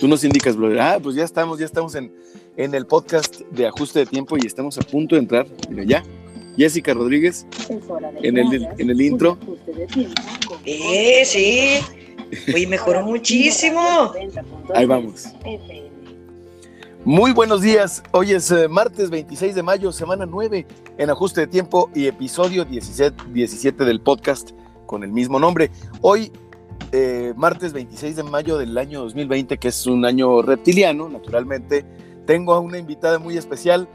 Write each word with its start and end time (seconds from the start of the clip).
Tú 0.00 0.08
nos 0.08 0.24
indicas, 0.24 0.56
brother. 0.56 0.80
Ah, 0.80 0.98
pues 1.02 1.14
ya 1.14 1.24
estamos, 1.24 1.58
ya 1.58 1.66
estamos 1.66 1.94
en, 1.94 2.10
en 2.56 2.74
el 2.74 2.86
podcast 2.86 3.40
de 3.50 3.66
ajuste 3.66 3.98
de 3.98 4.06
tiempo 4.06 4.38
y 4.38 4.46
estamos 4.46 4.78
a 4.78 4.80
punto 4.80 5.14
de 5.14 5.20
entrar. 5.20 5.46
Mira, 5.68 5.84
ya. 5.84 6.02
Jessica 6.56 6.94
Rodríguez 6.94 7.46
en 8.22 8.38
el, 8.38 8.68
en 8.78 8.90
el 8.90 9.00
intro. 9.00 9.38
Eh, 10.64 11.22
sí. 11.24 11.80
Uy, 12.52 12.66
mejoró 12.66 13.02
muchísimo. 13.06 14.12
Ahí 14.74 14.86
vamos. 14.86 15.26
Muy 17.04 17.32
buenos 17.32 17.60
días. 17.60 18.02
Hoy 18.12 18.32
es 18.32 18.50
eh, 18.50 18.68
martes 18.68 19.10
26 19.10 19.54
de 19.54 19.62
mayo, 19.62 19.92
semana 19.92 20.24
9 20.26 20.66
en 20.96 21.10
ajuste 21.10 21.42
de 21.42 21.46
tiempo 21.46 21.90
y 21.94 22.06
episodio 22.06 22.64
17, 22.64 23.24
17 23.32 23.84
del 23.84 24.00
podcast 24.00 24.52
con 24.86 25.04
el 25.04 25.12
mismo 25.12 25.38
nombre. 25.38 25.70
Hoy, 26.00 26.32
eh, 26.92 27.34
martes 27.36 27.72
26 27.72 28.16
de 28.16 28.22
mayo 28.24 28.58
del 28.58 28.76
año 28.76 29.00
2020, 29.02 29.58
que 29.58 29.68
es 29.68 29.86
un 29.86 30.04
año 30.04 30.42
reptiliano, 30.42 31.08
naturalmente, 31.08 31.84
tengo 32.26 32.52
a 32.54 32.60
una 32.60 32.78
invitada 32.78 33.18
muy 33.18 33.36
especial, 33.36 33.88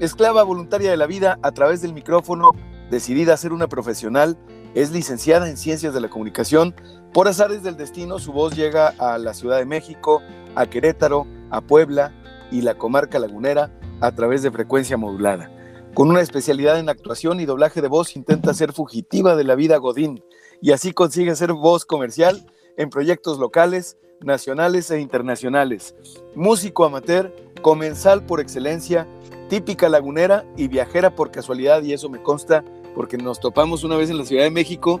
esclava 0.00 0.42
voluntaria 0.42 0.90
de 0.90 0.96
la 0.96 1.06
vida 1.06 1.38
a 1.42 1.52
través 1.52 1.80
del 1.82 1.94
micrófono, 1.94 2.52
decidida 2.90 3.34
a 3.34 3.38
ser 3.38 3.52
una 3.52 3.68
profesional, 3.68 4.36
es 4.74 4.90
licenciada 4.90 5.48
en 5.48 5.56
Ciencias 5.56 5.94
de 5.94 6.00
la 6.00 6.08
Comunicación. 6.08 6.74
Por 7.12 7.28
azares 7.28 7.62
del 7.62 7.76
destino, 7.76 8.18
su 8.18 8.32
voz 8.32 8.54
llega 8.54 8.88
a 8.98 9.18
la 9.18 9.34
Ciudad 9.34 9.58
de 9.58 9.66
México, 9.66 10.22
a 10.54 10.66
Querétaro, 10.66 11.26
a 11.50 11.60
Puebla, 11.60 12.12
y 12.50 12.60
la 12.62 12.76
comarca 12.76 13.18
lagunera 13.18 13.70
a 14.00 14.12
través 14.12 14.42
de 14.42 14.50
frecuencia 14.50 14.96
modulada. 14.96 15.50
Con 15.94 16.08
una 16.08 16.20
especialidad 16.20 16.78
en 16.78 16.88
actuación 16.88 17.40
y 17.40 17.46
doblaje 17.46 17.82
de 17.82 17.88
voz, 17.88 18.16
intenta 18.16 18.54
ser 18.54 18.72
fugitiva 18.72 19.36
de 19.36 19.44
la 19.44 19.54
vida 19.54 19.76
Godín 19.76 20.22
y 20.62 20.70
así 20.70 20.92
consigue 20.92 21.34
ser 21.34 21.52
voz 21.52 21.84
comercial 21.84 22.46
en 22.78 22.88
proyectos 22.88 23.38
locales, 23.38 23.98
nacionales 24.20 24.90
e 24.90 25.00
internacionales. 25.00 25.94
Músico 26.34 26.84
amateur, 26.84 27.34
comensal 27.60 28.24
por 28.24 28.40
excelencia, 28.40 29.06
típica 29.50 29.88
lagunera 29.88 30.46
y 30.56 30.68
viajera 30.68 31.14
por 31.14 31.30
casualidad, 31.30 31.82
y 31.82 31.92
eso 31.92 32.08
me 32.08 32.22
consta 32.22 32.64
porque 32.94 33.18
nos 33.18 33.40
topamos 33.40 33.84
una 33.84 33.96
vez 33.96 34.08
en 34.10 34.18
la 34.18 34.24
Ciudad 34.24 34.44
de 34.44 34.50
México 34.50 35.00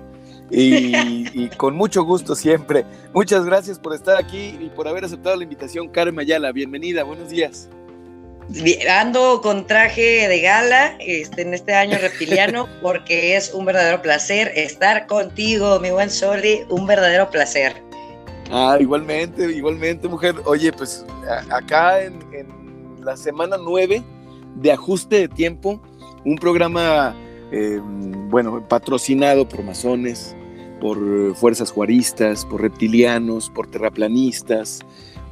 y, 0.50 1.48
con 1.56 1.76
mucho 1.76 2.02
gusto 2.04 2.34
siempre. 2.34 2.84
Muchas 3.14 3.44
gracias 3.44 3.78
por 3.78 3.94
estar 3.94 4.16
aquí 4.16 4.58
y 4.60 4.68
por 4.74 4.88
haber 4.88 5.04
aceptado 5.04 5.36
la 5.36 5.44
invitación, 5.44 5.88
Karen 5.88 6.14
Mayala. 6.14 6.52
Bienvenida, 6.52 7.04
buenos 7.04 7.30
días. 7.30 7.68
Ando 8.90 9.40
con 9.40 9.66
traje 9.66 10.28
de 10.28 10.40
gala 10.40 10.96
este, 11.00 11.42
en 11.42 11.54
este 11.54 11.74
año 11.74 11.98
reptiliano 11.98 12.68
porque 12.82 13.36
es 13.36 13.52
un 13.54 13.64
verdadero 13.64 14.02
placer 14.02 14.52
estar 14.54 15.06
contigo, 15.06 15.78
mi 15.80 15.90
buen 15.90 16.10
Soli, 16.10 16.60
un 16.68 16.86
verdadero 16.86 17.30
placer. 17.30 17.74
Ah, 18.50 18.76
igualmente, 18.78 19.44
igualmente, 19.50 20.08
mujer. 20.08 20.34
Oye, 20.44 20.72
pues 20.72 21.06
acá 21.50 22.02
en, 22.02 22.20
en 22.32 23.04
la 23.04 23.16
semana 23.16 23.56
9 23.56 24.02
de 24.56 24.72
ajuste 24.72 25.16
de 25.20 25.28
tiempo, 25.28 25.80
un 26.24 26.36
programa 26.36 27.16
Em, 27.52 28.30
bueno, 28.30 28.66
patrocinado 28.66 29.46
por 29.46 29.62
masones, 29.62 30.34
por 30.80 30.98
fuerzas 31.36 31.70
juaristas, 31.70 32.46
por 32.46 32.62
reptilianos, 32.62 33.50
por 33.50 33.70
terraplanistas, 33.70 34.80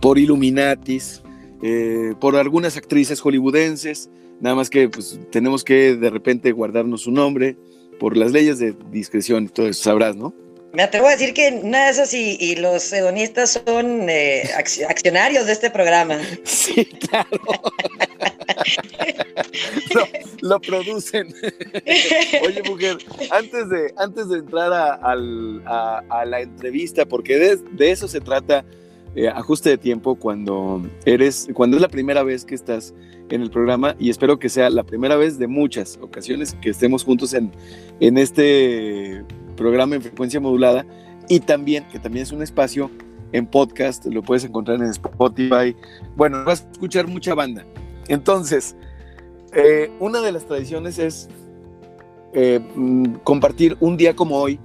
por 0.02 0.18
Illuminatis, 0.18 1.22
eh, 1.62 2.14
por 2.20 2.36
algunas 2.36 2.76
actrices 2.76 3.20
hollywoodenses, 3.20 4.10
nada 4.40 4.56
más 4.56 4.70
que 4.70 4.88
pues, 4.88 5.18
tenemos 5.30 5.64
que 5.64 5.96
de 5.96 6.10
repente 6.10 6.52
guardarnos 6.52 7.02
su 7.02 7.10
nombre 7.10 7.56
por 7.98 8.16
las 8.16 8.32
leyes 8.32 8.58
de 8.58 8.74
discreción 8.90 9.44
y 9.44 9.48
todo 9.48 9.68
eso, 9.68 9.82
sabrás, 9.82 10.16
¿no? 10.16 10.34
Me 10.72 10.84
atrevo 10.84 11.08
a 11.08 11.10
decir 11.10 11.34
que 11.34 11.50
nada 11.50 11.92
de 11.92 12.02
eso 12.02 12.16
y, 12.16 12.54
los 12.56 12.92
hedonistas 12.92 13.60
son 13.66 14.08
eh, 14.08 14.48
accionarios 14.88 15.46
de 15.46 15.52
este 15.52 15.70
programa. 15.70 16.20
Sí, 16.44 16.84
claro. 16.84 17.28
lo, 20.40 20.60
producen. 20.60 21.34
Oye, 22.46 22.62
mujer, 22.62 22.98
antes 23.30 23.68
de, 23.68 23.92
antes 23.96 24.28
de 24.28 24.38
entrar 24.38 24.72
a, 24.72 25.14
la 25.16 26.40
entrevista, 26.40 27.06
porque 27.06 27.38
de, 27.38 27.90
eso 27.90 28.06
se 28.06 28.20
trata 28.20 28.64
eh, 29.14 29.28
ajuste 29.28 29.70
de 29.70 29.78
tiempo 29.78 30.14
cuando 30.14 30.82
eres, 31.04 31.48
cuando 31.54 31.76
es 31.76 31.80
la 31.80 31.88
primera 31.88 32.22
vez 32.22 32.44
que 32.44 32.54
estás 32.54 32.94
en 33.28 33.42
el 33.42 33.50
programa 33.50 33.96
y 33.98 34.10
espero 34.10 34.38
que 34.38 34.48
sea 34.48 34.70
la 34.70 34.84
primera 34.84 35.16
vez 35.16 35.38
de 35.38 35.46
muchas 35.46 35.98
ocasiones 36.00 36.54
que 36.60 36.70
estemos 36.70 37.04
juntos 37.04 37.34
en, 37.34 37.50
en 38.00 38.18
este 38.18 39.24
programa 39.56 39.96
en 39.96 40.02
frecuencia 40.02 40.40
modulada 40.40 40.84
y 41.28 41.40
también, 41.40 41.84
que 41.88 41.98
también 41.98 42.24
es 42.24 42.32
un 42.32 42.42
espacio 42.42 42.90
en 43.32 43.46
podcast, 43.46 44.04
lo 44.06 44.22
puedes 44.22 44.44
encontrar 44.44 44.80
en 44.80 44.90
Spotify. 44.90 45.76
Bueno, 46.16 46.44
vas 46.44 46.64
a 46.64 46.72
escuchar 46.72 47.06
mucha 47.06 47.34
banda. 47.34 47.64
Entonces, 48.08 48.74
eh, 49.52 49.90
una 50.00 50.20
de 50.20 50.32
las 50.32 50.46
tradiciones 50.46 50.98
es 50.98 51.28
eh, 52.32 52.60
mm, 52.74 53.14
compartir 53.24 53.76
un 53.80 53.96
día 53.96 54.14
como 54.14 54.36
hoy 54.36 54.58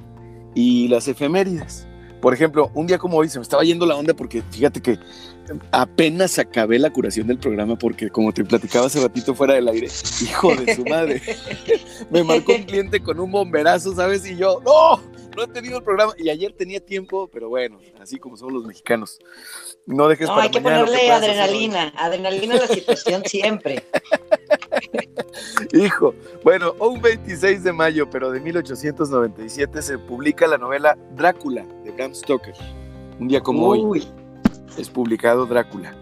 y 0.55 0.87
las 0.87 1.07
efemérides. 1.07 1.87
Por 2.21 2.33
ejemplo, 2.33 2.71
un 2.73 2.87
día 2.87 2.97
como 2.97 3.17
hoy 3.17 3.29
se 3.29 3.39
me 3.39 3.43
estaba 3.43 3.63
yendo 3.63 3.85
la 3.85 3.95
onda 3.95 4.13
porque 4.13 4.41
fíjate 4.51 4.81
que 4.81 4.97
apenas 5.71 6.39
acabé 6.39 6.79
la 6.79 6.91
curación 6.91 7.27
del 7.27 7.37
programa 7.37 7.77
porque 7.77 8.09
como 8.09 8.33
te 8.33 8.43
platicaba 8.43 8.87
hace 8.87 9.01
ratito 9.01 9.35
fuera 9.35 9.53
del 9.53 9.67
aire, 9.67 9.87
hijo 10.21 10.55
de 10.55 10.75
su 10.75 10.85
madre, 10.85 11.21
me 12.09 12.23
marcó 12.23 12.53
un 12.53 12.63
cliente 12.63 13.01
con 13.01 13.19
un 13.19 13.31
bomberazo, 13.31 13.93
¿sabes? 13.95 14.25
Y 14.25 14.37
yo, 14.37 14.61
no, 14.65 15.01
no 15.35 15.43
he 15.43 15.47
tenido 15.47 15.77
el 15.77 15.83
programa. 15.83 16.13
Y 16.17 16.29
ayer 16.29 16.53
tenía 16.53 16.79
tiempo, 16.79 17.29
pero 17.31 17.49
bueno, 17.49 17.79
así 18.01 18.17
como 18.17 18.37
son 18.37 18.53
los 18.53 18.65
mexicanos. 18.65 19.19
No 19.85 20.07
dejes 20.07 20.27
no, 20.27 20.35
hay 20.35 20.49
que 20.49 20.61
ponerle 20.61 21.11
adrenalina, 21.11 21.93
adrenalina 21.95 22.55
a 22.55 22.59
la 22.59 22.67
situación 22.67 23.23
siempre. 23.25 23.83
Hijo, 25.73 26.13
bueno, 26.43 26.73
un 26.79 27.01
26 27.01 27.63
de 27.63 27.73
mayo, 27.73 28.09
pero 28.09 28.31
de 28.31 28.39
1897 28.39 29.81
se 29.81 29.97
publica 29.97 30.47
la 30.47 30.57
novela 30.57 30.97
Drácula 31.15 31.65
de 31.83 31.91
Bram 31.91 32.13
Stoker. 32.13 32.53
Un 33.19 33.27
día 33.27 33.41
como 33.41 33.67
hoy 33.67 34.07
es 34.77 34.89
publicado 34.89 35.45
Drácula. 35.45 35.95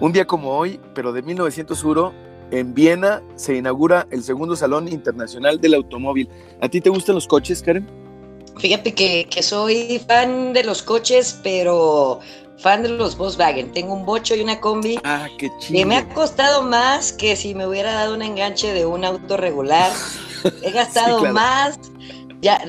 Un 0.00 0.12
día 0.12 0.26
como 0.26 0.56
hoy, 0.56 0.80
pero 0.94 1.12
de 1.12 1.22
1901, 1.22 2.12
en 2.50 2.74
Viena 2.74 3.22
se 3.36 3.56
inaugura 3.56 4.06
el 4.10 4.22
segundo 4.22 4.56
Salón 4.56 4.88
Internacional 4.88 5.60
del 5.60 5.74
Automóvil. 5.74 6.28
¿A 6.60 6.68
ti 6.68 6.80
te 6.80 6.90
gustan 6.90 7.14
los 7.14 7.26
coches, 7.26 7.62
Karen? 7.62 7.86
Fíjate 8.58 8.94
que, 8.94 9.42
soy 9.42 10.00
fan 10.06 10.52
de 10.52 10.62
los 10.62 10.82
coches, 10.82 11.38
pero 11.42 12.20
fan 12.64 12.82
de 12.82 12.88
los 12.88 13.16
Volkswagen. 13.18 13.70
Tengo 13.72 13.92
un 13.92 14.06
bocho 14.06 14.34
y 14.34 14.40
una 14.40 14.58
combi. 14.58 14.98
Ah, 15.04 15.28
qué 15.38 15.50
chido. 15.58 15.78
Que 15.78 15.84
me 15.84 15.98
ha 15.98 16.08
costado 16.08 16.62
más 16.62 17.12
que 17.12 17.36
si 17.36 17.54
me 17.54 17.66
hubiera 17.66 17.92
dado 17.92 18.14
un 18.14 18.22
enganche 18.22 18.72
de 18.72 18.86
un 18.86 19.04
auto 19.04 19.36
regular. 19.36 19.92
He 20.62 20.70
gastado 20.70 21.30
más. 21.30 21.78
Ya, 22.40 22.64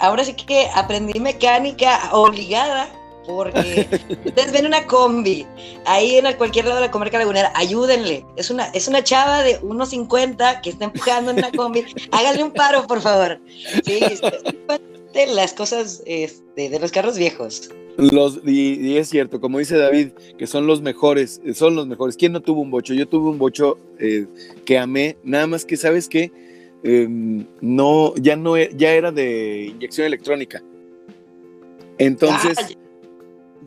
ahora 0.00 0.24
sí 0.24 0.34
que 0.34 0.68
aprendí 0.74 1.20
mecánica 1.20 2.10
obligada 2.12 2.88
porque 3.26 3.86
ustedes 4.26 4.50
ven 4.50 4.66
una 4.66 4.86
combi 4.86 5.46
ahí 5.86 6.16
en 6.16 6.32
cualquier 6.34 6.64
lado 6.64 6.80
de 6.80 6.86
la 6.86 6.90
comarca 6.90 7.18
lagunera, 7.18 7.52
ayúdenle. 7.54 8.26
Es 8.36 8.50
una, 8.50 8.66
es 8.70 8.88
una 8.88 9.04
chava 9.04 9.42
de 9.42 9.60
1.50 9.60 10.60
que 10.62 10.70
está 10.70 10.86
empujando 10.86 11.30
en 11.30 11.38
una 11.38 11.52
combi. 11.52 11.84
Háganle 12.10 12.42
un 12.42 12.52
paro, 12.52 12.88
por 12.88 13.00
favor. 13.00 13.40
Sí, 13.84 14.00
de 15.14 15.26
las 15.28 15.52
cosas 15.52 16.02
este, 16.06 16.70
de 16.70 16.78
los 16.80 16.90
carros 16.90 17.16
viejos. 17.16 17.70
Los, 17.98 18.40
y, 18.46 18.96
es 18.96 19.08
cierto, 19.08 19.40
como 19.40 19.58
dice 19.58 19.76
David, 19.76 20.08
que 20.38 20.46
son 20.46 20.66
los 20.66 20.80
mejores, 20.80 21.40
son 21.54 21.74
los 21.74 21.86
mejores. 21.86 22.16
¿Quién 22.16 22.32
no 22.32 22.40
tuvo 22.40 22.60
un 22.60 22.70
bocho? 22.70 22.94
Yo 22.94 23.06
tuve 23.06 23.30
un 23.30 23.38
bocho 23.38 23.78
eh, 23.98 24.26
que 24.64 24.78
amé, 24.78 25.16
nada 25.22 25.46
más 25.46 25.64
que, 25.64 25.76
¿sabes 25.76 26.08
qué? 26.08 26.32
Em, 26.82 27.46
no, 27.60 28.14
ya 28.16 28.34
no, 28.36 28.56
e, 28.56 28.70
ya 28.74 28.92
era 28.92 29.12
de 29.12 29.66
inyección 29.74 30.06
electrónica. 30.06 30.62
Entonces, 31.98 32.76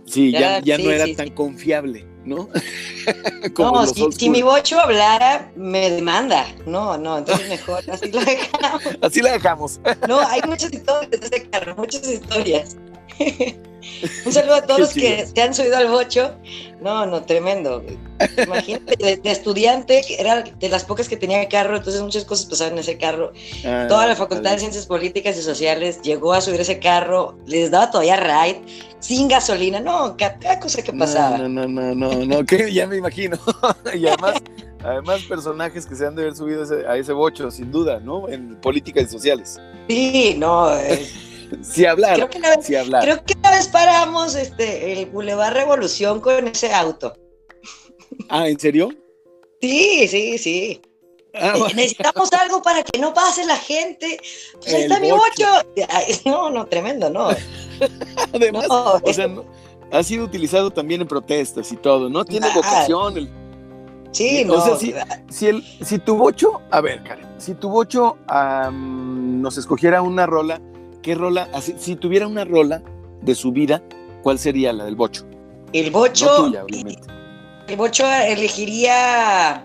Sí, 0.05 0.31
ya, 0.31 0.59
ya, 0.59 0.77
no 0.77 0.91
era 0.91 1.05
tan 1.15 1.29
confiable, 1.31 2.05
¿no? 2.25 2.47
no, 3.57 3.88
si, 4.11 4.29
mi 4.29 4.44
bocho 4.44 4.79
hablara, 4.79 5.51
me 5.55 5.89
demanda. 5.89 6.45
No, 6.65 6.97
no, 6.97 7.17
entonces 7.17 7.50
mejor, 7.50 7.83
así 7.89 8.11
la 8.11 8.23
dejamos. 8.23 8.83
Así 9.01 9.21
la 9.21 9.31
dejamos. 9.31 9.79
no, 10.07 10.19
hay 10.19 10.41
muchas 10.47 10.71
historias 10.71 11.09
de 11.09 11.17
ese 11.17 11.50
carro, 11.50 11.75
muchas 11.75 12.07
historias. 12.07 12.77
Un 14.25 14.31
saludo 14.31 14.55
a 14.55 14.61
todos 14.67 14.79
los 14.79 14.93
que 14.93 15.25
se 15.25 15.41
han 15.41 15.53
subido 15.53 15.77
al 15.77 15.87
bocho. 15.87 16.35
No, 16.81 17.05
no, 17.05 17.23
tremendo. 17.23 17.83
Imagínate, 18.43 18.95
de, 19.17 19.31
estudiante, 19.31 20.01
era 20.19 20.41
de 20.41 20.69
las 20.69 20.83
pocas 20.83 21.09
que 21.09 21.17
tenía 21.17 21.47
carro, 21.47 21.77
entonces 21.77 22.01
muchas 22.01 22.25
cosas 22.25 22.45
pasaban 22.45 22.73
en 22.73 22.79
ese 22.79 22.97
carro. 22.97 23.31
Ah, 23.65 23.85
Toda 23.87 24.07
la 24.07 24.15
Facultad 24.15 24.51
de 24.51 24.59
Ciencias 24.59 24.85
Políticas 24.85 25.37
y 25.37 25.41
Sociales 25.41 26.01
llegó 26.01 26.33
a 26.33 26.41
subir 26.41 26.61
ese 26.61 26.79
carro, 26.79 27.37
les 27.45 27.71
daba 27.71 27.89
todavía 27.91 28.17
ride, 28.17 28.61
sin 28.99 29.27
gasolina. 29.27 29.79
No, 29.79 30.15
cada 30.17 30.59
cosa 30.59 30.81
que 30.81 30.93
pasaba. 30.93 31.37
No, 31.37 31.49
no, 31.49 31.67
no, 31.67 31.95
no, 31.95 32.25
no, 32.25 32.45
que 32.45 32.71
ya 32.71 32.87
me 32.87 32.97
imagino. 32.97 33.37
y 33.93 34.07
además, 34.07 34.35
además 34.83 35.21
personajes 35.23 35.85
que 35.85 35.95
se 35.95 36.05
han 36.05 36.15
de 36.15 36.23
haber 36.23 36.35
subido 36.35 36.63
a 36.87 36.97
ese 36.97 37.13
bocho, 37.13 37.49
sin 37.49 37.71
duda, 37.71 37.99
¿no? 37.99 38.29
En 38.29 38.55
políticas 38.57 39.05
y 39.05 39.07
sociales. 39.07 39.59
Sí, 39.87 40.35
no. 40.37 40.69
Si 41.62 41.86
hablar, 41.86 42.15
creo 42.15 42.30
que 42.30 42.38
una 42.38 42.50
vez, 42.56 42.65
Creo 42.65 43.24
que 43.25 43.33
una 43.38 43.51
vez 43.51 43.68
paramos 43.68 44.36
este, 44.36 44.94
el 44.94 45.06
Boulevard 45.07 45.53
Revolución 45.53 46.21
con 46.21 46.47
ese 46.47 46.74
auto. 46.74 47.15
Ah, 48.30 48.47
¿en 48.47 48.59
serio? 48.59 48.89
Sí, 49.62 50.07
sí, 50.07 50.38
sí. 50.38 50.81
Ah, 51.33 51.53
eh, 51.56 51.74
necesitamos 51.75 52.31
algo 52.33 52.62
para 52.62 52.83
que 52.83 52.97
no 53.00 53.13
pase 53.13 53.45
la 53.45 53.57
gente. 53.57 54.19
Pues 54.53 54.74
ahí 54.74 54.83
está 54.83 55.00
mi 55.00 55.12
bocho. 55.12 55.45
No, 56.25 56.50
no, 56.50 56.65
tremendo, 56.65 57.09
no. 57.09 57.30
Además, 58.33 58.68
o 58.69 59.13
sea, 59.13 59.30
ha 59.91 60.03
sido 60.03 60.25
utilizado 60.25 60.71
también 60.71 61.01
en 61.01 61.07
protestas 61.07 61.71
y 61.71 61.75
todo, 61.77 62.09
¿no? 62.09 62.24
Tiene 62.25 62.48
vocación. 62.53 63.18
El, 63.18 63.30
sí, 64.12 64.44
no. 64.45 64.56
O 64.56 64.62
sea, 64.62 64.77
si, 64.77 64.94
si, 65.30 65.48
el, 65.48 65.63
si 65.83 66.00
tu 66.00 66.15
bocho, 66.15 66.62
a 66.71 66.81
ver, 66.81 67.03
Karen, 67.03 67.27
si 67.38 67.53
tu 67.53 67.69
bocho 67.69 68.18
nos 68.71 69.57
escogiera 69.57 70.01
una 70.01 70.25
rola, 70.25 70.62
¿qué 71.05 71.13
rola? 71.13 71.47
Así, 71.53 71.75
si 71.77 71.95
tuviera 71.95 72.27
una 72.27 72.43
rola 72.45 72.81
de 73.21 73.35
su 73.35 73.51
vida, 73.51 73.83
¿cuál 74.23 74.39
sería 74.39 74.73
la 74.73 74.85
del 74.85 74.95
bocho? 74.95 75.23
El 75.71 75.91
bocho. 75.91 76.51
El 77.67 77.77
bocho 77.77 78.11
elegiría 78.11 79.63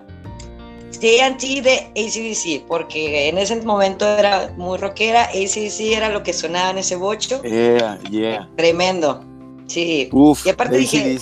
TNT 0.92 1.62
de 1.62 1.90
ACDC, 1.96 2.66
porque 2.66 3.30
en 3.30 3.38
ese 3.38 3.56
momento 3.62 4.06
era 4.06 4.52
muy 4.58 4.76
rockera, 4.76 5.24
ACDC 5.24 5.80
era 5.96 6.10
lo 6.10 6.22
que 6.22 6.34
sonaba 6.34 6.70
en 6.70 6.78
ese 6.78 6.96
bocho. 6.96 7.42
Yeah, 7.42 7.98
yeah. 8.10 8.50
Tremendo, 8.56 9.24
sí. 9.66 10.10
Uf, 10.12 10.46
y 10.46 10.50
aparte 10.50 10.76
dije, 10.76 11.18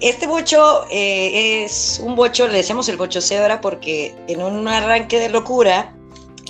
este 0.00 0.26
bocho 0.26 0.86
eh, 0.90 1.64
es 1.64 2.00
un 2.02 2.16
bocho, 2.16 2.48
le 2.48 2.58
decíamos 2.58 2.88
el 2.88 2.96
bocho 2.96 3.20
cebra, 3.20 3.60
porque 3.60 4.14
en 4.26 4.40
un 4.40 4.66
arranque 4.68 5.18
de 5.18 5.28
locura, 5.28 5.94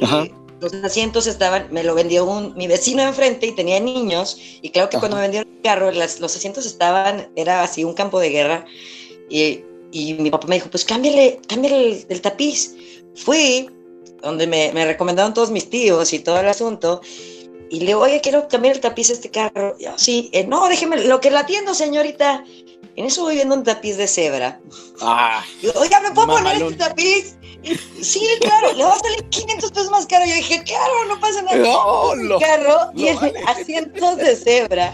eh, 0.01 0.33
los 0.61 0.73
asientos 0.73 1.27
estaban, 1.27 1.69
me 1.71 1.83
lo 1.83 1.95
vendió 1.95 2.25
un, 2.25 2.55
mi 2.57 2.67
vecino 2.67 3.03
enfrente 3.03 3.47
y 3.47 3.53
tenía 3.53 3.81
niños, 3.81 4.39
y 4.63 4.71
claro 4.71 4.89
que 4.89 4.99
cuando 4.99 5.17
me 5.17 5.23
vendieron 5.23 5.49
el 5.53 5.63
carro, 5.63 5.91
los 5.93 6.37
asientos 6.37 6.67
estaban, 6.67 7.31
era 7.37 7.63
así 7.63 7.85
un 7.85 7.95
campo 7.95 8.21
de 8.21 8.31
guerra, 8.31 8.65
y 9.29 9.63
y 9.97 10.15
mi 10.15 10.31
papá 10.31 10.47
me 10.47 10.57
dijo, 10.57 10.69
pues 10.71 10.85
cámbiale, 10.85 11.41
cámbiale 11.49 12.05
el, 12.09 12.21
tapiz. 12.21 12.75
Fui, 13.15 13.71
donde 14.23 14.47
me, 14.47 14.71
me, 14.73 14.85
recomendaron 14.85 15.33
todos 15.33 15.51
mis 15.51 15.71
tíos 15.71 16.13
y 16.13 16.19
todo 16.19 16.39
el 16.41 16.49
asunto, 16.49 17.01
y 17.71 17.81
le 17.81 17.87
digo, 17.87 18.01
oye, 18.01 18.21
quiero 18.21 18.47
cambiar 18.49 18.75
el 18.75 18.81
tapiz 18.81 19.09
de 19.09 19.15
este 19.15 19.31
carro. 19.31 19.75
Y 19.79 19.85
yo, 19.85 19.93
sí, 19.97 20.29
eh, 20.33 20.47
no, 20.47 20.69
déjeme, 20.69 21.05
lo 21.05 21.21
que 21.21 21.31
la 21.31 21.41
atiendo, 21.41 21.75
señorita. 21.75 22.45
En 22.95 23.07
eso 23.07 23.23
voy 23.23 23.35
viendo 23.35 23.55
un 23.55 23.65
tapiz 23.65 23.97
de 23.97 24.07
cebra. 24.07 24.61
Ah, 25.01 25.45
oiga, 25.75 26.01
¿me 26.01 26.13
puedo 26.13 26.29
poner 26.29 26.63
este 26.63 26.77
tapiz? 26.77 27.37
Sí, 28.01 28.21
claro, 28.41 28.73
le 28.73 28.85
va 28.85 28.95
a 28.95 28.99
salir 28.99 29.25
500 29.29 29.71
pesos 29.71 29.91
más 29.91 30.07
caro. 30.07 30.25
Yo 30.27 30.35
dije, 30.35 30.63
claro, 30.65 30.93
no 31.09 31.21
pasa 31.21 31.43
nada. 31.43 31.57
No, 31.57 32.15
lo, 32.15 32.39
carro 32.39 32.93
y 32.95 33.09
asientos 33.47 34.17
de 34.17 34.37
cebra. 34.37 34.93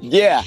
Yeah. 0.00 0.44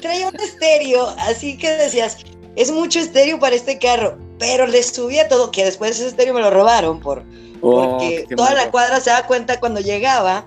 Traía 0.00 0.28
un 0.28 0.36
estéreo, 0.36 1.08
así 1.18 1.56
que 1.56 1.70
decías, 1.70 2.18
es 2.56 2.70
mucho 2.72 2.98
estéreo 2.98 3.38
para 3.38 3.56
este 3.56 3.78
carro, 3.78 4.18
pero 4.38 4.66
le 4.66 4.82
subía 4.82 5.28
todo, 5.28 5.50
que 5.50 5.64
después 5.64 5.92
ese 5.92 6.08
estéreo 6.08 6.34
me 6.34 6.40
lo 6.40 6.50
robaron 6.50 7.00
por, 7.00 7.24
oh, 7.60 7.98
porque 7.98 8.26
toda 8.36 8.54
la 8.54 8.70
cuadra 8.70 9.00
se 9.00 9.10
da 9.10 9.26
cuenta 9.26 9.60
cuando 9.60 9.80
llegaba. 9.80 10.46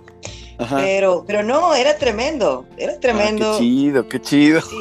Pero, 0.69 1.25
pero 1.27 1.43
no, 1.43 1.73
era 1.73 1.97
tremendo, 1.97 2.65
era 2.77 2.97
tremendo. 2.99 3.53
Ah, 3.53 3.57
qué 3.57 3.63
chido, 3.63 4.07
qué 4.07 4.21
chido. 4.21 4.61
Sí, 4.61 4.77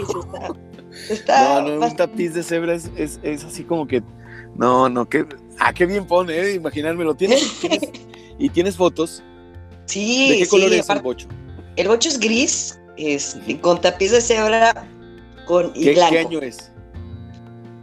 está, 1.08 1.60
no, 1.62 1.76
no, 1.76 1.86
un 1.86 1.96
tapiz 1.96 2.34
de 2.34 2.42
cebra 2.42 2.74
es, 2.74 2.90
es, 2.94 3.44
así 3.44 3.64
como 3.64 3.86
que, 3.86 4.02
no, 4.54 4.88
no, 4.88 5.08
que, 5.08 5.26
ah, 5.58 5.72
qué 5.72 5.86
bien 5.86 6.06
pone, 6.06 6.38
eh, 6.38 6.54
imaginármelo. 6.54 7.14
¿Tienes, 7.14 7.42
y 8.38 8.48
tienes 8.50 8.76
fotos? 8.76 9.22
Sí, 9.86 10.30
¿De 10.30 10.38
qué 10.38 10.46
color 10.46 10.72
es 10.72 10.88
el 10.88 11.00
bocho? 11.00 11.28
El 11.76 11.88
bocho 11.88 12.08
es 12.08 12.18
gris, 12.18 12.80
es, 12.96 13.36
con 13.60 13.80
tapiz 13.80 14.12
de 14.12 14.20
cebra 14.20 14.88
con, 15.46 15.72
y 15.74 15.84
¿Qué, 15.84 15.94
blanco. 15.94 16.12
¿Qué 16.12 16.18
año 16.18 16.40
es? 16.40 16.72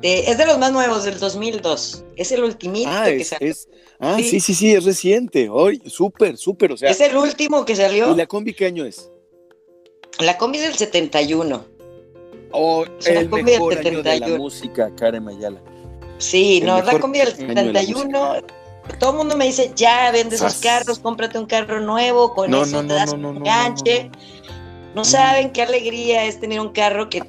es 0.01 0.37
de 0.37 0.45
los 0.45 0.57
más 0.57 0.71
nuevos, 0.71 1.03
del 1.03 1.19
2002. 1.19 2.05
Es 2.15 2.31
el 2.31 2.43
ultimito 2.43 2.89
ah, 2.89 3.05
que 3.05 3.23
salió. 3.23 3.53
ah, 3.99 4.17
sí. 4.17 4.39
sí, 4.39 4.53
sí, 4.53 4.73
es 4.73 4.85
reciente. 4.85 5.49
Hoy, 5.49 5.81
súper, 5.85 6.37
súper. 6.37 6.71
O 6.71 6.77
sea, 6.77 6.89
es 6.89 7.01
el 7.01 7.15
último 7.17 7.65
que 7.65 7.75
salió. 7.75 8.13
¿Y 8.13 8.15
la 8.15 8.25
combi 8.25 8.53
qué 8.53 8.65
año 8.65 8.85
es? 8.85 9.11
La 10.19 10.37
combi 10.37 10.57
es 10.57 10.63
del 10.63 10.75
71. 10.75 11.65
Oh, 12.51 12.85
el 13.05 13.29
mejor 13.29 13.77
año 13.77 14.01
de 14.01 14.19
la 14.19 14.27
música, 14.37 14.93
Karen 14.95 15.23
Mayala. 15.23 15.61
Sí, 16.19 16.61
no, 16.61 16.81
la 16.81 16.99
combi 16.99 17.19
del 17.19 17.33
71. 17.33 18.41
Todo 18.99 19.11
el 19.11 19.17
mundo 19.17 19.37
me 19.37 19.45
dice, 19.45 19.71
ya 19.75 20.11
vende 20.11 20.35
esos 20.35 20.55
carros, 20.55 20.99
cómprate 20.99 21.37
un 21.37 21.45
carro 21.45 21.79
nuevo, 21.79 22.33
con 22.33 22.53
eso 22.53 22.81
te 22.83 22.93
das 22.93 23.13
un 23.13 23.25
enganche. 23.25 24.11
No, 24.95 25.03
saben 25.05 25.51
qué 25.51 25.61
alegría 25.61 26.25
es 26.25 26.39
tener 26.39 26.59
un 26.59 26.69
carro 26.69 27.09
que 27.09 27.21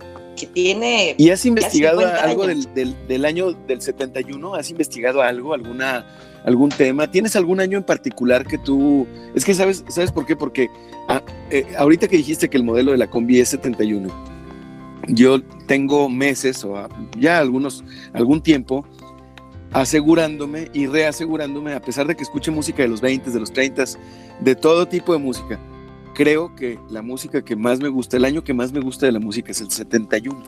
tiene... 0.46 1.14
¿Y 1.18 1.30
has 1.30 1.44
investigado 1.44 2.00
algo 2.00 2.46
del, 2.46 3.24
año 3.24 3.52
del 3.52 3.80
71? 3.80 4.54
¿Has 4.54 4.70
investigado 4.70 5.22
algo, 5.22 5.54
alguna, 5.54 6.06
algún 6.44 6.70
tema? 6.70 7.10
¿Tienes 7.10 7.36
algún 7.36 7.60
año 7.60 7.78
en 7.78 7.84
particular 7.84 8.46
que 8.46 8.58
tú... 8.58 9.06
Es 9.34 9.44
que 9.44 9.54
sabes, 9.54 9.84
¿sabes 9.88 10.10
por 10.10 10.26
qué? 10.26 10.36
Porque 10.36 10.68
ah, 11.08 11.22
eh, 11.50 11.66
ahorita 11.76 12.08
que 12.08 12.16
dijiste 12.16 12.48
que 12.48 12.56
el 12.56 12.64
modelo 12.64 12.92
de 12.92 12.98
la 12.98 13.08
combi 13.08 13.40
es 13.40 13.50
71, 13.50 14.08
yo 15.08 15.42
tengo 15.66 16.08
meses 16.08 16.64
o 16.64 16.88
ya 17.18 17.38
algunos, 17.38 17.84
algún 18.12 18.42
tiempo 18.42 18.84
asegurándome 19.72 20.68
y 20.74 20.86
reasegurándome, 20.86 21.74
a 21.74 21.80
pesar 21.80 22.06
de 22.06 22.16
que 22.16 22.22
escuche 22.22 22.50
música 22.50 22.82
de 22.82 22.88
los 22.88 23.00
20, 23.00 23.30
de 23.30 23.40
los 23.40 23.52
30, 23.52 23.84
de 24.40 24.54
todo 24.56 24.86
tipo 24.86 25.12
de 25.12 25.18
música, 25.18 25.60
creo 26.14 26.54
que 26.56 26.78
la 26.90 27.02
música 27.02 27.44
que 27.44 27.56
más 27.56 27.80
me 27.80 27.88
gusta, 27.88 28.16
el 28.16 28.24
año 28.24 28.42
que 28.42 28.52
más 28.52 28.72
me 28.72 28.80
gusta 28.80 29.06
de 29.06 29.12
la 29.12 29.20
música 29.20 29.52
es 29.52 29.60
el 29.60 29.70
71. 29.70 30.42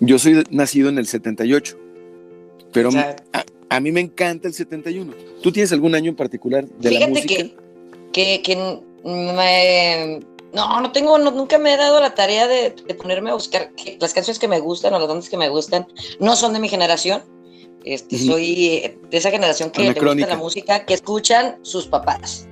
Yo 0.00 0.18
soy 0.18 0.44
nacido 0.50 0.88
en 0.88 0.98
el 0.98 1.06
78, 1.06 1.78
pero 2.72 2.90
a, 3.68 3.80
mí 3.80 3.92
me 3.92 4.00
encanta 4.00 4.48
el 4.48 4.54
71. 4.54 5.12
¿Tú 5.42 5.52
tienes 5.52 5.72
algún 5.72 5.94
año 5.94 6.10
en 6.10 6.16
particular 6.16 6.66
de 6.66 6.90
la 6.92 7.06
música? 7.06 7.34
Fíjate 7.34 7.54
que, 8.12 8.42
que, 8.42 8.52
no, 10.54 10.80
no 10.80 10.92
tengo, 10.92 11.18
nunca 11.18 11.58
me 11.58 11.74
he 11.74 11.76
dado 11.76 12.00
la 12.00 12.14
tarea 12.14 12.46
de, 12.46 12.72
ponerme 13.00 13.30
a 13.30 13.34
buscar 13.34 13.72
las 14.00 14.12
canciones 14.12 14.38
que 14.38 14.48
me 14.48 14.60
gustan 14.60 14.92
o 14.94 14.98
las 14.98 15.08
bandas 15.08 15.28
que 15.28 15.36
me 15.36 15.48
gustan. 15.48 15.86
No 16.20 16.36
son 16.36 16.52
de 16.52 16.60
mi 16.60 16.68
generación. 16.68 17.22
Este, 17.84 18.16
Soy 18.18 18.96
de 19.10 19.16
esa 19.16 19.30
generación 19.30 19.70
que 19.70 19.82
le 19.82 20.00
gusta 20.00 20.26
la 20.26 20.36
música 20.36 20.84
que 20.84 20.94
escuchan 20.94 21.58
sus 21.62 21.86
papás. 21.86 22.46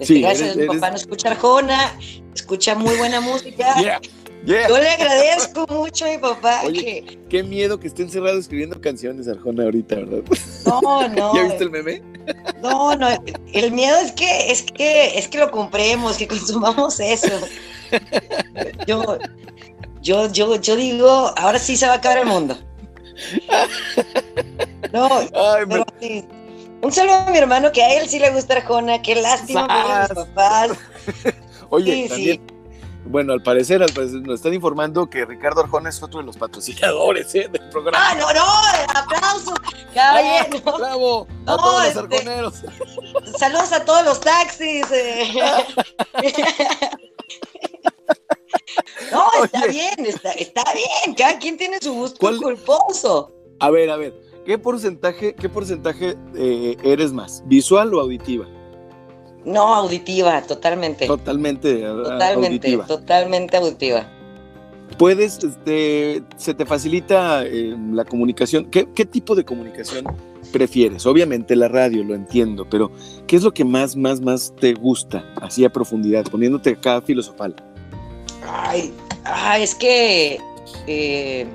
Sí, 0.00 0.20
gracias, 0.20 0.56
mi 0.56 0.66
papá 0.66 0.90
no 0.90 0.96
escucha 0.96 1.30
Arjona, 1.30 1.98
escucha 2.34 2.74
muy 2.74 2.94
buena 2.96 3.20
música. 3.20 3.74
Yo 4.46 4.78
le 4.78 4.88
agradezco 4.90 5.66
mucho 5.68 6.04
a 6.04 6.10
mi 6.10 6.18
papá. 6.18 6.62
Oye, 6.64 7.18
qué 7.28 7.42
miedo 7.42 7.80
que 7.80 7.88
esté 7.88 8.02
encerrado 8.02 8.38
escribiendo 8.38 8.80
canciones 8.80 9.26
Arjona 9.26 9.64
ahorita, 9.64 9.96
¿verdad? 9.96 10.22
No, 10.66 11.08
no. 11.08 11.34
¿Ya 11.34 11.44
viste 11.44 11.64
el 11.64 11.70
meme? 11.70 12.02
No, 12.62 12.96
no, 12.96 13.08
el 13.52 13.72
miedo 13.72 13.96
es 13.98 14.12
que, 14.12 14.50
es 14.50 14.62
que, 14.62 15.18
es 15.18 15.28
que 15.28 15.38
lo 15.38 15.50
compremos, 15.50 16.16
que 16.16 16.26
consumamos 16.26 16.98
eso. 17.00 17.28
Yo, 18.86 19.18
yo, 20.02 20.30
yo, 20.32 20.56
yo 20.56 20.76
digo, 20.76 21.32
ahora 21.36 21.58
sí 21.58 21.76
se 21.76 21.86
va 21.86 21.94
a 21.94 21.96
acabar 21.96 22.18
el 22.18 22.26
mundo. 22.26 22.58
No, 24.92 25.08
Ay, 25.18 25.64
pero 25.68 25.84
sí, 26.00 26.24
un 26.82 26.92
saludo 26.92 27.14
a 27.14 27.30
mi 27.30 27.38
hermano 27.38 27.72
que 27.72 27.82
a 27.82 27.98
él 27.98 28.08
sí 28.08 28.18
le 28.18 28.30
gusta 28.30 28.56
Arjona, 28.56 29.00
qué 29.02 29.14
lástima 29.14 29.66
por 29.66 30.16
mis 30.16 30.26
papás. 30.26 30.70
Oye, 31.70 32.08
también, 32.08 32.40
bueno, 33.08 33.32
al 33.32 33.42
parecer, 33.42 33.80
nos 33.80 34.34
están 34.34 34.54
informando 34.54 35.08
que 35.08 35.24
Ricardo 35.24 35.60
Arjona 35.62 35.88
es 35.90 36.02
otro 36.02 36.20
de 36.20 36.26
los 36.26 36.36
patrocinadores 36.36 37.34
¿eh? 37.34 37.48
del 37.50 37.68
programa. 37.68 37.98
¡Ah, 38.00 38.14
no, 38.14 38.32
no! 38.32 38.44
¡Aplausos! 38.94 39.54
¡Caballero! 39.94 40.62
Ah, 40.66 40.74
¡Bravo! 40.78 41.26
A 41.46 41.56
todos 41.56 41.74
los 41.74 41.86
este, 41.86 42.16
arjoneros. 42.16 42.54
Saludos 43.38 43.72
a 43.72 43.84
todos 43.84 44.04
los 44.04 44.20
taxis. 44.20 44.86
Eh. 44.90 45.32
no, 49.12 49.44
está 49.44 49.66
bien, 49.66 49.94
está, 50.06 50.32
está, 50.32 50.64
bien. 50.72 51.14
Cada 51.16 51.38
quien 51.38 51.56
tiene 51.56 51.78
su 51.80 51.92
gusto 51.94 52.26
culposo. 52.38 53.32
A 53.60 53.70
ver, 53.70 53.90
a 53.90 53.96
ver. 53.96 54.14
¿Qué 54.44 54.58
porcentaje, 54.58 55.34
qué 55.34 55.48
porcentaje 55.48 56.16
eh, 56.36 56.76
eres 56.84 57.12
más? 57.12 57.42
¿Visual 57.46 57.92
o 57.94 58.00
auditiva? 58.00 58.46
No, 59.46 59.72
auditiva, 59.72 60.42
totalmente. 60.42 61.06
Totalmente, 61.06 61.80
totalmente 61.82 62.46
auditiva. 62.48 62.86
Totalmente 62.86 63.56
auditiva. 63.56 64.10
¿Puedes, 64.98 65.42
este, 65.44 66.24
se 66.36 66.52
te 66.52 66.66
facilita 66.66 67.44
eh, 67.44 67.76
la 67.92 68.04
comunicación? 68.04 68.64
¿Qué, 68.64 68.84
tipo 69.04 69.36
de 69.36 69.44
comunicación 69.44 70.04
prefieres? 70.52 71.06
Obviamente 71.06 71.54
la 71.54 71.68
radio, 71.68 72.02
lo 72.02 72.16
entiendo, 72.16 72.66
pero 72.68 72.90
¿qué 73.28 73.36
es 73.36 73.44
lo 73.44 73.54
que 73.54 73.64
más, 73.64 73.94
más, 73.94 74.20
más 74.20 74.52
te 74.58 74.74
gusta, 74.74 75.24
así 75.40 75.64
a 75.64 75.70
profundidad, 75.70 76.24
poniéndote 76.24 76.70
acá 76.70 77.00
filosofal? 77.00 77.54
Ay, 78.48 78.92
ay 79.22 79.62
es 79.62 79.76
que... 79.76 80.40
Eh, 80.88 81.46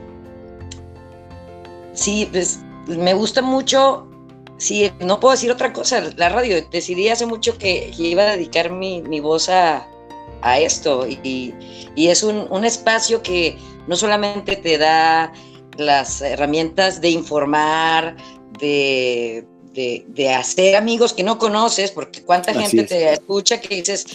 sí, 1.94 2.30
pues 2.32 2.62
me 2.88 3.14
gusta 3.14 3.42
mucho, 3.42 4.08
sí, 4.62 4.92
no 5.00 5.20
puedo 5.20 5.32
decir 5.32 5.52
otra 5.52 5.74
cosa, 5.74 6.02
la 6.16 6.30
radio, 6.30 6.64
decidí 6.70 7.10
hace 7.10 7.26
mucho 7.26 7.58
que, 7.58 7.92
iba 7.98 8.24
a 8.24 8.38
dedicar 8.38 8.72
mi, 8.72 9.20
voz 9.20 9.50
a, 9.50 9.88
a 10.42 10.60
esto 10.60 11.08
y, 11.08 11.54
es 11.96 12.22
un, 12.22 12.64
espacio 12.64 13.24
que 13.24 13.58
no 13.88 13.96
solamente 13.96 14.56
te 14.56 14.78
da 14.78 15.34
las 15.78 16.22
herramientas 16.22 17.02
de 17.02 17.10
informar, 17.10 18.16
de, 18.60 19.46
hacer 20.38 20.76
amigos 20.76 21.14
que 21.14 21.24
no 21.24 21.40
conoces, 21.40 21.90
porque 21.90 22.22
cuánta 22.22 22.54
gente 22.54 22.84
te 22.84 23.14
escucha 23.14 23.60
que 23.60 23.76
dices, 23.76 24.06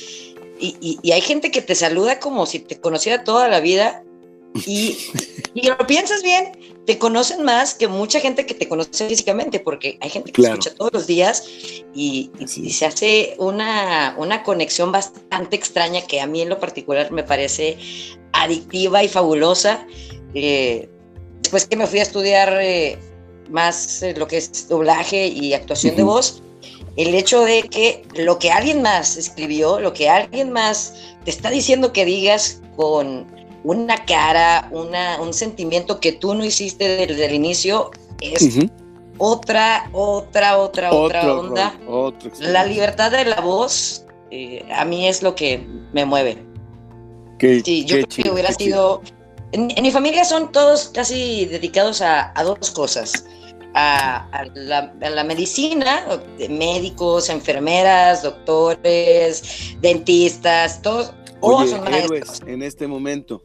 y, 0.60 1.00
y, 1.02 1.10
hay 1.10 1.22
gente 1.22 1.50
que 1.50 1.60
te 1.60 1.74
saluda 1.74 2.20
como 2.20 2.46
si 2.46 2.60
te 2.60 2.80
conociera 2.80 3.24
toda 3.24 3.48
la 3.48 3.58
vida 3.58 4.04
y, 4.64 4.96
y 5.54 5.66
lo 5.66 5.76
piensas 5.88 6.22
bien, 6.22 6.75
te 6.86 6.98
conocen 6.98 7.42
más 7.42 7.74
que 7.74 7.88
mucha 7.88 8.20
gente 8.20 8.46
que 8.46 8.54
te 8.54 8.68
conoce 8.68 9.08
físicamente, 9.08 9.58
porque 9.58 9.98
hay 10.00 10.08
gente 10.08 10.30
que 10.30 10.42
escucha 10.42 10.72
todos 10.72 10.92
los 10.92 11.06
días 11.06 11.44
y, 11.92 12.30
se 12.46 12.86
hace 12.86 13.34
una, 13.38 14.14
una, 14.16 14.44
conexión 14.44 14.92
bastante 14.92 15.56
extraña 15.56 16.02
que 16.02 16.20
a 16.20 16.26
mí 16.26 16.42
en 16.42 16.48
lo 16.48 16.60
particular 16.60 17.10
me 17.10 17.24
parece 17.24 17.76
adictiva 18.32 19.02
y 19.02 19.08
fabulosa. 19.08 19.84
Eh, 20.34 20.88
después 21.40 21.66
que 21.66 21.76
me 21.76 21.88
fui 21.88 21.98
a 21.98 22.02
estudiar 22.02 22.56
eh, 22.60 22.98
más 23.50 24.02
eh, 24.02 24.14
lo 24.16 24.28
que 24.28 24.36
es 24.36 24.68
doblaje 24.68 25.26
y 25.26 25.54
actuación 25.54 25.96
de 25.96 26.04
voz, 26.04 26.40
el 26.96 27.14
hecho 27.14 27.42
de 27.42 27.62
que 27.64 28.04
lo 28.14 28.38
que 28.38 28.52
alguien 28.52 28.80
más 28.82 29.16
escribió, 29.16 29.80
lo 29.80 29.92
que 29.92 30.08
alguien 30.08 30.52
más 30.52 30.94
te 31.24 31.30
está 31.30 31.50
diciendo 31.50 31.92
que 31.92 32.04
digas 32.04 32.62
con 32.76 33.26
una 33.66 34.04
cara, 34.04 34.68
una, 34.70 35.20
un 35.20 35.34
sentimiento 35.34 35.98
que 35.98 36.12
tú 36.12 36.34
no 36.34 36.44
hiciste 36.44 37.04
desde 37.06 37.26
el 37.26 37.34
inicio, 37.34 37.90
es 38.20 38.58
otra, 39.18 39.90
otra, 39.92 40.58
otra, 40.58 40.92
otra 40.92 41.34
onda. 41.34 41.76
la 42.38 42.64
libertad 42.64 43.10
de 43.10 43.24
la 43.24 43.40
voz, 43.40 44.06
eh, 44.30 44.64
a 44.72 44.84
mí 44.84 45.08
es 45.08 45.20
lo 45.20 45.34
que 45.34 45.66
me 45.92 46.04
mueve. 46.04 46.38
sí, 47.40 47.84
yo 47.84 47.96
creo 47.96 48.24
que 48.24 48.30
hubiera 48.30 48.52
sido... 48.52 49.02
En, 49.50 49.66
mi 49.82 49.90
familia 49.90 50.24
son 50.24 50.52
todos 50.52 50.90
casi 50.90 51.46
dedicados 51.46 52.02
a, 52.02 52.32
dos 52.44 52.70
cosas. 52.70 53.26
A, 53.74 54.46
la, 54.54 55.24
medicina, 55.24 56.06
médicos, 56.48 57.30
enfermeras, 57.30 58.22
doctores, 58.22 59.42
dentistas, 59.80 60.80
todos. 60.82 61.12
En 62.46 62.62
este 62.62 62.86
momento. 62.86 63.42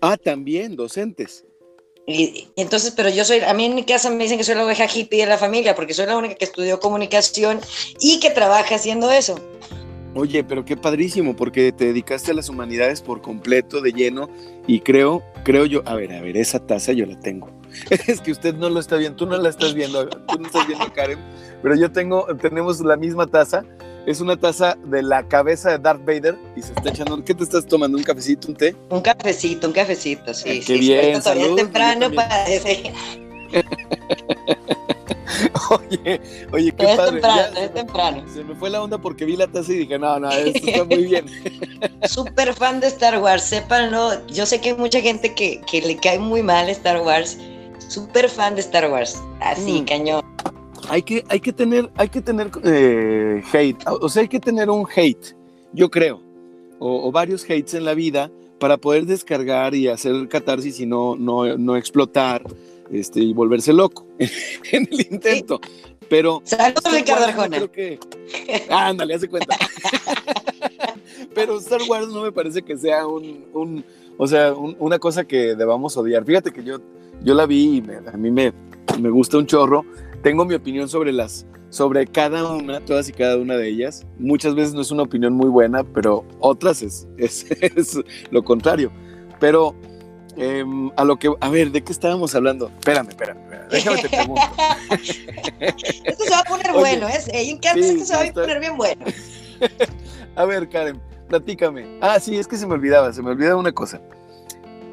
Ah, 0.00 0.16
también, 0.16 0.76
docentes. 0.76 1.44
Y, 2.06 2.48
entonces, 2.56 2.92
pero 2.96 3.10
yo 3.10 3.24
soy, 3.24 3.40
a 3.40 3.52
mí 3.52 3.66
en 3.66 3.74
mi 3.74 3.84
casa 3.84 4.08
me 4.10 4.22
dicen 4.22 4.38
que 4.38 4.44
soy 4.44 4.54
la 4.54 4.64
oveja 4.64 4.86
hippie 4.86 5.20
de 5.20 5.26
la 5.26 5.36
familia, 5.36 5.74
porque 5.74 5.92
soy 5.92 6.06
la 6.06 6.16
única 6.16 6.36
que 6.36 6.44
estudió 6.46 6.80
comunicación 6.80 7.60
y 8.00 8.18
que 8.18 8.30
trabaja 8.30 8.76
haciendo 8.76 9.10
eso. 9.10 9.38
Oye, 10.14 10.42
pero 10.42 10.64
qué 10.64 10.76
padrísimo, 10.76 11.36
porque 11.36 11.70
te 11.70 11.86
dedicaste 11.86 12.30
a 12.30 12.34
las 12.34 12.48
humanidades 12.48 13.02
por 13.02 13.20
completo, 13.20 13.82
de 13.82 13.92
lleno, 13.92 14.30
y 14.66 14.80
creo, 14.80 15.22
creo 15.44 15.66
yo, 15.66 15.82
a 15.84 15.94
ver, 15.94 16.12
a 16.12 16.22
ver, 16.22 16.38
esa 16.38 16.66
taza 16.66 16.92
yo 16.92 17.04
la 17.04 17.20
tengo. 17.20 17.50
es 18.06 18.20
que 18.22 18.32
usted 18.32 18.54
no 18.54 18.70
lo 18.70 18.80
está 18.80 18.96
viendo, 18.96 19.16
tú 19.16 19.26
no 19.26 19.36
la 19.36 19.50
estás 19.50 19.74
viendo, 19.74 20.08
tú 20.08 20.38
no 20.38 20.46
estás 20.46 20.66
viendo, 20.66 20.90
Karen, 20.94 21.18
pero 21.62 21.76
yo 21.76 21.92
tengo, 21.92 22.26
tenemos 22.40 22.80
la 22.80 22.96
misma 22.96 23.26
taza 23.26 23.64
es 24.06 24.20
una 24.20 24.36
taza 24.36 24.76
de 24.84 25.02
la 25.02 25.26
cabeza 25.26 25.70
de 25.70 25.78
Darth 25.78 26.04
Vader 26.04 26.38
y 26.56 26.62
se 26.62 26.72
está 26.72 26.90
echando. 26.90 27.22
¿Qué 27.24 27.34
te 27.34 27.44
estás 27.44 27.66
tomando? 27.66 27.98
¿Un 27.98 28.04
cafecito, 28.04 28.48
un 28.48 28.56
té? 28.56 28.76
Un 28.90 29.00
cafecito, 29.00 29.66
un 29.66 29.72
cafecito, 29.72 30.32
sí. 30.32 30.60
Qué 30.60 30.62
sí, 30.62 30.78
bien, 30.78 31.20
todavía 31.20 31.46
es 31.46 31.56
temprano 31.56 32.10
para 32.12 32.44
oye, 35.70 36.20
oye, 36.52 36.72
qué 36.72 36.90
es 36.90 36.96
padre. 36.96 37.12
Temprano, 37.12 37.58
es 37.58 37.74
temprano. 37.74 38.24
Se 38.32 38.44
me 38.44 38.54
fue 38.54 38.70
la 38.70 38.82
onda 38.82 38.98
porque 38.98 39.24
vi 39.24 39.36
la 39.36 39.46
taza 39.46 39.72
y 39.72 39.78
dije, 39.78 39.98
no, 39.98 40.18
no, 40.18 40.30
esto 40.30 40.66
está 40.66 40.84
muy 40.84 41.04
bien. 41.04 41.26
Súper 42.08 42.54
fan 42.54 42.80
de 42.80 42.88
Star 42.88 43.20
Wars, 43.20 43.42
sépanlo. 43.42 44.26
Yo 44.28 44.46
sé 44.46 44.60
que 44.60 44.70
hay 44.70 44.76
mucha 44.76 45.00
gente 45.00 45.34
que, 45.34 45.60
que 45.70 45.82
le 45.82 45.96
cae 45.96 46.18
muy 46.18 46.42
mal 46.42 46.68
Star 46.70 47.00
Wars. 47.00 47.38
Súper 47.88 48.28
fan 48.28 48.54
de 48.54 48.60
Star 48.60 48.90
Wars. 48.90 49.20
Así, 49.40 49.82
mm. 49.82 49.84
cañón 49.86 50.22
hay 50.88 51.02
que, 51.02 51.24
hay 51.28 51.40
que 51.40 51.52
tener, 51.52 51.90
hay 51.96 52.08
que 52.08 52.20
tener 52.20 52.50
eh, 52.64 53.42
hate, 53.52 53.84
o 53.86 54.08
sea, 54.08 54.22
hay 54.22 54.28
que 54.28 54.40
tener 54.40 54.70
un 54.70 54.86
hate, 54.94 55.34
yo 55.72 55.90
creo, 55.90 56.22
o, 56.78 57.10
varios 57.12 57.44
hates 57.44 57.74
en 57.74 57.84
la 57.84 57.94
vida 57.94 58.30
para 58.58 58.76
poder 58.76 59.06
descargar 59.06 59.74
y 59.74 59.88
hacer 59.88 60.28
catarsis 60.28 60.80
y 60.80 60.86
no, 60.86 61.16
no, 61.16 61.56
no 61.56 61.76
explotar 61.76 62.42
este, 62.90 63.20
y 63.20 63.32
volverse 63.32 63.72
loco 63.72 64.06
en 64.18 64.88
el 64.90 65.00
intento. 65.12 65.60
Pero. 66.08 66.40
Saludos, 66.44 66.84
Ricardo 66.90 67.26
Arjona. 67.26 67.56
Creo 67.56 67.70
que. 67.70 67.98
ándale, 68.70 69.14
hace 69.14 69.28
cuenta. 69.28 69.56
Pero 71.34 71.58
Star 71.58 71.82
Wars 71.88 72.08
no 72.08 72.22
me 72.22 72.32
parece 72.32 72.62
que 72.62 72.76
sea 72.76 73.06
un. 73.06 73.44
un 73.52 73.84
o 74.16 74.26
sea, 74.26 74.52
una 74.54 74.98
cosa 74.98 75.24
que 75.24 75.54
debamos 75.54 75.96
odiar. 75.96 76.24
Fíjate 76.24 76.50
que 76.50 76.64
yo, 76.64 76.80
yo 77.22 77.34
la 77.34 77.46
vi 77.46 77.76
y 77.76 78.08
a 78.08 78.16
mí 78.16 78.30
me, 78.32 78.52
me 78.98 79.10
gusta 79.10 79.38
un 79.38 79.46
chorro, 79.46 79.84
tengo 80.22 80.44
mi 80.44 80.54
opinión 80.54 80.88
sobre 80.88 81.12
las 81.12 81.46
sobre 81.70 82.06
cada 82.06 82.50
una, 82.50 82.80
todas 82.80 83.08
y 83.08 83.12
cada 83.12 83.36
una 83.36 83.56
de 83.56 83.68
ellas. 83.68 84.06
Muchas 84.18 84.54
veces 84.54 84.74
no 84.74 84.80
es 84.80 84.90
una 84.90 85.02
opinión 85.02 85.34
muy 85.34 85.48
buena, 85.48 85.84
pero 85.84 86.24
otras 86.40 86.82
es, 86.82 87.06
es, 87.18 87.98
lo 88.30 88.42
contrario. 88.42 88.90
Pero 89.38 89.74
em, 90.36 90.90
a 90.96 91.04
lo 91.04 91.18
que, 91.18 91.32
a 91.40 91.48
ver, 91.50 91.70
¿de 91.70 91.82
qué 91.82 91.92
estábamos 91.92 92.34
hablando? 92.34 92.70
Espérame, 92.78 93.08
espérame, 93.08 93.38
déjame 93.70 94.02
te 94.02 94.08
pregunto. 94.08 94.42
esto 95.60 96.24
se 96.24 96.30
va 96.30 96.40
a 96.40 96.44
poner 96.44 96.72
bueno, 96.72 97.08
¿eh? 97.08 97.20
En 97.32 97.60
sí, 97.60 97.80
esto 97.80 98.04
se 98.04 98.14
va 98.14 98.22
a 98.22 98.32
poner 98.32 98.60
bien 98.60 98.76
bueno. 98.76 99.04
a 100.36 100.44
ver, 100.44 100.68
Karen, 100.68 101.00
platícame. 101.28 101.98
Ah, 102.00 102.18
sí, 102.18 102.36
es 102.36 102.46
que 102.46 102.56
se 102.56 102.66
me 102.66 102.74
olvidaba, 102.74 103.12
se 103.12 103.22
me 103.22 103.30
olvidaba 103.30 103.56
una 103.56 103.72
cosa. 103.72 104.00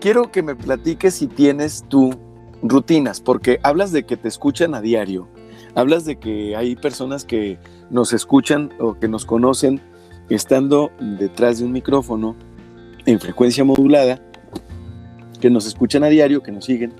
Quiero 0.01 0.29
que 0.31 0.43
me 0.43 0.55
platiques 0.55 1.15
si 1.15 1.27
tienes 1.27 1.83
tú 1.87 2.13
rutinas, 2.61 3.21
porque 3.21 3.59
hablas 3.63 3.91
de 3.91 4.03
que 4.03 4.17
te 4.17 4.27
escuchan 4.27 4.75
a 4.75 4.81
diario, 4.81 5.27
hablas 5.75 6.05
de 6.05 6.17
que 6.17 6.55
hay 6.55 6.75
personas 6.75 7.25
que 7.25 7.59
nos 7.89 8.13
escuchan 8.13 8.73
o 8.79 8.97
que 8.99 9.07
nos 9.07 9.25
conocen 9.25 9.81
estando 10.29 10.91
detrás 10.99 11.59
de 11.59 11.65
un 11.65 11.71
micrófono 11.71 12.35
en 13.05 13.19
frecuencia 13.19 13.63
modulada, 13.63 14.21
que 15.39 15.49
nos 15.49 15.67
escuchan 15.67 16.03
a 16.03 16.07
diario, 16.07 16.41
que 16.41 16.51
nos 16.51 16.65
siguen 16.65 16.93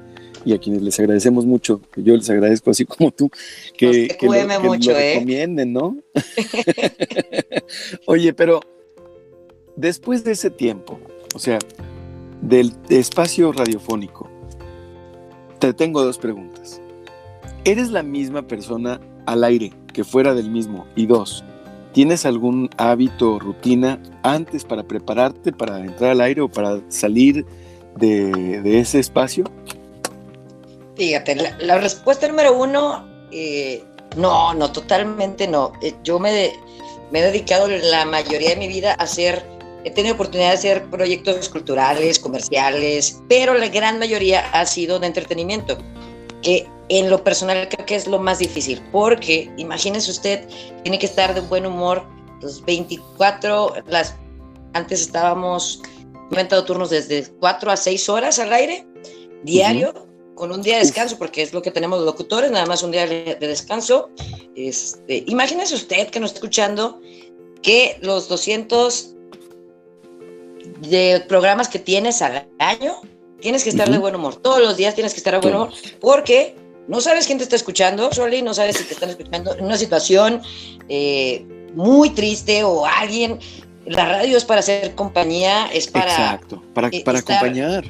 y 0.46 0.54
a 0.54 0.60
quienes 0.60 0.84
les 0.84 1.00
agradecemos 1.00 1.46
mucho, 1.46 1.82
yo 1.96 2.16
les 2.16 2.30
agradezco 2.30 2.70
así 2.70 2.86
como 2.86 3.12
tú, 3.12 3.30
que, 3.76 4.16
que, 4.20 4.28
lo, 4.28 4.60
mucho, 4.62 4.92
¿eh? 4.92 5.16
recomienden, 5.16 5.74
¿no? 5.74 5.98
Oye, 8.06 8.34
pero 8.34 8.60
después 9.76 10.24
de 10.24 10.34
ese 10.34 10.52
tiempo, 10.52 11.00
o 11.34 11.40
sea, 11.40 11.58
del 12.42 12.74
espacio 12.90 13.52
radiofónico, 13.52 14.30
te 15.68 15.74
tengo 15.74 16.04
dos 16.04 16.18
preguntas. 16.18 16.82
¿Eres 17.64 17.90
la 17.90 18.04
misma 18.04 18.44
persona 18.44 19.00
al 19.26 19.44
aire 19.44 19.74
que 19.94 20.04
fuera 20.04 20.34
del 20.34 20.50
mismo? 20.50 20.86
Y 20.96 21.08
dos, 21.08 21.44
¿tienes 21.94 22.26
algún 22.26 22.70
hábito, 22.78 23.40
rutina 23.40 24.00
antes 24.24 24.64
para 24.64 24.84
prepararte 24.84 25.52
para 25.52 25.80
entrar 25.80 26.12
al 26.12 26.22
aire 26.22 26.42
o 26.42 26.50
para 26.50 26.80
salir 26.90 27.46
de, 27.98 28.80
ese 28.80 29.00
espacio? 29.00 29.46
Fíjate, 30.96 31.36
la, 31.60 31.78
respuesta 31.78 32.28
número 32.28 32.58
uno, 32.58 33.06
eh, 33.32 33.84
no, 34.18 34.54
no, 34.54 34.72
totalmente 34.72 35.48
no. 35.48 35.74
Eh, 35.82 35.94
yo 36.04 36.20
me, 36.20 36.52
me 37.12 37.20
he 37.20 37.24
dedicado 37.24 37.68
la 37.68 38.06
mayoría 38.06 38.50
de 38.50 38.56
mi 38.58 38.68
vida 38.68 38.92
a 38.92 39.04
hacer 39.04 39.55
He 39.86 39.92
tenido 39.92 40.16
oportunidad 40.16 40.50
de 40.50 40.56
hacer 40.56 40.90
proyectos 40.90 41.48
culturales, 41.48 42.18
comerciales, 42.18 43.22
pero 43.30 43.54
la 43.54 43.68
gran 43.68 44.00
mayoría 44.00 44.50
ha 44.52 44.66
sido 44.66 44.98
de 44.98 45.06
entretenimiento, 45.06 45.78
que 46.42 46.68
en 46.90 47.12
lo 47.12 47.24
personal 47.24 47.70
creo 47.70 47.86
que 47.86 47.96
es 47.96 48.08
lo 48.08 48.18
más 48.18 48.40
difícil, 48.40 48.82
porque 48.92 49.52
imagínese 49.58 50.10
usted, 50.10 50.48
tiene 50.82 50.98
que 50.98 51.06
estar 51.06 51.36
de 51.36 51.42
buen 51.42 51.68
humor 51.68 52.04
los 52.42 52.66
24, 52.66 53.76
las, 53.88 54.16
antes 54.74 55.02
estábamos 55.02 55.82
inventado 56.32 56.66
turnos 56.66 56.90
desde 56.90 57.28
4 57.40 57.72
a 57.72 57.78
6 57.78 58.10
horas 58.10 58.40
al 58.40 58.54
aire, 58.54 58.88
diario, 59.44 60.08
con 60.34 60.52
un 60.52 60.64
día 60.64 60.78
de 60.78 60.82
descanso, 60.82 61.18
porque 61.20 61.44
es 61.44 61.54
lo 61.54 61.62
que 61.62 61.70
tenemos 61.70 62.00
los 62.00 62.08
locutores, 62.08 62.50
nada 62.50 62.66
más 62.66 62.82
un 62.82 62.92
día 62.92 63.06
de, 63.06 63.36
descanso. 63.40 64.10
Este, 64.56 65.24
imagínese 65.28 65.76
usted 65.76 66.10
que 66.10 66.20
nos 66.20 66.32
está 66.32 66.40
escuchando 66.40 67.00
que 67.62 67.98
los 68.02 68.28
200 68.28 69.15
de 70.90 71.24
programas 71.28 71.68
que 71.68 71.80
tienes 71.80 72.22
al 72.22 72.48
año, 72.60 72.96
tienes 73.40 73.64
que 73.64 73.70
estar 73.70 73.90
de 73.90 73.98
buen 73.98 74.16
humor. 74.16 74.36
Todos 74.36 74.62
los 74.62 74.78
días 74.78 74.96
tienes 74.96 75.14
que 75.14 75.20
estar 75.20 75.34
de 75.34 75.40
buen 75.40 75.56
humor 75.56 75.70
porque 76.00 76.56
no 76.88 77.02
sabes 77.02 77.26
quién 77.26 77.38
te 77.38 77.44
está 77.44 77.56
escuchando, 77.56 78.12
Soli, 78.12 78.42
no 78.42 78.54
sabes 78.54 78.78
si 78.78 78.84
te 78.84 78.94
están 78.94 79.10
escuchando 79.10 79.56
en 79.56 79.66
una 79.66 79.78
situación 79.78 80.42
eh, 80.90 81.46
muy 81.74 82.12
triste 82.12 82.64
o 82.64 82.86
alguien. 82.86 83.40
La 83.86 84.06
radio 84.06 84.38
es 84.38 84.46
para 84.46 84.62
hacer 84.62 84.96
compañía, 84.96 85.68
es 85.68 85.88
para. 85.88 86.12
Exacto, 86.12 86.64
para, 86.74 86.90
para 87.04 87.20
acompañar. 87.20 87.86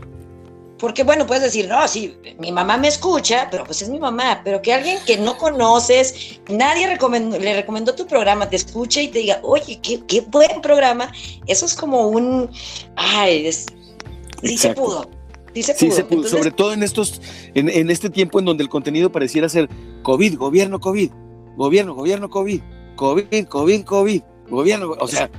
Porque 0.78 1.04
bueno, 1.04 1.26
puedes 1.26 1.44
decir, 1.44 1.68
no, 1.68 1.88
sí, 1.88 2.18
mi 2.38 2.52
mamá 2.52 2.78
me 2.78 2.90
escucha, 2.90 3.48
pero 3.50 3.64
pues 3.64 3.82
es 3.82 3.90
mi 3.90 4.00
mamá, 4.00 4.42
pero 4.44 4.62
que 4.62 4.74
alguien 4.74 4.98
que 5.06 5.18
no 5.18 5.38
conoces, 5.38 6.40
nadie 6.50 6.88
le 6.88 7.56
recomendó 7.56 7.96
tu 7.96 8.06
programa, 8.06 8.50
te 8.50 8.58
escuche 8.58 9.04
y 9.04 9.08
te 9.08 9.20
diga, 9.20 9.40
oye, 9.44 9.80
qué, 9.82 10.02
qué 10.06 10.22
buen 10.22 10.62
programa, 10.62 11.12
eso 11.48 11.66
es 11.66 11.76
como 11.76 12.08
un, 12.10 12.50
ay, 12.96 13.50
sí 13.52 14.58
se 14.58 14.74
pudo. 14.74 15.10
Sí 15.54 15.64
se 15.64 15.74
pudo. 15.74 15.80
Sí 15.80 15.92
se 15.92 16.04
pudo. 16.04 16.28
Sobre 16.28 16.52
todo 16.52 16.74
en 16.74 16.84
estos, 16.84 17.22
en, 17.54 17.70
en, 17.70 17.90
este 17.90 18.10
tiempo 18.10 18.40
en 18.40 18.46
donde 18.46 18.64
el 18.64 18.70
contenido 18.70 19.10
pareciera 19.10 19.48
ser 19.48 19.70
COVID, 20.04 20.38
gobierno, 20.38 20.82
COVID, 20.82 21.10
gobierno, 21.56 21.96
gobierno, 21.96 22.30
COVID, 22.30 22.62
COVID, 22.98 23.48
COVID, 23.48 23.84
COVID, 23.86 24.22
gobierno, 24.50 24.96
o 25.00 25.08
sea, 25.08 25.30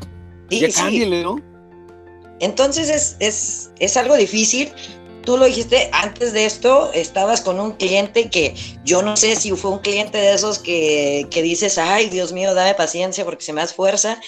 ya 0.48 0.70
cámbienle, 0.70 1.22
¿no? 1.22 1.36
Entonces 2.40 2.88
es, 2.88 3.16
es, 3.20 3.70
es 3.78 3.96
algo 3.96 4.16
difícil, 4.16 4.70
tú 5.26 5.36
lo 5.36 5.44
dijiste, 5.44 5.90
antes 5.92 6.32
de 6.32 6.46
esto 6.46 6.90
estabas 6.94 7.42
con 7.42 7.60
un 7.60 7.72
cliente 7.72 8.30
que 8.30 8.54
yo 8.84 9.02
no 9.02 9.16
sé 9.16 9.36
si 9.36 9.50
fue 9.50 9.72
un 9.72 9.80
cliente 9.80 10.16
de 10.16 10.32
esos 10.32 10.58
que, 10.60 11.26
que 11.30 11.42
dices, 11.42 11.76
ay, 11.76 12.08
Dios 12.08 12.32
mío, 12.32 12.54
dame 12.54 12.72
paciencia 12.74 13.24
porque 13.24 13.44
se 13.44 13.52
me 13.52 13.60
hace 13.60 13.74
fuerza, 13.74 14.18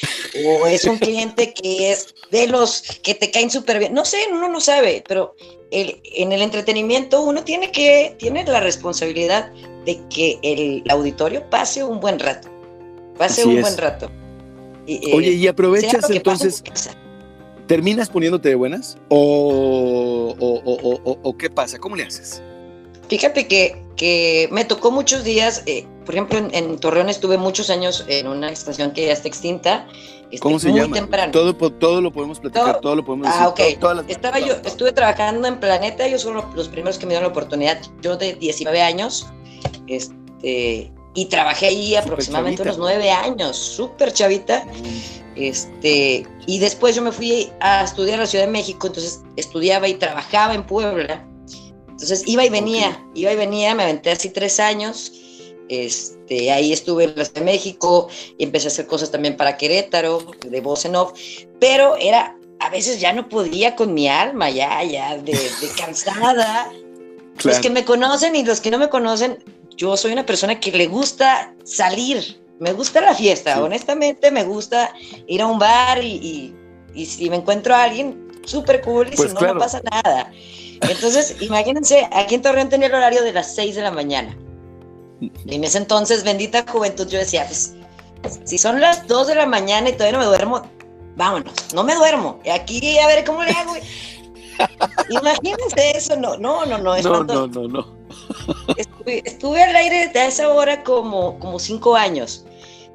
o 0.45 0.67
es 0.67 0.85
un 0.85 0.99
cliente 0.99 1.55
que 1.55 1.93
es 1.93 2.15
de 2.31 2.49
los 2.49 2.83
que 3.03 3.15
te 3.15 3.31
caen 3.31 3.51
súper 3.51 3.79
bien. 3.79 3.95
No 3.95 4.05
sé, 4.05 4.19
uno 4.31 4.49
no 4.49 4.61
sabe, 4.61 5.03
pero 5.07 5.35
el, 5.71 6.03
en 6.05 6.33
el 6.33 6.43
entretenimiento 6.43 7.23
uno 7.23 7.45
tiene 7.45 7.71
que, 7.71 8.17
tiene 8.19 8.45
la 8.45 8.61
responsabilidad 8.61 9.53
de 9.87 10.01
que 10.11 10.39
el 10.43 10.83
auditorio 10.91 11.49
pase 11.49 11.85
un 11.85 12.01
buen 12.01 12.19
rato, 12.19 12.49
pase 13.17 13.47
un 13.47 13.61
buen 13.61 13.77
rato. 13.79 14.11
Oye, 15.15 15.33
y 15.33 15.47
aprovechas 15.47 16.11
entonces... 16.11 16.63
¿Terminas 17.69 18.09
poniéndote 18.09 18.49
de 18.49 18.55
buenas? 18.55 18.97
¿O, 19.11 20.35
o, 20.39 21.37
qué 21.37 21.51
pasa? 21.51 21.79
¿Cómo 21.79 21.97
le 21.97 22.05
haces? 22.05 22.43
Fíjate 23.09 23.47
que, 23.47 23.85
que 23.95 24.49
me 24.51 24.65
tocó 24.65 24.91
muchos 24.91 25.23
días, 25.23 25.63
eh, 25.67 25.87
por 26.07 26.15
ejemplo, 26.15 26.49
en, 26.51 26.79
Torreón 26.79 27.11
estuve 27.11 27.37
muchos 27.37 27.69
años 27.69 28.07
en 28.09 28.27
una 28.27 28.51
estación 28.51 28.93
que 28.93 29.07
ya 29.07 29.13
está 29.13 29.29
extinta. 29.29 29.87
Este, 30.25 30.39
¿Cómo 30.39 30.59
se 30.59 30.73
llama? 30.73 30.95
Temprano. 30.95 31.31
Todo, 31.31 31.55
todo 31.55 32.01
lo 32.01 32.11
podemos 32.11 32.41
platicar, 32.41 32.81
todo, 32.81 32.97
lo 32.97 33.05
podemos 33.05 33.29
ah, 33.29 33.53
decir. 33.55 33.79
Ah, 33.83 33.99
ok. 33.99 34.09
Estaba 34.09 34.41
yo, 34.41 34.55
estuve 34.65 34.93
trabajando 34.93 35.47
en 35.47 35.61
Planeta, 35.61 36.07
ellos 36.07 36.23
son 36.23 36.43
los 36.55 36.69
primeros 36.71 36.99
que 36.99 37.05
me 37.05 37.11
dieron 37.11 37.25
la 37.25 37.33
oportunidad, 37.33 37.79
yo 38.01 38.17
de 38.17 38.33
19 38.35 38.81
años, 38.81 39.27
este, 39.89 40.91
y 41.15 41.27
trabajé 41.27 41.67
ahí 41.67 41.97
aproximadamente 41.97 42.63
unos 42.63 42.79
nueve 42.79 43.11
años, 43.11 43.57
súper 43.57 44.13
chavita. 44.13 44.67
Este, 45.37 46.27
y 46.47 46.59
después 46.59 46.97
yo 46.97 47.03
me 47.03 47.13
fui 47.13 47.53
a 47.61 47.85
estudiar 47.85 48.19
a 48.19 48.23
la 48.23 48.27
Ciudad 48.27 48.47
de 48.47 48.51
México, 48.51 48.89
entonces 48.89 49.23
estudiaba 49.37 49.87
y 49.89 49.95
trabajaba 49.95 50.55
en 50.55 50.67
Puebla. 50.67 51.25
Entonces 51.89 52.23
iba 52.27 52.45
y 52.45 52.49
venía, 52.49 53.05
iba 53.15 53.33
y 53.33 53.37
venía, 53.37 53.75
me 53.75 53.85
aventé 53.85 54.11
así 54.11 54.31
tres 54.31 54.61
años. 54.61 55.13
Este, 55.69 56.51
ahí 56.51 56.73
estuve 56.73 57.05
en 57.05 57.15
la 57.17 57.25
Ciudad 57.25 57.41
de 57.41 57.45
México 57.45 58.09
y 58.39 58.45
empecé 58.45 58.69
a 58.69 58.71
hacer 58.71 58.87
cosas 58.87 59.11
también 59.11 59.37
para 59.37 59.57
Querétaro, 59.57 60.25
de 60.47 60.61
voz 60.61 60.85
en 60.85 60.97
off, 60.97 61.13
pero 61.61 61.97
era, 61.97 62.37
a 62.61 62.71
veces 62.71 63.01
ya 63.01 63.13
no 63.13 63.29
podía 63.29 63.77
con 63.77 63.95
mi 63.95 64.09
alma, 64.09 64.51
ya, 64.51 64.83
ya, 64.83 65.19
de, 65.19 65.39
cansada. 65.77 66.73
Los 67.45 67.59
que 67.61 67.71
me 67.71 67.85
conocen 67.85 68.35
y 68.35 68.45
los 68.45 68.61
que 68.61 68.71
no 68.71 68.79
me 68.79 68.89
conocen, 68.89 69.45
yo 69.79 69.97
soy 69.97 70.13
una 70.13 70.27
persona 70.27 70.59
que 70.59 70.73
le 70.73 70.89
gusta 70.89 71.55
salir, 71.65 72.43
me 72.59 72.73
gusta 72.73 73.01
la 73.01 73.15
fiesta, 73.15 73.63
honestamente 73.63 74.31
me 74.33 74.43
gusta 74.43 74.93
ir 75.29 75.41
a 75.41 75.47
un 75.47 75.59
bar 75.59 76.03
y, 76.03 76.55
si 76.95 77.31
me 77.31 77.37
encuentro 77.37 77.75
a 77.75 77.85
alguien, 77.85 78.29
súper 78.45 78.83
cool 78.83 79.07
y 79.13 79.17
pues 79.17 79.31
si 79.31 79.35
no, 79.35 79.55
no 79.55 79.61
pasa 79.61 79.81
nada. 79.91 80.33
Entonces, 80.81 81.37
imagínense, 81.41 82.09
aquí 82.13 82.35
en 82.35 82.43
Torreón 82.43 82.69
tenía 82.69 82.89
el 82.89 82.95
horario 82.95 83.23
de 83.23 83.33
las 83.33 83.55
6 83.55 83.77
de 83.77 83.83
la 83.83 83.93
mañana. 83.93 84.37
Y 85.21 85.55
en 85.55 85.65
ese 85.65 85.79
entonces, 85.79 86.25
bendita 86.25 86.65
juventud, 86.69 87.09
yo 87.09 87.19
decía, 87.19 87.47
pues, 87.47 87.75
si 88.45 88.59
son 88.59 88.81
las 88.81 89.07
2 89.07 89.29
de 89.29 89.35
la 89.37 89.47
mañana 89.47 89.91
y 89.91 89.93
todavía 89.93 90.19
no 90.19 90.25
me 90.25 90.27
duermo, 90.27 90.63
vámonos, 91.17 91.53
no 91.73 91.85
me 91.85 91.95
duermo. 91.95 92.41
Y 92.45 92.51
aquí 92.51 92.99
a 92.99 93.07
ver 93.07 93.25
cómo 93.25 93.45
le 93.45 93.53
hago. 93.53 93.75
Imagínense 95.09 95.97
eso, 95.97 96.17
no, 96.17 96.37
no, 96.37 96.67
no, 96.67 96.79
no. 96.79 97.01
no, 97.01 97.25
no, 97.25 97.47
no, 97.47 97.69
no. 97.69 97.99
Estuve, 99.09 99.63
al 99.63 99.75
aire 99.75 100.11
a 100.15 100.27
esa 100.27 100.49
hora 100.49 100.83
como, 100.83 101.39
como 101.39 101.59
cinco 101.59 101.97
años. 101.97 102.45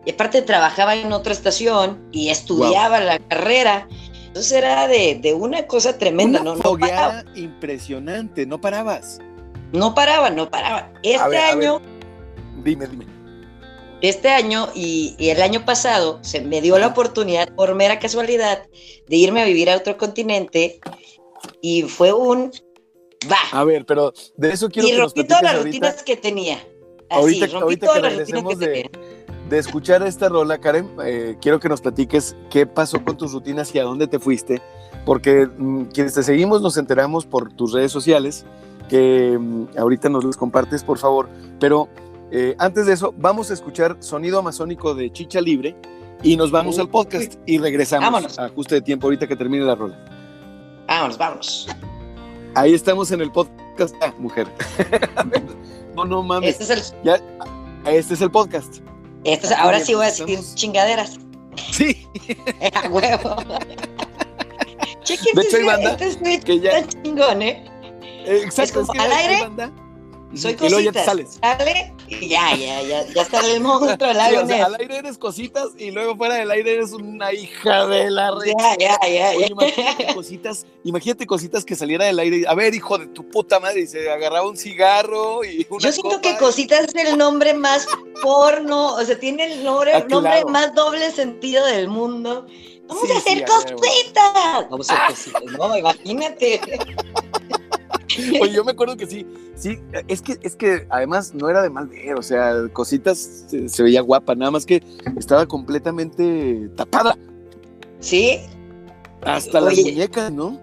Y 0.06 0.12
aparte 0.12 0.41
trabajaba 0.41 0.95
en 0.95 1.12
otra 1.13 1.34
estación 1.34 2.08
y 2.12 2.30
estudiaba 2.30 2.99
la 2.99 3.19
carrera. 3.19 3.88
Entonces 4.28 4.52
era 4.52 4.88
de, 4.88 5.36
una 5.38 5.67
cosa 5.67 5.97
tremenda. 5.97 6.41
Una 6.41 6.56
no, 6.56 6.78
no 6.78 7.23
impresionante, 7.36 8.45
no 8.45 8.60
parabas. 8.60 9.19
No 9.71 9.95
paraba, 9.95 10.30
no 10.30 10.49
paraba. 10.49 10.91
Este 11.04 11.38
año. 11.38 11.82
Dime, 12.63 12.88
dime. 12.88 13.06
Este 14.02 14.30
año 14.30 14.67
y, 14.76 15.15
y, 15.17 15.30
el 15.30 15.41
año 15.41 15.63
pasado 15.63 16.19
se 16.21 16.41
me 16.41 16.60
dio 16.60 16.78
la 16.78 16.88
oportunidad, 16.88 17.47
por 17.56 17.73
mera 17.73 17.99
casualidad, 17.99 18.63
de 19.08 19.15
irme 19.15 19.41
a 19.41 19.45
vivir 19.45 19.69
a 19.69 19.78
otro 19.78 19.97
continente 19.97 20.82
y 21.62 21.84
fue 21.84 22.12
un 22.12 22.52
va. 23.32 23.38
A 23.52 23.64
ver, 23.64 23.86
pero 23.86 24.14
de 24.38 24.52
eso 24.52 24.70
quiero 24.70 25.08
y 25.08 25.12
que 25.14 25.24
todas 25.24 25.44
las 25.44 25.64
rutinas 25.64 26.04
que 26.04 26.18
tenía. 26.18 26.56
Así, 27.10 27.42
ahorita, 27.42 27.58
ahorita 27.58 27.94
que 27.94 28.00
regresemos 28.00 28.60
de, 28.60 28.90
de, 29.50 29.58
escuchar 29.60 30.02
esta 30.04 30.30
rola, 30.30 30.58
Karen, 30.58 30.90
eh, 31.06 31.36
quiero 31.42 31.60
que 31.60 31.70
nos 31.70 31.82
platiques 31.82 32.36
qué 32.50 32.66
pasó 32.66 33.04
con 33.04 33.18
tus 33.18 33.34
rutinas 33.34 33.74
y 33.76 33.80
a 33.80 33.84
dónde 33.84 34.08
te 34.08 34.18
fuiste, 34.18 34.62
porque 35.06 35.46
mm, 35.46 35.86
quienes 35.94 36.14
te 36.14 36.24
seguimos 36.24 36.62
nos 36.62 36.78
enteramos 36.78 37.26
por 37.26 37.54
tus 37.54 37.74
redes 37.74 37.92
sociales, 37.92 38.46
que 38.90 39.38
mm, 39.40 39.78
ahorita 39.78 40.10
nos 40.10 40.24
las 40.24 40.38
compartes, 40.38 40.84
por 40.84 40.98
favor, 40.98 41.30
pero 41.60 41.88
eh, 42.32 42.56
antes 42.58 42.88
de 42.88 42.94
eso, 42.94 43.14
vamos 43.16 43.52
a 43.52 43.54
escuchar 43.54 43.98
sonido 44.00 44.40
amazónico 44.40 44.96
de 44.96 45.12
Chicha 45.12 45.40
Libre 45.40 45.76
y 46.24 46.36
nos 46.36 46.50
vamos 46.50 46.80
al 46.80 46.90
podcast 46.90 47.36
y 47.46 47.60
regresamos 47.60 48.40
a 48.40 48.46
ajuste 48.46 48.76
de 48.76 48.82
tiempo 48.82 49.06
ahorita 49.06 49.28
que 49.28 49.36
termine 49.36 49.64
la 49.66 49.76
rola. 49.76 50.04
Vámonos, 50.88 51.18
vámonos. 51.18 51.68
Ahí 52.56 52.74
estamos 52.74 53.12
en 53.12 53.22
el 53.22 53.32
podcast, 53.32 53.96
ah, 54.02 54.13
mujer. 54.20 54.48
no, 55.96 56.06
no 56.06 56.22
mames. 56.22 56.60
Este 56.60 56.63
es 56.63 56.70
el, 56.94 57.04
ya, 57.04 57.20
este 57.88 58.13
es 58.13 58.22
el 58.22 58.30
podcast. 58.30 58.78
Este 59.24 59.54
ahora 59.56 59.80
sí 59.80 59.96
voy 59.96 60.06
a 60.06 60.10
decir 60.10 60.39
chingaderas. 60.54 61.18
Sí. 61.72 62.08
a 62.84 62.88
huevo. 62.89 63.36
Chequen, 65.04 65.36
de 65.36 65.42
hecho, 65.42 65.58
hay 65.58 65.63
banda 65.63 65.98
este 66.00 66.39
que 66.42 66.60
ya... 66.60 66.88
chingón, 66.88 67.42
¿eh? 67.42 67.66
Exacto. 68.26 68.82
Es 68.82 68.88
como, 68.88 69.02
al 69.02 69.12
aire, 69.12 69.72
soy 70.38 70.56
cositas. 70.56 70.67
Y 70.67 70.69
luego 70.69 70.80
ya 70.80 70.91
te 70.91 71.06
sales. 71.06 71.39
Sale 71.41 71.93
y 72.08 72.28
ya, 72.28 72.56
ya, 72.56 72.82
ya, 72.82 73.06
ya 73.08 73.22
está 73.22 73.39
el 73.39 73.62
monstruo 73.62 74.10
al 74.10 74.19
aire. 74.19 74.62
o 74.62 74.65
al 74.65 74.76
aire 74.80 74.98
eres 74.98 75.17
cositas 75.17 75.69
y 75.78 75.91
luego 75.91 76.15
fuera 76.15 76.36
del 76.36 76.52
aire 76.52 76.76
eres 76.76 76.91
una 76.91 77.32
hija 77.34 77.86
de 77.88 78.12
la 78.12 78.32
red. 78.32 78.54
Ya, 78.60 78.78
ya, 78.78 79.08
ya, 79.08 79.34
ya. 79.34 79.48
imagínate 79.48 80.13
cositas, 80.13 80.65
imagínate 80.84 81.26
cositas 81.26 81.65
que 81.65 81.76
saliera 81.76 82.06
del 82.06 82.19
aire. 82.19 82.43
A 82.48 82.56
ver, 82.56 82.74
hijo 82.74 82.98
de 82.98 83.08
tu 83.08 83.28
puta 83.30 83.60
madre, 83.60 83.82
y 83.82 83.88
se 83.88 84.10
agarraba 84.10 84.48
un 84.48 84.58
cigarro 84.58 85.43
y 85.43 85.65
una 85.69 85.80
Yo 85.80 85.91
siento 85.91 86.22
que 86.22 86.38
cositas 86.38 86.93
es 86.93 86.96
el 86.96 87.17
nombre 87.17 87.54
más 87.54 87.88
porno, 88.22 88.96
o 88.96 89.04
sea, 89.04 89.17
tiene 89.17 89.54
el 89.54 89.63
nombre, 89.63 89.93
ah, 89.93 90.06
nombre 90.10 90.43
más 90.46 90.74
doble 90.74 91.12
sentido 91.12 91.65
del 91.65 91.88
mundo. 91.88 92.46
Vamos 92.88 93.10
a 93.10 93.17
hacer 93.17 93.46
cositas. 93.46 94.69
Vamos 94.69 94.89
a 94.89 95.06
hacer 95.06 95.34
cositas, 95.34 95.58
no, 95.58 95.78
imagínate. 95.78 96.60
Oye, 98.41 98.54
yo 98.54 98.63
me 98.63 98.71
acuerdo 98.71 98.97
que 98.97 99.06
sí, 99.06 99.26
sí, 99.56 99.80
es 100.08 100.21
que, 100.21 100.38
es 100.41 100.56
que 100.56 100.86
además 100.89 101.34
no 101.34 101.49
era 101.49 101.62
de 101.62 101.69
mal 101.69 101.88
ver, 101.88 102.15
o 102.15 102.21
sea, 102.21 102.54
cositas 102.71 103.45
se, 103.67 103.84
veía 103.84 104.02
guapa, 104.02 104.36
nada 104.36 104.52
más 104.52 104.65
que 104.65 104.84
estaba 105.17 105.45
completamente 105.45 106.69
tapada. 106.76 107.17
Sí. 107.99 108.39
Hasta 109.21 109.62
las 109.62 109.78
muñecas, 109.78 110.32
¿no? 110.32 110.60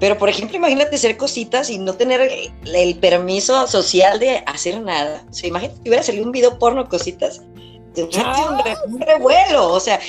Pero, 0.00 0.18
por 0.18 0.28
ejemplo, 0.28 0.56
imagínate 0.56 0.98
ser 0.98 1.16
cositas 1.16 1.70
y 1.70 1.78
no 1.78 1.94
tener 1.94 2.20
el, 2.64 2.98
permiso 2.98 3.66
social 3.66 4.18
de 4.18 4.42
hacer 4.46 4.80
nada. 4.80 5.24
O 5.30 5.32
sea, 5.32 5.48
imagínate 5.48 5.80
que 5.82 5.88
hubiera 5.88 6.02
salido 6.02 6.24
un 6.24 6.32
video 6.32 6.58
porno 6.58 6.88
cositas. 6.88 7.40
un, 7.96 9.00
revuelo, 9.00 9.72
o 9.72 9.80
sea, 9.80 10.00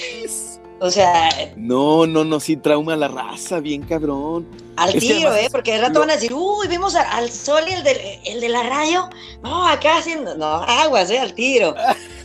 o 0.79 0.91
sea. 0.91 1.29
No, 1.55 2.05
no, 2.05 2.23
no, 2.23 2.39
sí 2.39 2.57
trauma 2.57 2.95
la 2.95 3.07
raza, 3.07 3.59
bien 3.59 3.83
cabrón. 3.83 4.47
Al 4.75 4.93
tiro, 4.93 5.33
¿eh? 5.33 5.47
Porque 5.51 5.73
de 5.73 5.81
rato 5.81 5.99
van 5.99 6.09
a 6.09 6.15
decir, 6.15 6.33
uy, 6.33 6.67
vimos 6.67 6.95
al 6.95 7.31
sol 7.31 7.63
y 7.67 7.73
el 7.73 7.83
de, 7.83 8.19
el 8.25 8.41
de 8.41 8.49
la 8.49 8.63
radio. 8.63 9.09
No, 9.41 9.65
acá 9.67 9.97
haciendo. 9.97 10.35
No, 10.35 10.45
aguas, 10.45 11.09
¿eh? 11.09 11.19
Al 11.19 11.33
tiro. 11.33 11.75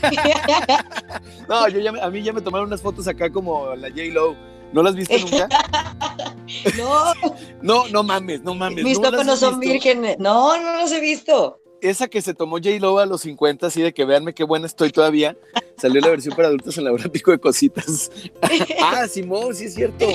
no, 1.48 1.68
yo 1.68 1.78
ya, 1.80 1.90
a 2.02 2.10
mí 2.10 2.22
ya 2.22 2.32
me 2.32 2.40
tomaron 2.40 2.66
unas 2.66 2.82
fotos 2.82 3.06
acá 3.06 3.30
como 3.30 3.74
la 3.76 3.88
J-Lo. 3.88 4.36
¿No 4.72 4.84
las 4.84 4.94
viste 4.94 5.18
nunca? 5.18 5.48
no. 6.78 7.12
no, 7.60 7.88
no 7.88 8.02
mames, 8.04 8.42
no 8.42 8.54
mames. 8.54 8.84
Mis 8.84 9.00
no 9.00 9.10
no 9.10 9.36
son 9.36 9.58
vírgenes. 9.58 10.16
No, 10.18 10.56
no 10.60 10.80
los 10.80 10.92
he 10.92 11.00
visto 11.00 11.60
esa 11.80 12.08
que 12.08 12.22
se 12.22 12.34
tomó 12.34 12.56
J. 12.56 12.78
Lo 12.78 12.98
a 12.98 13.06
los 13.06 13.22
50, 13.22 13.66
así 13.66 13.82
de 13.82 13.92
que 13.92 14.04
veanme 14.04 14.34
qué 14.34 14.44
buena 14.44 14.66
estoy 14.66 14.90
todavía, 14.90 15.36
salió 15.80 16.00
la 16.00 16.10
versión 16.10 16.36
para 16.36 16.48
adultos 16.48 16.76
en 16.78 16.84
la 16.84 16.92
hora 16.92 17.08
pico 17.08 17.30
de 17.30 17.38
cositas. 17.38 18.10
ah, 18.82 19.06
Simón, 19.08 19.54
sí 19.54 19.64
es 19.66 19.74
cierto. 19.74 20.06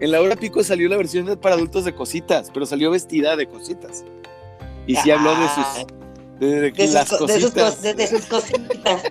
En 0.00 0.10
la 0.10 0.20
hora 0.20 0.36
pico 0.36 0.62
salió 0.62 0.88
la 0.88 0.96
versión 0.96 1.38
para 1.40 1.54
adultos 1.54 1.84
de 1.84 1.94
cositas, 1.94 2.50
pero 2.52 2.66
salió 2.66 2.90
vestida 2.90 3.36
de 3.36 3.46
cositas. 3.46 4.04
Y 4.86 4.96
sí 4.96 5.10
habló 5.10 5.30
de 5.30 5.48
sus. 5.48 5.86
De, 6.40 6.72
las 6.92 7.08
cositas. 7.10 7.82
De 7.82 8.06
sus, 8.06 8.26
cositas. 8.26 9.02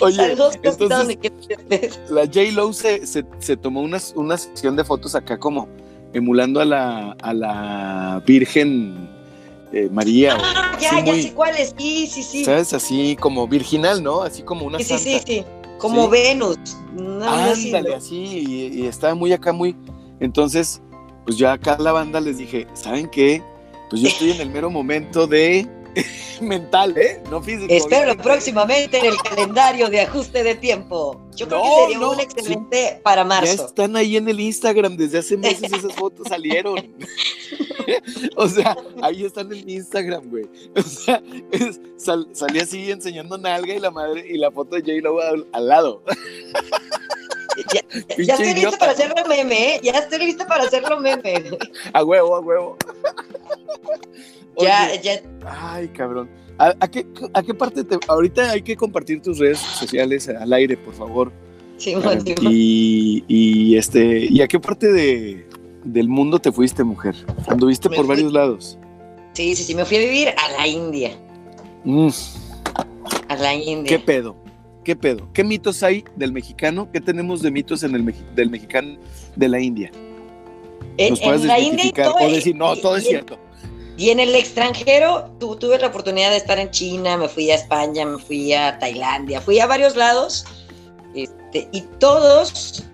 Oye, 0.00 0.32
entonces, 0.62 1.98
la 2.08 2.24
J. 2.24 2.52
Lo 2.52 2.72
se, 2.72 3.06
se, 3.06 3.56
tomó 3.56 3.82
una, 3.82 3.98
una 4.14 4.38
sesión 4.38 4.76
de 4.76 4.84
fotos 4.84 5.14
acá 5.14 5.38
como 5.38 5.68
emulando 6.12 6.60
a 6.60 6.64
la, 6.64 7.12
a 7.20 7.34
la 7.34 8.22
Virgen 8.26 9.15
eh, 9.72 9.88
María. 9.90 10.36
Ah, 10.40 10.76
ya, 10.80 11.04
ya 11.04 11.14
sé 11.14 11.32
cuál 11.32 11.56
es, 11.56 11.74
sí, 11.76 12.06
sí, 12.06 12.22
sí. 12.22 12.44
¿Sabes? 12.44 12.72
Así 12.72 13.16
como 13.16 13.46
virginal, 13.48 14.02
¿no? 14.02 14.22
Así 14.22 14.42
como 14.42 14.66
una 14.66 14.78
sí, 14.78 14.84
Sí, 14.84 14.98
sí, 14.98 15.20
sí. 15.26 15.44
Como 15.78 16.08
Venus. 16.08 16.58
Ándale, 16.98 17.94
así, 17.94 18.16
y, 18.16 18.82
y 18.82 18.86
estaba 18.86 19.14
muy 19.14 19.32
acá, 19.32 19.52
muy... 19.52 19.76
Entonces, 20.20 20.80
pues 21.26 21.36
ya 21.36 21.52
acá 21.52 21.76
la 21.78 21.92
banda 21.92 22.20
les 22.20 22.38
dije, 22.38 22.66
¿saben 22.72 23.08
qué? 23.08 23.42
Pues 23.90 24.00
yo 24.00 24.08
estoy 24.08 24.30
en 24.30 24.40
el 24.40 24.50
mero 24.50 24.70
momento 24.70 25.26
de 25.26 25.68
mental, 26.40 26.96
¿eh? 26.96 27.22
No 27.30 27.42
físico. 27.42 27.66
Espero 27.68 28.16
próximamente 28.16 28.98
en 28.98 29.06
el 29.06 29.16
calendario 29.18 29.88
de 29.88 30.00
ajuste 30.00 30.42
de 30.42 30.54
tiempo. 30.54 31.20
Yo 31.34 31.48
creo 31.48 31.62
que 31.62 31.92
sería 31.92 32.08
un 32.08 32.20
excelente 32.20 33.00
para 33.02 33.24
marzo. 33.24 33.56
Ya 33.56 33.64
están 33.64 33.96
ahí 33.96 34.16
en 34.16 34.28
el 34.28 34.40
Instagram, 34.40 34.96
desde 34.96 35.18
hace 35.18 35.36
meses 35.36 35.72
esas 35.72 35.94
fotos 35.94 36.28
salieron. 36.28 36.76
o 38.36 38.48
sea, 38.48 38.76
ahí 39.02 39.24
están 39.24 39.52
en 39.52 39.68
Instagram, 39.68 40.28
güey. 40.28 40.46
O 40.76 40.82
sea, 40.82 41.22
salí 42.32 42.58
así 42.58 42.90
enseñando 42.90 43.38
nalga 43.38 43.74
y 43.74 43.78
la 43.78 43.90
madre 43.90 44.26
y 44.28 44.38
la 44.38 44.50
foto 44.50 44.76
de 44.76 44.82
J-Lo 44.82 45.20
al, 45.20 45.66
lado. 45.66 46.02
Ya, 47.72 47.80
ya 48.18 48.34
estoy 48.34 48.54
listo 48.54 48.78
para 48.78 48.92
hacerlo 48.92 49.14
meme, 49.28 49.76
¿eh? 49.76 49.80
Ya 49.82 49.92
estoy 49.92 50.18
listo 50.18 50.46
para 50.46 50.64
hacerlo 50.64 51.00
meme. 51.00 51.44
A 51.92 52.04
huevo, 52.04 52.36
a 52.36 52.40
huevo. 52.40 52.76
ya, 54.60 55.00
ya. 55.00 55.22
Ay, 55.44 55.88
cabrón. 55.88 56.28
¿A, 56.58 56.88
qué, 56.88 57.06
¿A, 57.34 57.42
qué, 57.42 57.52
parte 57.52 57.84
te.? 57.84 57.98
Ahorita 58.08 58.50
hay 58.50 58.62
que 58.62 58.76
compartir 58.76 59.20
tus 59.20 59.38
redes 59.38 59.58
sociales 59.58 60.28
al 60.28 60.52
aire, 60.52 60.76
por 60.76 60.94
favor. 60.94 61.32
Sí, 61.76 61.94
y, 62.40 63.24
y, 63.28 63.76
este, 63.76 64.26
¿y 64.30 64.40
a 64.40 64.48
qué 64.48 64.58
parte 64.58 64.90
de, 64.90 65.46
del 65.84 66.08
mundo 66.08 66.38
te 66.38 66.50
fuiste, 66.50 66.82
mujer? 66.82 67.14
Anduviste 67.46 67.90
por 67.90 68.06
varios 68.06 68.32
lados. 68.32 68.78
Sí, 69.34 69.54
sí, 69.54 69.64
sí, 69.64 69.74
me 69.74 69.84
fui 69.84 69.98
a 69.98 70.00
vivir 70.00 70.28
a 70.28 70.52
la 70.52 70.66
India. 70.66 71.10
Mm. 71.84 72.08
A 73.28 73.36
la 73.36 73.54
India. 73.54 73.84
¿Qué 73.84 74.02
pedo? 74.02 74.34
¿Qué 74.86 74.94
pedo? 74.94 75.28
¿Qué 75.32 75.42
mitos 75.42 75.82
hay 75.82 76.04
del 76.14 76.30
mexicano? 76.30 76.88
¿Qué 76.92 77.00
tenemos 77.00 77.42
de 77.42 77.50
mitos 77.50 77.82
en 77.82 77.96
el 77.96 78.14
del 78.36 78.50
mexicano 78.50 78.96
de 79.34 79.48
la 79.48 79.58
India? 79.58 79.90
¿Nos 81.10 81.20
en 81.20 81.48
la 81.48 81.58
India 81.58 81.92
o 82.12 82.30
decir, 82.30 82.54
no, 82.54 82.76
todo 82.76 82.96
es 82.96 83.02
cierto? 83.02 83.36
Y 83.96 84.10
en 84.10 84.20
el 84.20 84.32
extranjero 84.36 85.24
tuve 85.40 85.80
la 85.80 85.88
oportunidad 85.88 86.30
de 86.30 86.36
estar 86.36 86.60
en 86.60 86.70
China, 86.70 87.16
me 87.16 87.28
fui 87.28 87.50
a 87.50 87.56
España, 87.56 88.06
me 88.06 88.22
fui 88.22 88.52
a 88.52 88.78
Tailandia, 88.78 89.40
fui 89.40 89.58
a 89.58 89.66
varios 89.66 89.96
lados 89.96 90.44
este, 91.16 91.68
y 91.72 91.80
todos 91.98 92.84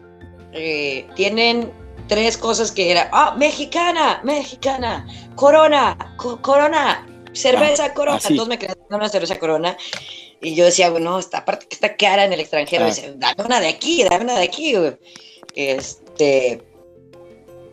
eh, 0.54 1.06
tienen 1.14 1.70
tres 2.06 2.38
cosas 2.38 2.72
que 2.72 2.90
era, 2.90 3.10
ah, 3.12 3.34
mexicana, 3.36 4.22
mexicana, 4.24 5.06
corona, 5.34 6.16
corona, 6.40 7.06
cerveza 7.34 7.84
ah, 7.84 7.92
corona. 7.92 8.18
Todos 8.18 8.48
me 8.48 8.58
querían 8.58 8.78
una 8.88 9.10
cerveza 9.10 9.38
corona. 9.38 9.76
Y 10.42 10.54
yo 10.54 10.64
decía, 10.64 10.90
bueno, 10.90 11.18
esta 11.18 11.38
aparte 11.38 11.66
que 11.66 11.74
está 11.74 11.96
cara 11.96 12.24
en 12.24 12.32
el 12.32 12.40
extranjero, 12.40 12.86
ah. 12.86 13.12
dame 13.16 13.44
una 13.44 13.60
de 13.60 13.68
aquí, 13.68 14.02
dame 14.02 14.24
una 14.24 14.38
de 14.38 14.44
aquí. 14.44 14.74
Este, 15.54 16.60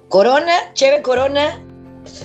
corona, 0.07 0.73
cheve 0.73 1.01
corona, 1.01 1.63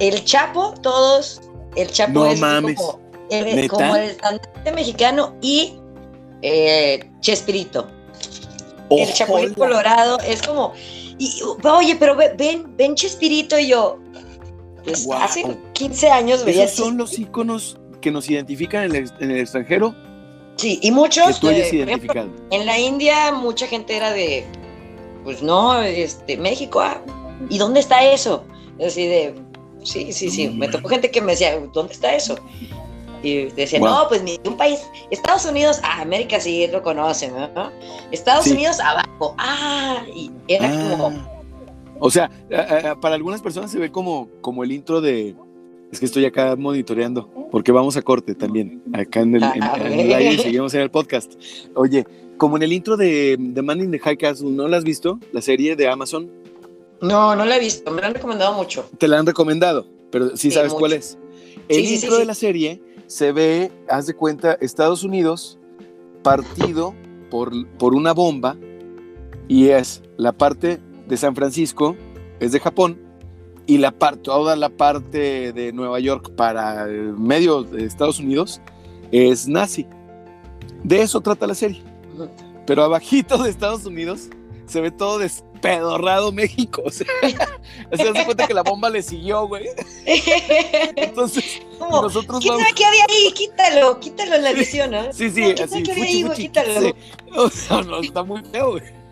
el 0.00 0.24
Chapo, 0.24 0.74
todos, 0.82 1.40
el 1.76 1.90
Chapo 1.90 2.26
es 2.26 2.40
como 2.40 3.00
el, 3.30 3.68
como 3.68 3.96
el 3.96 4.74
mexicano 4.74 5.34
y 5.40 5.78
eh, 6.42 7.10
Chespirito. 7.20 7.88
el 8.90 9.12
Chapulín 9.12 9.54
Colorado 9.54 10.18
es 10.20 10.42
como, 10.42 10.74
y, 11.18 11.40
oye, 11.62 11.96
pero 11.96 12.16
ven, 12.16 12.76
ven 12.76 12.94
Chespirito 12.94 13.58
y 13.58 13.68
yo, 13.68 13.98
pues 14.84 15.08
hace 15.10 15.44
15 15.72 16.10
años 16.10 16.44
veía. 16.44 16.64
¿Esos 16.64 16.86
son 16.86 16.98
los 16.98 17.18
iconos 17.18 17.78
que 18.02 18.10
nos 18.10 18.28
identifican 18.28 18.84
en 18.84 19.10
el, 19.20 19.38
extranjero? 19.38 19.94
Sí, 20.56 20.78
y 20.82 20.90
muchos. 20.90 21.40
en 21.42 22.66
la 22.66 22.78
India 22.78 23.32
mucha 23.32 23.66
gente 23.66 23.96
era 23.96 24.12
de, 24.12 24.44
pues 25.24 25.42
no, 25.42 25.82
este, 25.82 26.36
México, 26.36 26.80
ah, 26.80 27.00
¿y 27.48 27.58
dónde 27.58 27.80
está 27.80 28.04
eso? 28.04 28.44
Así 28.80 29.06
de, 29.06 29.34
Sí, 29.84 30.12
sí, 30.12 30.30
sí. 30.30 30.48
Me 30.48 30.66
tocó 30.68 30.88
gente 30.88 31.10
que 31.10 31.20
me 31.20 31.32
decía, 31.32 31.60
¿dónde 31.72 31.92
está 31.92 32.14
eso? 32.14 32.36
Y 33.22 33.44
decía, 33.52 33.78
no, 33.78 34.06
pues 34.08 34.22
ni 34.22 34.40
un 34.44 34.56
país. 34.56 34.80
Estados 35.10 35.44
Unidos, 35.46 35.80
ah, 35.82 36.00
América 36.00 36.40
sí 36.40 36.66
lo 36.66 36.82
conocen, 36.82 37.32
¿no? 37.34 37.70
Estados 38.10 38.46
Unidos 38.46 38.80
abajo. 38.80 39.34
Ah, 39.38 40.02
y 40.14 40.30
era 40.48 40.68
ah. 40.68 40.90
como. 40.90 41.34
O 42.00 42.10
sea, 42.10 42.30
para 43.00 43.14
algunas 43.14 43.40
personas 43.40 43.70
se 43.70 43.78
ve 43.78 43.92
como, 43.92 44.28
como 44.40 44.64
el 44.64 44.72
intro 44.72 45.00
de. 45.00 45.34
Es 45.94 46.00
que 46.00 46.06
estoy 46.06 46.24
acá 46.24 46.56
monitoreando, 46.56 47.30
porque 47.52 47.70
vamos 47.70 47.96
a 47.96 48.02
corte 48.02 48.34
también, 48.34 48.82
acá 48.92 49.20
en 49.20 49.36
el, 49.36 49.44
en, 49.44 50.40
seguimos 50.40 50.74
en 50.74 50.80
el 50.80 50.90
podcast. 50.90 51.34
Oye, 51.76 52.04
como 52.36 52.56
en 52.56 52.64
el 52.64 52.72
intro 52.72 52.96
de, 52.96 53.36
de 53.38 53.62
Man 53.62 53.78
in 53.78 53.92
the 53.92 54.00
High 54.00 54.16
Castle, 54.16 54.50
¿no 54.50 54.66
la 54.66 54.76
has 54.76 54.82
visto? 54.82 55.20
La 55.30 55.40
serie 55.40 55.76
de 55.76 55.86
Amazon. 55.86 56.28
No, 57.00 57.36
no 57.36 57.44
la 57.44 57.58
he 57.58 57.60
visto, 57.60 57.92
me 57.92 58.00
la 58.00 58.08
han 58.08 58.14
recomendado 58.14 58.54
mucho. 58.54 58.90
Te 58.98 59.06
la 59.06 59.20
han 59.20 59.26
recomendado, 59.26 59.86
pero 60.10 60.36
sí, 60.36 60.50
sabes 60.50 60.74
cuál 60.74 60.94
es. 60.94 61.16
El 61.68 61.84
intro 61.84 62.18
de 62.18 62.24
la 62.24 62.34
serie 62.34 62.82
se 63.06 63.30
ve, 63.30 63.70
haz 63.88 64.08
de 64.08 64.14
cuenta, 64.14 64.58
Estados 64.60 65.04
Unidos 65.04 65.60
partido 66.24 66.92
por, 67.30 67.52
por 67.78 67.94
una 67.94 68.12
bomba 68.12 68.56
y 69.46 69.68
es 69.68 70.02
la 70.16 70.32
parte 70.32 70.80
de 71.06 71.16
San 71.16 71.36
Francisco, 71.36 71.94
es 72.40 72.50
de 72.50 72.58
Japón, 72.58 72.98
y 73.66 73.78
la 73.78 73.92
parte, 73.92 74.22
toda 74.22 74.56
la 74.56 74.68
parte 74.68 75.52
de 75.52 75.72
Nueva 75.72 76.00
York 76.00 76.32
para 76.36 76.84
el 76.84 77.14
medio 77.14 77.62
de 77.62 77.84
Estados 77.84 78.18
Unidos 78.18 78.60
es 79.10 79.48
nazi. 79.48 79.86
De 80.82 81.00
eso 81.00 81.20
trata 81.20 81.46
la 81.46 81.54
serie. 81.54 81.82
Pero 82.66 82.84
abajito 82.84 83.42
de 83.42 83.50
Estados 83.50 83.86
Unidos 83.86 84.28
se 84.66 84.80
ve 84.80 84.90
todo 84.90 85.18
despedorrado 85.18 86.32
México. 86.32 86.82
O 86.84 86.90
sea, 86.90 87.06
se 87.92 88.08
hace 88.08 88.24
cuenta 88.24 88.46
que 88.46 88.54
la 88.54 88.62
bomba 88.62 88.90
le 88.90 89.02
siguió, 89.02 89.46
güey. 89.48 89.68
Entonces, 90.96 91.62
nosotros 91.78 92.40
¿Quién 92.40 92.58
sabe 92.58 92.72
qué 92.74 92.84
había 92.84 93.04
ahí? 93.08 93.32
Quítalo, 93.32 94.00
quítalo 94.00 94.34
en 94.36 94.42
la 94.42 94.50
edición, 94.50 94.90
¿no? 94.90 95.12
Sí, 95.12 95.30
sí, 95.30 95.54
así. 95.62 95.82
Qué 95.82 95.92
había 95.92 96.04
ahí, 96.04 96.22
güey? 96.22 96.36
Quítalo. 96.36 96.94
O 97.36 97.50
sea, 97.50 97.82
no, 97.82 98.00
está 98.00 98.22
muy 98.22 98.42
feo, 98.44 98.72
güey. 98.72 99.03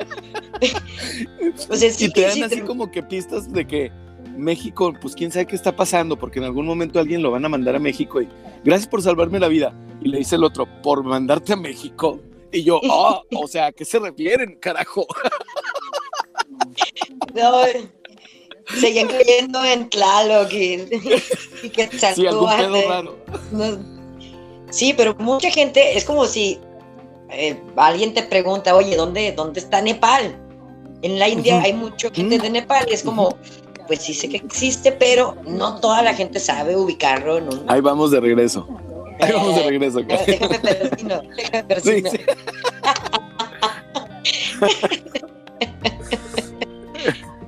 O 1.70 1.76
sea, 1.76 1.90
sí, 1.90 2.06
y 2.06 2.10
te 2.10 2.22
dan 2.22 2.42
así 2.44 2.60
como 2.60 2.90
que 2.90 3.02
pistas 3.02 3.50
de 3.50 3.66
que 3.66 3.90
México, 4.36 4.92
pues 5.00 5.14
quién 5.14 5.32
sabe 5.32 5.46
qué 5.46 5.56
está 5.56 5.74
pasando, 5.74 6.18
porque 6.18 6.38
en 6.38 6.44
algún 6.44 6.66
momento 6.66 6.98
alguien 6.98 7.22
lo 7.22 7.30
van 7.30 7.44
a 7.44 7.48
mandar 7.48 7.76
a 7.76 7.78
México 7.78 8.20
y 8.20 8.28
gracias 8.64 8.88
por 8.88 9.02
salvarme 9.02 9.40
la 9.40 9.48
vida. 9.48 9.74
Y 10.02 10.08
le 10.08 10.18
dice 10.18 10.36
el 10.36 10.44
otro, 10.44 10.66
por 10.82 11.02
mandarte 11.04 11.52
a 11.52 11.56
México. 11.56 12.20
Y 12.52 12.64
yo, 12.64 12.80
oh, 12.88 13.22
o 13.36 13.48
sea, 13.48 13.66
¿a 13.66 13.72
qué 13.72 13.84
se 13.84 13.98
refieren, 13.98 14.56
carajo? 14.60 15.06
No, 17.34 17.62
seguían 18.80 19.06
creyendo 19.06 19.64
en 19.64 19.88
Tlaloc 19.88 20.52
y, 20.52 20.78
que 21.70 21.88
Sí, 22.14 22.26
algún 22.26 22.48
pedo 22.48 22.88
raro. 22.88 23.18
sí, 24.70 24.94
pero 24.96 25.14
mucha 25.16 25.50
gente, 25.50 25.96
es 25.96 26.04
como 26.04 26.26
si 26.26 26.58
eh, 27.32 27.60
alguien 27.76 28.14
te 28.14 28.22
pregunta, 28.22 28.74
oye, 28.74 28.96
¿dónde, 28.96 29.32
¿dónde 29.32 29.60
está 29.60 29.80
Nepal? 29.80 30.36
En 31.02 31.18
la 31.18 31.28
India 31.28 31.60
hay 31.62 31.72
mucha 31.72 32.10
gente 32.10 32.38
de 32.38 32.50
Nepal 32.50 32.86
y 32.90 32.94
es 32.94 33.02
como, 33.02 33.36
pues 33.86 34.02
sí 34.02 34.14
sé 34.14 34.28
que 34.28 34.36
existe, 34.36 34.92
pero 34.92 35.36
no 35.46 35.80
toda 35.80 36.02
la 36.02 36.14
gente 36.14 36.38
sabe 36.40 36.76
ubicarlo. 36.76 37.38
En 37.38 37.48
Ahí 37.68 37.80
vamos 37.80 38.10
de 38.10 38.20
regreso. 38.20 38.68
Ahí 39.20 39.32
vamos 39.32 39.56
de 39.56 39.62
regreso. 39.62 40.00
Acá. 40.00 40.18
Déjame 40.26 40.58
persino, 40.58 41.22
déjame 41.36 41.64
persino. 41.64 42.10
Sí, 42.10 42.18
sí. 42.18 42.24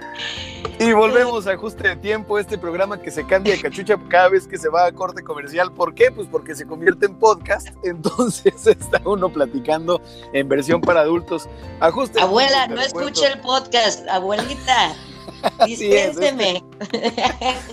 Y 0.84 0.92
volvemos 0.92 1.48
a 1.48 1.52
ajuste 1.54 1.88
de 1.88 1.96
tiempo, 1.96 2.38
este 2.38 2.58
programa 2.58 3.02
que 3.02 3.10
se 3.10 3.26
cambia 3.26 3.54
de 3.54 3.62
cachucha 3.62 3.98
cada 4.10 4.28
vez 4.28 4.46
que 4.46 4.58
se 4.58 4.68
va 4.68 4.86
a 4.86 4.92
corte 4.92 5.24
comercial. 5.24 5.72
¿Por 5.72 5.96
qué? 5.96 6.12
Pues 6.12 6.28
porque 6.28 6.56
se 6.56 6.66
convierte 6.66 7.06
en 7.06 7.16
podcast. 7.16 7.70
Entonces 7.84 8.68
está 8.68 9.02
uno 9.06 9.32
platicando 9.32 10.02
en 10.34 10.50
versión 10.50 10.82
para 10.82 11.00
adultos. 11.02 11.48
Ajuste. 11.80 12.20
Abuela, 12.20 12.68
no 12.68 12.82
escuche 12.82 13.26
el 13.28 13.40
podcast, 13.40 14.06
abuelita. 14.10 14.94
Dispénseme. 15.66 16.62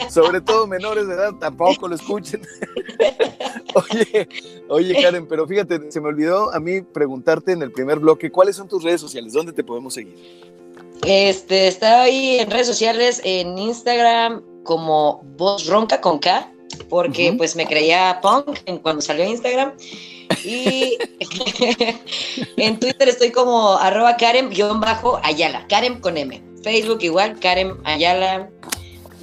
Sobre 0.08 0.40
todo 0.40 0.68
menores 0.68 1.08
de 1.08 1.14
edad, 1.14 1.34
tampoco 1.34 1.88
lo 1.88 1.96
escuchen. 1.96 2.42
oye, 3.74 4.28
oye, 4.68 5.02
Karen, 5.02 5.26
pero 5.26 5.48
fíjate, 5.48 5.90
se 5.90 6.00
me 6.00 6.08
olvidó 6.08 6.54
a 6.54 6.60
mí 6.60 6.82
preguntarte 6.82 7.52
en 7.52 7.62
el 7.62 7.72
primer 7.72 7.98
bloque, 7.98 8.30
¿cuáles 8.30 8.54
son 8.54 8.68
tus 8.68 8.84
redes 8.84 9.00
sociales? 9.00 9.32
¿Dónde 9.32 9.52
te 9.52 9.64
podemos 9.64 9.94
seguir? 9.94 10.59
Este, 11.04 11.68
está 11.68 12.02
ahí 12.02 12.38
en 12.38 12.50
redes 12.50 12.66
sociales, 12.66 13.20
en 13.24 13.56
Instagram 13.56 14.42
como 14.64 15.22
Voz 15.36 15.66
Ronca 15.66 16.00
con 16.00 16.18
K, 16.18 16.52
porque 16.88 17.32
pues 17.36 17.56
me 17.56 17.66
creía 17.66 18.18
punk 18.22 18.58
cuando 18.82 19.02
salió 19.02 19.24
Instagram. 19.24 19.72
Y 20.44 20.96
en 22.56 22.78
Twitter 22.78 23.08
estoy 23.08 23.30
como 23.30 23.72
arroba 23.76 24.16
Karen-Ayala, 24.16 25.66
Karen 25.68 26.00
con 26.00 26.16
M. 26.16 26.42
Facebook 26.62 26.98
igual, 27.02 27.38
Karen 27.40 27.74
Ayala. 27.84 28.50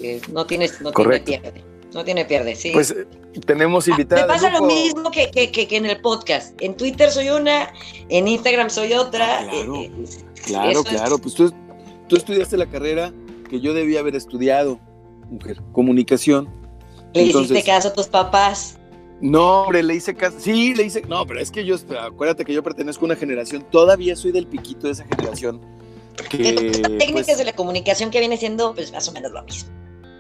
Eh, 0.02 0.22
no 0.32 0.46
tienes, 0.46 0.82
no 0.82 0.92
tiene 0.92 1.20
pierde. 1.20 1.64
No 1.94 2.04
tiene 2.04 2.26
pierde, 2.26 2.56
sí. 2.56 2.72
Pues 2.72 2.92
eh, 2.92 3.08
tenemos 3.46 3.88
invitada. 3.88 4.24
me 4.24 4.28
pasa 4.28 4.50
lo 4.50 4.62
mismo 4.64 5.10
que, 5.12 5.30
en 5.34 5.86
el 5.86 6.02
podcast. 6.02 6.60
En 6.62 6.76
Twitter 6.76 7.10
soy 7.12 7.30
una, 7.30 7.72
en 8.10 8.28
Instagram 8.28 8.70
soy 8.70 8.94
otra. 8.94 9.40
Ah, 9.40 9.48
claro, 9.50 9.76
eh, 9.76 9.92
claro, 10.46 10.84
claro. 10.84 11.18
Pues 11.18 11.34
tú, 11.36 11.54
tú 12.08 12.16
estudiaste 12.16 12.58
la 12.58 12.66
carrera 12.66 13.14
que 13.50 13.60
yo 13.60 13.74
debía 13.74 14.00
haber 14.00 14.16
estudiado, 14.16 14.80
mujer, 15.30 15.62
comunicación. 15.72 16.50
¿Le 17.14 17.24
hiciste 17.24 17.64
caso 17.64 17.90
a 17.90 17.94
tus 17.94 18.08
papás? 18.08 18.78
No, 19.22 19.64
hombre, 19.64 19.82
le 19.82 19.96
hice 19.96 20.14
caso. 20.14 20.38
Sí, 20.40 20.76
le 20.76 20.84
hice. 20.84 21.02
No, 21.08 21.26
pero 21.26 21.40
es 21.40 21.50
que 21.50 21.66
yo, 21.66 21.76
acuérdate 22.00 22.46
que 22.46 22.54
yo 22.54 22.62
pertenezco 22.62 23.06
a 23.06 23.08
una 23.08 23.16
generación, 23.16 23.66
todavía 23.72 24.16
soy 24.16 24.32
del 24.32 24.48
piquito 24.48 24.88
de 24.88 24.94
esa 24.94 25.06
generación. 25.06 25.62
Que, 26.30 26.72
técnicas 27.00 27.26
pues 27.26 27.38
de 27.38 27.46
la 27.46 27.54
comunicación 27.54 28.10
que 28.10 28.20
viene 28.20 28.38
siendo, 28.38 28.74
pues 28.74 28.92
más 28.92 29.08
o 29.08 29.12
menos 29.12 29.32
lo 29.32 29.44
mismo. 29.44 29.70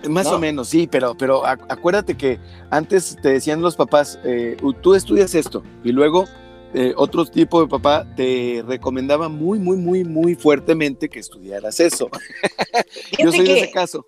Más 0.07 0.27
o 0.27 0.39
menos, 0.39 0.69
sí, 0.69 0.87
pero, 0.87 1.17
pero 1.17 1.45
acuérdate 1.45 2.15
que 2.15 2.39
antes 2.69 3.17
te 3.21 3.29
decían 3.29 3.61
los 3.61 3.75
papás, 3.75 4.19
eh, 4.23 4.55
tú 4.81 4.93
estudias 4.93 5.33
esto, 5.33 5.63
y 5.83 5.91
luego 5.91 6.25
eh, 6.73 6.93
otro 6.97 7.25
tipo 7.25 7.61
de 7.61 7.67
papá 7.67 8.05
te 8.15 8.63
recomendaba 8.67 9.29
muy, 9.29 9.57
muy, 9.57 9.77
muy, 9.77 10.03
muy 10.03 10.35
fuertemente 10.35 11.09
que 11.09 11.19
estudiaras 11.19 11.79
eso. 11.79 12.09
Yo 13.19 13.31
soy 13.31 13.47
de 13.47 13.59
ese 13.59 13.71
caso. 13.71 14.05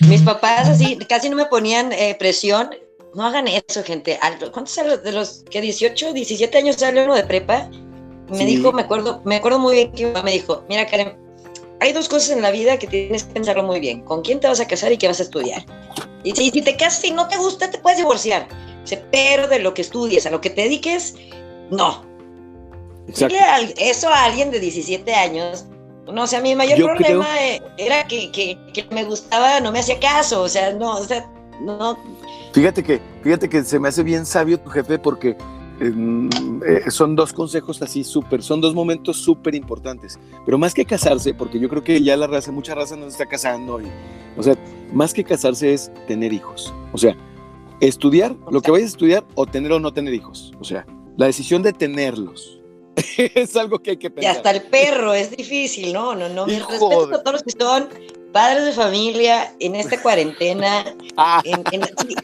Mis 0.00 0.22
papás 0.22 0.68
así 0.68 0.98
casi 1.08 1.30
no 1.30 1.36
me 1.36 1.46
ponían 1.46 1.92
eh, 1.92 2.14
presión. 2.18 2.70
No 3.14 3.24
hagan 3.24 3.46
eso, 3.48 3.82
gente. 3.84 4.18
¿Cuántos 4.52 4.76
de 5.04 5.12
los 5.12 5.44
que 5.48 5.60
18, 5.60 6.12
17 6.12 6.58
años 6.58 6.76
sale 6.76 7.04
uno 7.04 7.14
de 7.14 7.24
prepa? 7.24 7.70
Me 8.28 8.44
dijo, 8.44 8.72
me 8.72 8.82
acuerdo, 8.82 9.22
me 9.24 9.36
acuerdo 9.36 9.58
muy 9.58 9.74
bien 9.74 9.92
que 9.92 10.06
me 10.24 10.32
dijo, 10.32 10.64
mira 10.68 10.86
Karen, 10.86 11.16
hay 11.80 11.92
dos 11.92 12.08
cosas 12.08 12.30
en 12.30 12.42
la 12.42 12.50
vida 12.50 12.78
que 12.78 12.86
tienes 12.86 13.24
que 13.24 13.34
pensarlo 13.34 13.62
muy 13.62 13.78
bien. 13.78 14.02
¿Con 14.02 14.22
quién 14.22 14.40
te 14.40 14.48
vas 14.48 14.60
a 14.60 14.66
casar 14.66 14.92
y 14.92 14.98
qué 14.98 15.06
vas 15.06 15.20
a 15.20 15.24
estudiar? 15.24 15.64
Y 16.24 16.32
si, 16.32 16.50
si 16.50 16.62
te 16.62 16.76
casas 16.76 17.04
y 17.04 17.12
no 17.12 17.28
te 17.28 17.36
gusta, 17.36 17.70
te 17.70 17.78
puedes 17.78 17.98
divorciar. 17.98 18.48
Pero 19.10 19.48
de 19.48 19.60
lo 19.60 19.74
que 19.74 19.82
estudies, 19.82 20.26
a 20.26 20.30
lo 20.30 20.40
que 20.40 20.50
te 20.50 20.62
dediques, 20.62 21.14
no. 21.70 22.04
eso 23.08 24.08
a 24.08 24.24
alguien 24.24 24.50
de 24.50 24.60
17 24.60 25.14
años. 25.14 25.66
No, 26.12 26.24
o 26.24 26.26
sea, 26.26 26.40
mi 26.42 26.54
mayor 26.54 26.78
problema 26.78 27.26
eh, 27.42 27.62
era 27.78 28.06
que, 28.06 28.30
que, 28.30 28.58
me 28.90 29.04
gustaba, 29.04 29.60
no 29.60 29.72
me 29.72 29.78
hacía 29.78 29.98
caso, 29.98 30.42
o 30.42 30.48
sea, 30.48 30.72
no, 30.74 30.96
o 30.96 31.04
sea, 31.04 31.26
no. 31.60 31.96
Fíjate 32.52 32.82
que, 32.82 33.00
fíjate 33.22 33.48
que 33.48 33.64
se 33.64 33.78
me 33.78 33.88
hace 33.88 34.02
bien 34.02 34.26
sabio 34.26 34.60
tu 34.60 34.68
jefe 34.68 34.98
porque 34.98 35.36
em, 35.80 36.28
eh, 36.66 36.90
son 36.90 37.16
dos 37.16 37.32
consejos 37.32 37.80
así 37.80 38.04
súper, 38.04 38.42
son 38.42 38.60
dos 38.60 38.74
momentos 38.74 39.16
súper 39.16 39.54
importantes. 39.54 40.18
Pero 40.44 40.58
más 40.58 40.74
que 40.74 40.84
casarse, 40.84 41.32
porque 41.32 41.58
yo 41.58 41.70
creo 41.70 41.82
que 41.82 42.02
ya 42.02 42.18
la 42.18 42.26
raza, 42.26 42.52
mucha 42.52 42.74
raza 42.74 42.96
no 42.96 43.04
se 43.04 43.12
está 43.12 43.26
casando, 43.26 43.80
y, 43.80 43.86
o 44.36 44.42
sea, 44.42 44.56
más 44.92 45.14
que 45.14 45.24
casarse 45.24 45.72
es 45.72 45.90
tener 46.06 46.34
hijos. 46.34 46.72
O 46.92 46.98
sea, 46.98 47.16
estudiar, 47.80 48.36
lo 48.50 48.60
que 48.60 48.70
vayas 48.70 48.86
a 48.86 48.90
estudiar, 48.90 49.24
o 49.34 49.46
tener 49.46 49.72
o 49.72 49.80
no 49.80 49.92
tener 49.92 50.12
hijos. 50.12 50.52
O 50.60 50.64
sea, 50.64 50.86
la 51.16 51.26
decisión 51.26 51.62
de 51.62 51.72
tenerlos 51.72 52.60
es 53.18 53.56
algo 53.56 53.78
que 53.80 53.92
hay 53.92 53.96
que 53.96 54.10
pensar. 54.10 54.34
Y 54.34 54.36
hasta 54.36 54.50
el 54.50 54.62
perro 54.62 55.14
es 55.14 55.30
difícil, 55.36 55.92
¿no? 55.92 56.14
No, 56.14 56.28
no. 56.28 56.46
Respeto 56.46 57.14
a 57.14 57.22
todos 57.22 57.32
los 57.32 57.42
que 57.42 57.52
son 57.58 57.88
padres 58.32 58.64
de 58.64 58.72
familia 58.72 59.54
en 59.60 59.76
esta 59.76 60.00
cuarentena. 60.02 60.84
Ah. 61.16 61.40
En, 61.44 61.62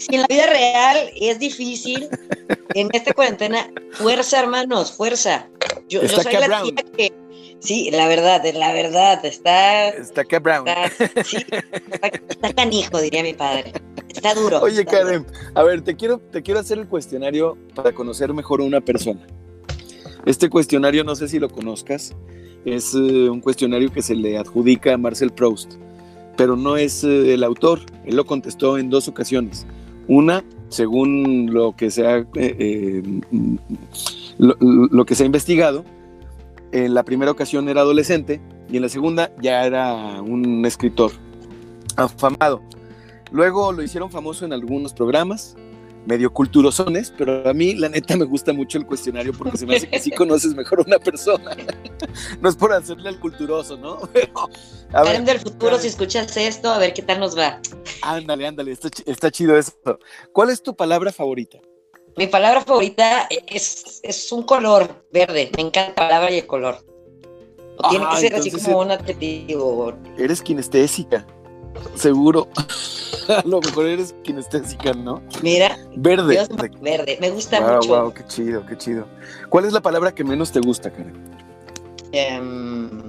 si, 0.00 0.16
en 0.16 0.22
la 0.22 0.26
vida 0.26 0.46
real 0.46 1.12
es 1.14 1.38
difícil, 1.38 2.09
en 2.74 2.88
esta 2.92 3.12
cuarentena, 3.12 3.70
fuerza, 3.92 4.40
hermanos, 4.40 4.90
fuerza. 4.90 5.48
Yo, 5.88 6.03
yo 6.03 6.09
soy 6.09 6.33
la 6.33 6.62
tía 6.62 6.74
que. 6.96 7.12
Sí, 7.61 7.88
la 7.92 8.09
verdad, 8.09 8.42
la 8.53 8.72
verdad, 8.72 9.24
está. 9.24 9.90
Está 9.90 10.24
que 10.24 10.40
Brown. 10.40 10.66
Está, 10.66 11.22
sí, 11.22 11.37
está, 12.29 12.53
canijo, 12.53 13.00
diría 13.00 13.22
mi 13.22 13.33
padre. 13.33 13.72
Está 14.14 14.35
duro. 14.35 14.61
Oye, 14.61 14.85
Karen, 14.85 15.25
a 15.55 15.62
ver, 15.62 15.83
te 15.83 15.96
quiero, 15.96 16.18
te 16.18 16.42
quiero 16.42 16.61
hacer 16.61 16.79
el 16.79 16.88
cuestionario 16.88 17.57
para 17.75 17.92
conocer 17.92 18.33
mejor 18.35 18.61
a 18.61 18.64
una 18.64 18.81
persona. 18.81 19.27
Este 20.27 20.51
cuestionario, 20.51 21.05
no 21.05 21.14
sé 21.16 21.29
si 21.29 21.38
lo 21.38 21.49
conozcas, 21.49 22.14
es 22.64 22.94
eh, 22.94 23.31
un 23.31 23.40
cuestionario 23.40 23.90
que 23.90 24.03
se 24.03 24.14
le 24.14 24.37
adjudica 24.37 24.94
a 24.94 24.99
Marcel 24.99 25.31
Proust, 25.31 25.75
pero 26.37 26.57
no 26.57 26.77
es 26.77 27.05
eh, 27.05 27.35
el 27.35 27.44
autor. 27.44 27.81
Él 28.05 28.16
lo 28.16 28.27
contestó 28.27 28.79
en 28.79 28.90
dos 28.90 29.09
ocasiones. 29.09 29.66
Una, 30.09 30.44
según 30.68 31.53
lo 31.53 31.75
que 31.77 31.90
se 31.90 32.07
ha, 32.07 32.27
eh, 32.35 33.03
lo 34.38 35.07
que 35.07 35.14
se 35.14 35.23
ha 35.23 35.27
investigado, 35.27 35.85
en 36.73 36.94
la 36.94 37.05
primera 37.05 37.31
ocasión 37.31 37.68
era 37.68 37.81
adolescente 37.81 38.40
y 38.70 38.77
en 38.77 38.83
la 38.83 38.88
segunda 38.88 39.33
ya 39.40 39.64
era 39.64 40.20
un 40.20 40.64
escritor 40.66 41.12
afamado. 41.96 42.61
Luego 43.32 43.72
lo 43.72 43.82
hicieron 43.82 44.10
famoso 44.10 44.44
en 44.44 44.52
algunos 44.52 44.92
programas, 44.92 45.56
medio 46.06 46.32
culturosones, 46.32 47.12
pero 47.16 47.48
a 47.48 47.54
mí 47.54 47.74
la 47.74 47.88
neta 47.88 48.16
me 48.16 48.24
gusta 48.24 48.52
mucho 48.52 48.78
el 48.78 48.86
cuestionario 48.86 49.32
porque 49.32 49.58
se 49.58 49.66
me 49.66 49.76
hace 49.76 49.88
que 49.88 50.00
sí 50.00 50.10
conoces 50.16 50.54
mejor 50.54 50.80
a 50.80 50.82
una 50.82 50.98
persona. 50.98 51.56
no 52.40 52.48
es 52.48 52.56
por 52.56 52.72
hacerle 52.72 53.08
al 53.08 53.20
culturoso, 53.20 53.76
¿no? 53.76 53.98
Pero, 54.92 55.22
del 55.22 55.38
futuro, 55.38 55.78
si 55.78 55.86
escuchas 55.86 56.36
esto, 56.36 56.70
a 56.70 56.78
ver 56.78 56.92
qué 56.92 57.02
tal 57.02 57.20
nos 57.20 57.38
va. 57.38 57.60
Ándale, 58.02 58.46
ándale, 58.48 58.72
está, 58.72 59.30
chido 59.30 59.56
eso. 59.56 59.72
¿Cuál 60.32 60.50
es 60.50 60.62
tu 60.62 60.74
palabra 60.74 61.12
favorita? 61.12 61.58
Mi 62.16 62.26
palabra 62.26 62.62
favorita 62.62 63.28
es, 63.46 64.00
es 64.02 64.32
un 64.32 64.42
color 64.42 65.06
verde. 65.12 65.52
Me 65.56 65.62
encanta 65.62 66.02
la 66.02 66.08
palabra 66.08 66.30
y 66.32 66.38
el 66.38 66.46
color. 66.46 66.84
tiene 67.88 68.04
que 68.10 68.16
ser 68.16 68.34
así 68.34 68.50
como 68.50 68.80
un 68.80 68.90
adjetivo. 68.90 69.92
Eres 70.18 70.42
kinestésica, 70.42 71.24
seguro. 71.94 72.48
a 73.28 73.42
lo 73.46 73.61
mejor 73.61 73.87
eres 73.87 74.14
kinestésica, 74.22 74.92
¿no? 74.92 75.22
Mira. 75.42 75.78
Verde. 75.96 76.46
verde. 76.80 77.18
Me 77.20 77.30
gusta 77.30 77.61
mucho. 77.61 77.88
Wow, 77.88 78.12
qué 78.12 78.26
chido, 78.26 78.64
qué 78.66 78.76
chido. 78.76 79.06
¿Cuál 79.48 79.64
es 79.64 79.72
la 79.72 79.80
palabra 79.80 80.12
que 80.12 80.24
menos 80.24 80.52
te 80.52 80.61
gusta, 80.61 80.90
Karen? 80.90 81.30
Em, 82.12 83.02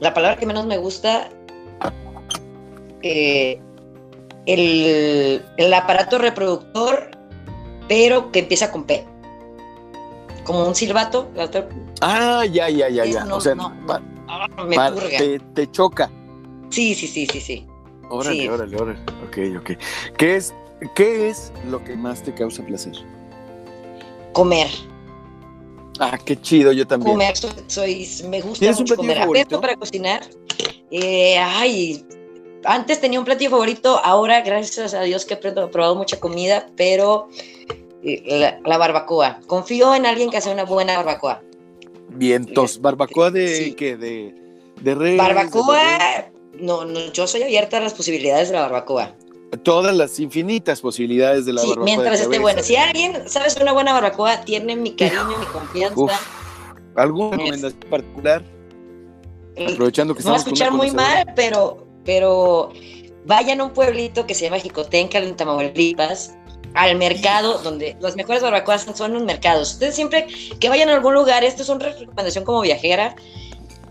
la 0.00 0.12
palabra 0.12 0.38
que 0.38 0.46
menos 0.46 0.66
me 0.66 0.78
gusta. 0.78 1.30
Eh, 3.02 3.60
el, 4.46 5.44
el, 5.58 5.74
aparato 5.74 6.18
reproductor, 6.18 7.10
pero 7.88 8.32
que 8.32 8.40
empieza 8.40 8.70
con 8.70 8.84
P. 8.84 9.04
Como 10.44 10.66
un 10.66 10.74
silbato. 10.74 11.30
Ah, 12.00 12.44
ya, 12.46 12.68
ya, 12.68 12.88
ya, 12.88 13.04
ya. 13.04 13.34
o 13.34 13.40
sea, 13.40 13.54
ah, 13.58 14.48
me 14.66 14.76
te, 15.18 15.38
te 15.38 15.70
choca. 15.70 16.10
Sí, 16.74 16.94
sí, 16.94 17.06
sí, 17.06 17.26
sí, 17.26 17.40
sí. 17.40 17.66
Órale, 18.10 18.50
órale, 18.50 18.76
órale. 18.76 18.98
Ok, 19.26 19.38
ok. 19.60 19.70
¿Qué 20.18 20.34
es, 20.34 20.52
¿Qué 20.96 21.28
es 21.28 21.52
lo 21.70 21.82
que 21.84 21.94
más 21.94 22.20
te 22.22 22.34
causa 22.34 22.64
placer? 22.64 22.94
Comer. 24.32 24.68
Ah, 26.00 26.18
qué 26.24 26.40
chido, 26.40 26.72
yo 26.72 26.84
también. 26.84 27.12
Comer, 27.12 27.36
soy, 27.68 28.08
me 28.28 28.40
gusta 28.40 28.72
mucho 28.72 28.96
comer. 28.96 29.18
Favorito? 29.18 29.60
para 29.60 29.76
cocinar. 29.76 30.22
Eh, 30.90 31.38
ay, 31.38 32.04
antes 32.64 33.00
tenía 33.00 33.20
un 33.20 33.24
platillo 33.24 33.50
favorito, 33.50 34.00
ahora 34.02 34.40
gracias 34.40 34.94
a 34.94 35.02
Dios 35.02 35.24
que 35.24 35.34
he 35.34 35.36
probado 35.36 35.94
mucha 35.94 36.18
comida, 36.18 36.66
pero 36.76 37.28
eh, 38.02 38.58
la, 38.64 38.78
barbacoa. 38.78 39.38
Confío 39.46 39.94
en 39.94 40.06
alguien 40.06 40.28
que 40.30 40.38
hace 40.38 40.50
una 40.50 40.64
buena 40.64 40.96
barbacoa. 40.96 41.40
Vientos, 42.08 42.80
barbacoa 42.80 43.30
de 43.30 43.74
qué, 43.76 43.96
de, 43.96 44.34
de 44.82 44.94
res. 44.96 45.16
Barbacoa, 45.16 46.32
no, 46.58 46.84
no, 46.84 47.12
yo 47.12 47.26
soy 47.26 47.42
abierta 47.42 47.78
a 47.78 47.80
las 47.80 47.94
posibilidades 47.94 48.48
de 48.48 48.54
la 48.54 48.62
barbacoa. 48.62 49.14
Todas 49.62 49.94
las 49.94 50.18
infinitas 50.18 50.80
posibilidades 50.80 51.46
de 51.46 51.52
la 51.52 51.62
barbacoa. 51.62 51.84
Mientras 51.84 52.20
esté 52.20 52.38
buena. 52.38 52.62
Si 52.62 52.76
alguien 52.76 53.28
sabe 53.28 53.46
hacer 53.46 53.62
una 53.62 53.72
buena 53.72 53.92
barbacoa, 53.92 54.40
tiene 54.40 54.74
mi 54.74 54.92
cariño, 54.92 55.38
mi 55.38 55.46
confianza. 55.46 56.20
¿Alguna 56.96 57.36
recomendación 57.36 57.80
particular? 57.90 58.42
Aprovechando 59.72 60.14
que 60.14 60.22
no 60.22 60.30
va 60.30 60.36
a 60.36 60.38
escuchar 60.38 60.72
muy 60.72 60.90
mal, 60.90 61.32
pero, 61.36 61.86
pero 62.04 62.72
vayan 63.26 63.60
a 63.60 63.64
un 63.64 63.70
pueblito 63.70 64.26
que 64.26 64.34
se 64.34 64.44
llama 64.44 64.58
Jicotenca, 64.58 65.18
en 65.18 65.36
Tamaulipas, 65.36 66.34
al 66.74 66.96
mercado, 66.96 67.58
donde 67.58 67.96
las 68.00 68.16
mejores 68.16 68.42
barbacoas 68.42 68.86
son 68.94 69.12
los 69.12 69.22
mercados. 69.22 69.74
Ustedes 69.74 69.94
siempre 69.94 70.26
que 70.58 70.68
vayan 70.68 70.88
a 70.88 70.94
algún 70.94 71.14
lugar, 71.14 71.44
esto 71.44 71.62
es 71.62 71.68
una 71.68 71.84
recomendación 71.84 72.44
como 72.44 72.60
viajera, 72.60 73.14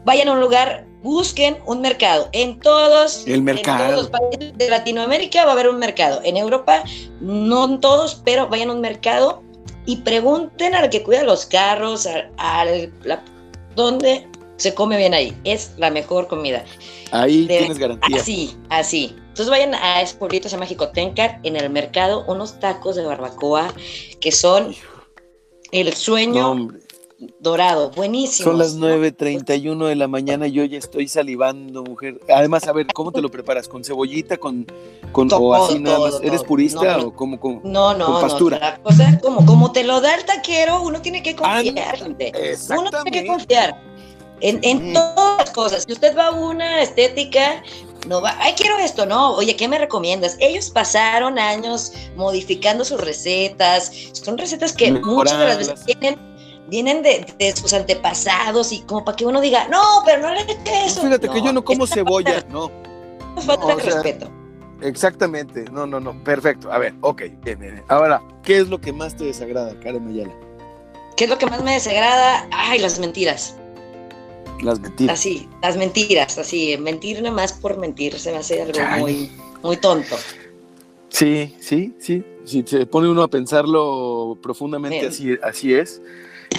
vayan 0.03 0.27
a 0.27 0.33
un 0.33 0.41
lugar 0.41 0.85
busquen 1.03 1.57
un 1.67 1.81
mercado. 1.81 2.29
En 2.31 2.59
todos, 2.59 3.27
el 3.27 3.43
mercado. 3.43 3.83
En 3.83 3.91
todos 3.91 4.01
los 4.03 4.09
países 4.09 4.57
de 4.57 4.69
Latinoamérica 4.69 5.45
va 5.45 5.51
a 5.51 5.53
haber 5.53 5.69
un 5.69 5.77
mercado. 5.77 6.21
En 6.23 6.37
Europa, 6.37 6.83
no 7.19 7.65
en 7.65 7.79
todos, 7.79 8.21
pero 8.25 8.47
vayan 8.47 8.69
a 8.69 8.73
un 8.73 8.81
mercado 8.81 9.43
y 9.85 9.97
pregunten 9.97 10.73
al 10.73 10.89
que 10.89 11.03
cuida 11.03 11.23
los 11.23 11.45
carros, 11.45 12.07
al, 12.37 12.91
dónde 13.75 14.27
se 14.55 14.73
come 14.73 14.97
bien 14.97 15.13
ahí. 15.13 15.37
Es 15.43 15.73
la 15.77 15.91
mejor 15.91 16.27
comida. 16.27 16.63
Ahí 17.11 17.45
tienes 17.45 17.77
garantía. 17.77 18.17
Así, 18.17 18.57
así. 18.69 19.15
Entonces 19.17 19.49
vayan 19.49 19.73
a 19.75 20.01
ese 20.01 20.15
pueblito, 20.15 20.47
se 20.47 20.55
llama 20.55 20.67
en 21.43 21.55
el 21.55 21.69
mercado, 21.69 22.23
unos 22.27 22.59
tacos 22.59 22.95
de 22.95 23.03
barbacoa 23.03 23.73
que 24.21 24.31
son 24.31 24.75
el 25.71 25.93
sueño 25.93 26.69
dorado, 27.39 27.91
buenísimo. 27.91 28.49
Son 28.49 28.59
las 28.59 28.77
9.31 28.77 29.87
de 29.87 29.95
la 29.95 30.07
mañana 30.07 30.47
y 30.47 30.51
yo 30.53 30.63
ya 30.63 30.77
estoy 30.77 31.07
salivando, 31.07 31.83
mujer. 31.83 32.19
Además, 32.33 32.67
a 32.67 32.73
ver, 32.73 32.87
¿cómo 32.93 33.11
te 33.11 33.21
lo 33.21 33.29
preparas? 33.29 33.67
¿Con 33.67 33.83
cebollita? 33.83 34.37
¿Con, 34.37 34.65
con 35.11 35.29
o 35.31 35.53
así 35.53 35.79
nada 35.79 35.99
más? 35.99 36.19
¿Eres 36.21 36.43
purista 36.43 36.99
o 36.99 37.13
como 37.13 37.39
con, 37.39 37.61
no, 37.63 37.93
no, 37.93 38.21
pastura? 38.21 38.57
No, 38.57 38.65
la 38.65 38.81
cosa 38.81 39.19
como, 39.21 39.45
como 39.45 39.71
te 39.71 39.83
lo 39.83 40.01
da 40.01 40.15
el 40.15 40.25
taquero, 40.25 40.81
uno 40.81 41.01
tiene 41.01 41.21
que 41.21 41.35
confiar, 41.35 41.97
gente. 41.97 42.31
Uno 42.69 42.89
tiene 42.89 43.11
que 43.11 43.27
confiar 43.27 43.81
en, 44.41 44.59
en 44.63 44.93
todas 44.93 45.37
las 45.37 45.51
cosas. 45.51 45.83
Si 45.87 45.93
usted 45.93 46.15
va 46.17 46.27
a 46.27 46.31
una 46.31 46.81
estética, 46.81 47.63
no 48.07 48.21
va, 48.21 48.35
ay, 48.39 48.53
quiero 48.55 48.77
esto, 48.77 49.05
no, 49.05 49.33
oye, 49.33 49.55
¿qué 49.55 49.67
me 49.67 49.77
recomiendas? 49.77 50.35
Ellos 50.39 50.69
pasaron 50.69 51.39
años 51.39 51.93
modificando 52.15 52.83
sus 52.85 52.99
recetas, 52.99 53.91
son 54.13 54.37
recetas 54.37 54.73
que 54.73 54.91
muchas 54.91 55.39
de 55.39 55.45
las 55.45 55.57
veces 55.57 55.85
tienen 55.85 56.32
vienen 56.67 57.03
de, 57.03 57.53
sus 57.55 57.73
antepasados 57.73 58.71
y 58.71 58.81
como 58.81 59.03
para 59.03 59.15
que 59.15 59.25
uno 59.25 59.41
diga, 59.41 59.67
no, 59.67 59.81
pero 60.05 60.21
no 60.21 60.33
le 60.33 60.41
eso. 60.85 61.01
fíjate 61.01 61.29
que 61.29 61.41
yo 61.41 61.53
no 61.53 61.63
como 61.63 61.87
cebolla, 61.87 62.43
no. 62.49 62.71
Nos 63.35 63.45
falta 63.45 63.73
el 63.73 63.79
respeto. 63.79 64.29
Exactamente, 64.81 65.65
no, 65.71 65.87
no, 65.87 65.99
no, 65.99 66.23
perfecto. 66.23 66.71
A 66.71 66.77
ver, 66.77 66.93
ok, 67.01 67.23
bien, 67.43 67.59
bien. 67.59 67.83
Ahora, 67.87 68.21
¿qué 68.43 68.57
es 68.57 68.67
lo 68.67 68.79
que 68.81 68.91
más 68.91 69.15
te 69.15 69.25
desagrada, 69.25 69.79
Karen 69.79 70.05
Mayala? 70.05 70.33
¿Qué 71.15 71.25
es 71.25 71.29
lo 71.29 71.37
que 71.37 71.45
más 71.45 71.63
me 71.63 71.73
desagrada? 71.73 72.47
Ay, 72.51 72.79
las 72.79 72.99
mentiras. 72.99 73.55
Las 74.61 74.79
mentiras. 74.79 75.19
Así, 75.19 75.47
las 75.61 75.77
mentiras, 75.77 76.37
así, 76.37 76.77
mentir 76.77 77.21
nada 77.21 77.33
más 77.33 77.53
por 77.53 77.77
mentir, 77.77 78.19
se 78.19 78.31
me 78.31 78.37
hace 78.37 78.61
algo 78.61 78.79
muy, 78.99 79.31
muy 79.61 79.77
tonto. 79.77 80.15
Sí, 81.09 81.55
sí, 81.59 81.95
sí. 81.99 82.23
Si 82.45 82.63
se 82.65 82.85
pone 82.85 83.07
uno 83.07 83.23
a 83.23 83.29
pensarlo 83.29 84.37
profundamente, 84.41 85.07
así, 85.07 85.37
así 85.41 85.73
es. 85.73 86.01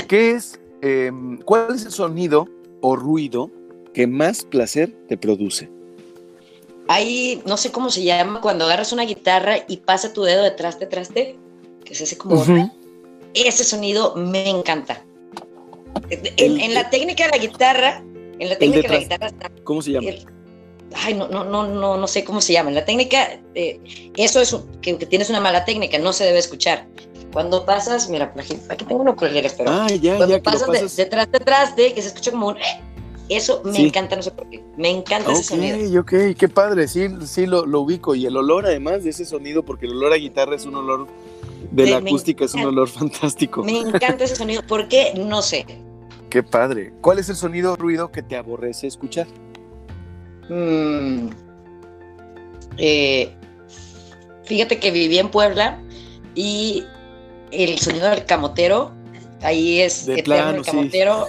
¿Qué 0.08 0.32
es, 0.32 0.60
em, 0.82 1.38
cuál 1.38 1.74
es 1.74 1.84
el 1.84 1.92
sonido 1.92 2.48
o 2.80 2.96
ruido 2.96 3.50
que 3.92 4.06
más 4.06 4.44
placer 4.44 4.94
te 5.08 5.16
produce? 5.16 5.70
Ahí, 6.88 7.42
no 7.46 7.56
sé 7.56 7.72
cómo 7.72 7.90
se 7.90 8.02
llama, 8.02 8.40
cuando 8.40 8.66
agarras 8.66 8.92
una 8.92 9.04
guitarra 9.04 9.58
y 9.66 9.78
pasa 9.78 10.12
tu 10.12 10.22
dedo 10.22 10.42
detrás 10.42 10.78
de 10.78 10.86
traste, 10.86 11.38
que 11.84 11.94
se 11.94 12.04
hace 12.04 12.18
como... 12.18 12.44
Ese 13.32 13.64
sonido 13.64 14.14
me 14.14 14.48
encanta. 14.48 15.02
En, 16.10 16.74
la 16.74 16.90
técnica 16.90 17.24
de 17.24 17.30
la 17.30 17.38
guitarra, 17.38 18.04
en 18.38 18.48
la 18.48 18.56
técnica 18.56 18.88
de 18.88 18.94
la 18.94 19.00
guitarra 19.00 19.30
¿Cómo 19.64 19.82
se 19.82 19.92
llama? 19.92 20.10
ay, 20.94 21.14
no, 21.14 21.28
no, 21.28 21.44
no, 21.44 21.66
no, 21.66 21.96
no 21.96 22.06
sé 22.06 22.24
cómo 22.24 22.40
se 22.40 22.52
llama. 22.52 22.68
En 22.68 22.76
la 22.76 22.84
técnica, 22.84 23.40
eh, 23.54 23.80
eso 24.16 24.40
es 24.40 24.56
que, 24.80 24.96
que, 24.96 25.06
tienes 25.06 25.30
una 25.30 25.40
mala 25.40 25.64
técnica, 25.64 25.98
no 25.98 26.12
se 26.12 26.24
debe 26.24 26.38
escuchar. 26.38 26.86
Cuando 27.34 27.66
pasas, 27.66 28.08
mira, 28.08 28.32
aquí 28.68 28.84
tengo 28.84 29.02
unos 29.02 29.16
colgueres, 29.16 29.54
pero 29.54 29.68
ah, 29.68 29.88
ya, 29.88 30.18
cuando 30.18 30.36
ya, 30.36 30.42
pasas, 30.42 30.70
De, 30.70 31.02
detrás, 31.02 31.30
detrás 31.32 31.74
de, 31.74 31.92
que 31.92 32.00
se 32.00 32.08
escucha 32.08 32.30
como 32.30 32.46
un... 32.46 32.56
Eh, 32.58 32.80
eso 33.28 33.60
me 33.64 33.80
encanta, 33.80 34.14
no 34.14 34.22
sé 34.22 34.30
por 34.30 34.48
qué. 34.48 34.62
Me 34.76 34.88
encanta 34.88 35.32
ese 35.32 35.42
sonido. 35.42 36.00
Ok, 36.00 36.12
ok, 36.12 36.36
qué 36.38 36.48
padre, 36.48 36.86
sí, 36.86 37.08
sí 37.26 37.46
lo, 37.46 37.66
lo, 37.66 37.80
ubico. 37.80 38.14
Y 38.14 38.24
el 38.26 38.36
olor, 38.36 38.66
además 38.66 39.02
de 39.02 39.10
ese 39.10 39.24
sonido, 39.24 39.64
porque 39.64 39.86
el 39.86 39.96
olor 39.96 40.12
a 40.12 40.16
guitarra 40.16 40.54
es 40.54 40.64
un 40.64 40.76
olor 40.76 41.08
de, 41.72 41.90
la 41.90 41.96
acústica, 41.96 42.44
es 42.44 42.54
un 42.54 42.66
olor 42.66 42.86
fantástico. 42.88 43.64
Me 43.64 43.80
encanta 43.80 44.22
ese 44.22 44.36
sonido. 44.36 44.62
¿Por 44.62 44.86
qué? 44.86 45.14
No 45.16 45.42
sé. 45.42 45.66
Qué 46.30 46.44
padre. 46.44 46.92
¿Cuál 47.00 47.18
es 47.18 47.28
el 47.30 47.34
sonido 47.36 47.72
o 47.72 47.76
ruido 47.76 48.12
que 48.12 48.22
te 48.22 48.36
aborrece 48.36 48.86
escuchar? 48.86 49.26
Mm, 50.48 51.30
eh, 52.76 53.34
fíjate 54.44 54.78
que 54.78 54.92
viví 54.92 55.18
en 55.18 55.30
Puebla 55.30 55.82
y 56.36 56.84
el 57.62 57.78
sonido 57.78 58.08
del 58.10 58.24
camotero, 58.24 58.92
ahí 59.42 59.80
es 59.80 60.06
de 60.06 60.20
el 60.20 60.62
camotero. 60.62 61.26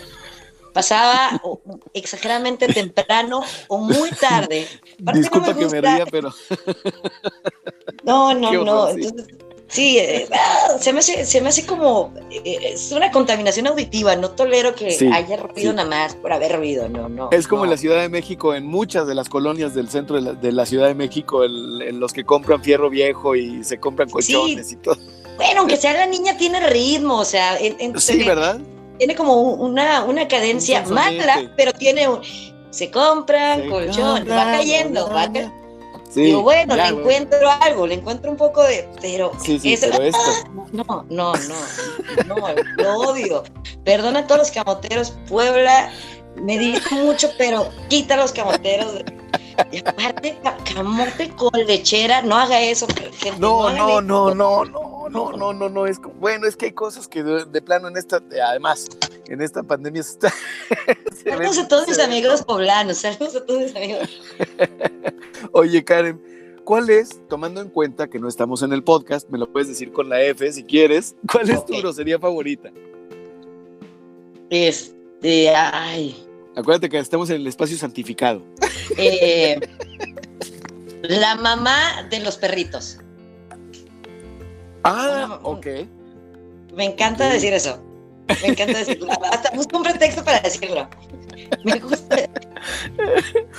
Pasaba 0.74 1.42
exageradamente 1.94 2.68
temprano 2.68 3.42
o 3.70 3.78
muy 3.78 4.10
tarde. 4.10 4.68
Disculpa 4.98 5.54
que 5.54 5.68
me 5.68 5.82
ría, 5.82 6.06
pero. 6.06 6.34
No, 8.04 8.34
no, 8.34 8.52
no. 8.64 8.88
sí, 9.68 9.98
eh, 9.98 10.28
se, 10.80 10.94
me 10.94 11.00
hace, 11.00 11.26
se 11.26 11.42
me 11.42 11.50
hace 11.50 11.66
como. 11.66 12.14
Eh, 12.30 12.74
es 12.74 12.92
una 12.92 13.10
contaminación 13.10 13.68
auditiva. 13.68 14.16
No 14.16 14.32
tolero 14.32 14.76
que 14.76 14.98
haya 15.12 15.38
ruido 15.38 15.72
nada 15.72 15.88
más 15.88 16.16
por 16.16 16.34
haber 16.34 16.58
ruido. 16.58 16.90
No, 16.90 17.08
no. 17.08 17.30
Es 17.32 17.48
como 17.48 17.64
en 17.64 17.72
la 17.72 17.78
Ciudad 17.78 18.02
de 18.02 18.10
México, 18.10 18.54
en 18.54 18.66
muchas 18.66 19.08
de 19.08 19.16
las 19.16 19.30
colonias 19.30 19.74
del 19.74 19.90
centro 19.90 20.22
de 20.22 20.52
la, 20.52 20.66
Ciudad 20.66 20.88
de 20.88 20.96
México, 20.96 21.46
en 21.46 22.00
los 22.00 22.12
que 22.12 22.26
compran 22.26 22.62
fierro 22.62 22.90
viejo 22.90 23.36
y 23.36 23.64
se 23.64 23.80
compran 23.80 24.10
colchones 24.10 24.74
y 24.74 24.76
todo. 24.76 24.98
Bueno, 25.36 25.62
aunque 25.62 25.78
sea 25.78 25.94
la 25.94 26.06
niña, 26.06 26.38
tiene 26.38 26.60
ritmo, 26.70 27.20
o 27.20 27.26
sea. 27.26 27.58
En, 27.60 28.00
sí, 28.00 28.24
¿verdad? 28.24 28.60
Tiene 28.98 29.16
como 29.16 29.42
una, 29.42 30.04
una 30.06 30.28
cadencia 30.28 30.84
mala, 30.84 31.52
pero 31.58 31.74
tiene 31.74 32.08
un. 32.08 32.22
Se 32.70 32.92
compran 32.92 33.70
colchón, 33.70 34.26
va 34.30 34.46
cayendo, 34.46 35.10
va 35.10 35.28
cayendo. 35.28 35.66
Sí, 36.10 36.22
Digo, 36.22 36.44
bueno, 36.44 36.76
le 36.76 36.88
encuentro 36.88 37.50
algo, 37.60 37.88
le 37.88 37.96
encuentro 37.96 38.32
un 38.32 38.38
poco 38.38 38.64
de. 38.64 38.88
Pero. 39.02 39.32
Sí, 39.44 39.60
sí, 39.60 39.78
pero 39.80 40.02
esto. 40.02 40.20
No, 40.72 41.06
no, 41.10 41.34
no. 41.34 41.34
No, 42.26 42.36
lo 42.78 42.94
odio. 43.00 43.44
Perdona 43.84 44.20
a 44.20 44.28
todos 44.28 44.40
los 44.40 44.52
camoteros. 44.52 45.14
Puebla 45.28 45.92
me 46.36 46.58
dijo 46.58 46.96
mucho, 46.96 47.30
pero 47.38 47.70
quita 47.90 48.16
los 48.16 48.32
camoteros. 48.32 49.04
Y 49.72 49.80
aparte, 49.80 50.38
camote 50.74 51.30
con 51.36 51.52
lechera, 51.66 52.22
no 52.22 52.36
haga 52.36 52.62
eso. 52.62 52.88
no, 53.40 53.70
no, 53.72 54.02
no, 54.02 54.34
no, 54.34 54.66
no 54.66 54.96
no, 55.10 55.32
no, 55.32 55.54
no, 55.54 55.70
no, 55.70 55.86
es 55.86 56.00
bueno, 56.20 56.48
es 56.48 56.56
que 56.56 56.68
hay 56.68 56.72
cosas 56.72 57.08
que 57.08 57.24
de, 57.24 57.62
plano 57.62 57.88
en 57.88 57.98
esta, 57.98 58.22
además, 58.48 58.88
en 59.28 59.42
esta 59.42 59.64
pandemia 59.64 60.02
está. 60.02 60.34
saludos 61.24 61.58
a 61.58 61.68
todos 61.68 61.88
mis 61.88 62.00
amigos 62.00 62.44
poblanos, 62.44 62.98
saludos 62.98 63.36
a 63.36 63.46
todos 63.46 63.62
mis 63.62 63.76
amigos. 63.76 64.10
Oye, 65.52 65.84
Karen, 65.84 66.22
¿cuál 66.64 66.90
es, 66.90 67.22
tomando 67.28 67.62
en 67.62 67.70
cuenta 67.70 68.08
que 68.08 68.20
no 68.20 68.28
estamos 68.28 68.62
en 68.62 68.74
el 68.74 68.84
podcast, 68.84 69.30
me 69.30 69.38
lo 69.38 69.52
puedes 69.52 69.68
decir 69.68 69.92
con 69.92 70.10
la 70.10 70.22
F 70.22 70.52
si 70.52 70.64
quieres, 70.64 71.16
cuál 71.32 71.50
es 71.50 71.66
tu 71.66 71.78
grosería 71.78 72.20
favorita? 72.20 72.72
Este, 74.50 75.50
ay. 75.56 76.24
Acuérdate 76.56 76.90
que 76.90 76.98
estamos 77.00 77.30
en 77.30 77.38
el 77.38 77.48
espacio 77.48 77.78
santificado. 77.78 78.42
Eh, 78.98 79.60
la 81.04 81.36
mamá 81.36 82.08
de 82.10 82.20
los 82.20 82.38
perritos. 82.38 83.00
Ah, 84.84 85.40
ok. 85.44 85.68
Me 86.74 86.86
encanta 86.86 87.30
decir 87.30 87.54
eso. 87.54 87.80
Me 88.42 88.50
encanta 88.50 88.80
decirlo. 88.80 89.12
Hasta 89.32 89.52
busco 89.52 89.78
un 89.78 89.84
pretexto 89.84 90.24
para 90.24 90.40
decirlo. 90.42 90.88
Me 91.64 91.80
gusta. 91.80 92.18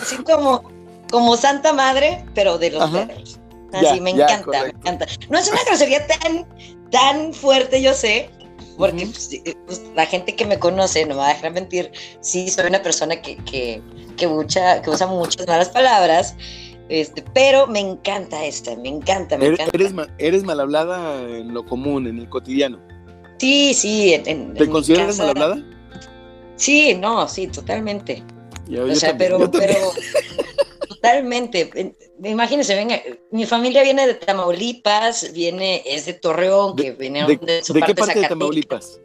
Así 0.00 0.16
como, 0.18 0.70
como 1.10 1.36
Santa 1.36 1.72
Madre, 1.72 2.24
pero 2.34 2.58
de 2.58 2.70
los 2.70 2.90
perros. 2.90 3.38
Así, 3.72 4.00
me 4.00 4.10
encanta, 4.10 4.62
me 4.62 4.68
encanta. 4.68 5.06
No 5.28 5.38
es 5.38 5.48
una 5.50 5.62
grosería 5.64 6.06
tan, 6.06 6.46
tan 6.90 7.34
fuerte, 7.34 7.82
yo 7.82 7.94
sé, 7.94 8.30
porque 8.76 9.06
pues, 9.06 9.30
pues, 9.66 9.82
la 9.94 10.06
gente 10.06 10.34
que 10.34 10.44
me 10.44 10.58
conoce, 10.58 11.02
no 11.02 11.14
me 11.14 11.20
va 11.20 11.30
a 11.30 11.34
dejar 11.34 11.52
mentir, 11.52 11.90
sí 12.20 12.48
soy 12.48 12.66
una 12.66 12.82
persona 12.82 13.20
que, 13.20 13.36
que, 13.38 13.82
que, 14.16 14.26
mucha, 14.26 14.82
que 14.82 14.90
usa 14.90 15.06
muchas 15.06 15.46
malas 15.46 15.68
palabras, 15.70 16.34
este, 16.88 17.24
pero 17.34 17.66
me 17.66 17.80
encanta 17.80 18.44
esta, 18.44 18.76
me 18.76 18.88
encanta, 18.88 19.36
me 19.36 19.46
encanta. 19.46 19.72
Eres, 19.74 19.92
eres 20.18 20.44
mal 20.44 20.60
hablada 20.60 21.20
en 21.22 21.52
lo 21.52 21.64
común, 21.64 22.06
en 22.06 22.18
el 22.18 22.28
cotidiano. 22.28 22.78
Sí, 23.38 23.74
sí. 23.74 24.20
¿Te 24.24 24.68
consideras 24.68 25.18
mal 25.18 25.30
hablada? 25.30 25.62
Sí, 26.56 26.94
no, 26.94 27.28
sí, 27.28 27.48
totalmente. 27.48 28.22
o 28.70 28.94
sea, 28.94 29.16
pero, 29.16 29.50
pero 29.50 29.74
totalmente. 30.88 31.94
Imagínense, 32.22 32.74
venga, 32.74 33.00
mi 33.30 33.46
familia 33.46 33.82
viene 33.82 34.06
de 34.06 34.14
Tamaulipas, 34.14 35.32
viene, 35.32 35.82
es 35.84 36.06
de 36.06 36.14
Torreón, 36.14 36.76
que 36.76 36.92
viene 36.92 37.26
de, 37.26 37.36
de, 37.36 37.64
su 37.64 37.72
¿de 37.72 37.82
qué 37.82 37.94
parte 37.94 38.20
de 38.20 38.28
Tamaulipas? 38.28 39.00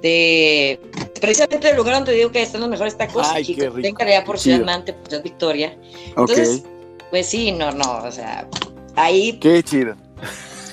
De 0.00 0.80
precisamente 1.20 1.68
el 1.70 1.76
lugar 1.76 1.96
donde 1.96 2.12
digo 2.12 2.30
que 2.30 2.42
están 2.42 2.60
los 2.60 2.70
mejores 2.70 2.96
tacos, 2.96 3.26
Ay, 3.30 3.54
qué 3.54 3.68
rico. 3.68 3.98
por 4.24 4.38
Ciudad 4.38 4.64
Mante, 4.64 4.92
por 4.92 5.08
Ciudad 5.08 5.22
Victoria. 5.22 5.78
Entonces, 6.08 6.62
pues 7.10 7.26
sí, 7.26 7.52
no, 7.52 7.70
no, 7.72 7.98
o 8.04 8.12
sea, 8.12 8.48
ahí. 8.96 9.38
Qué 9.40 9.62
chido. 9.62 9.96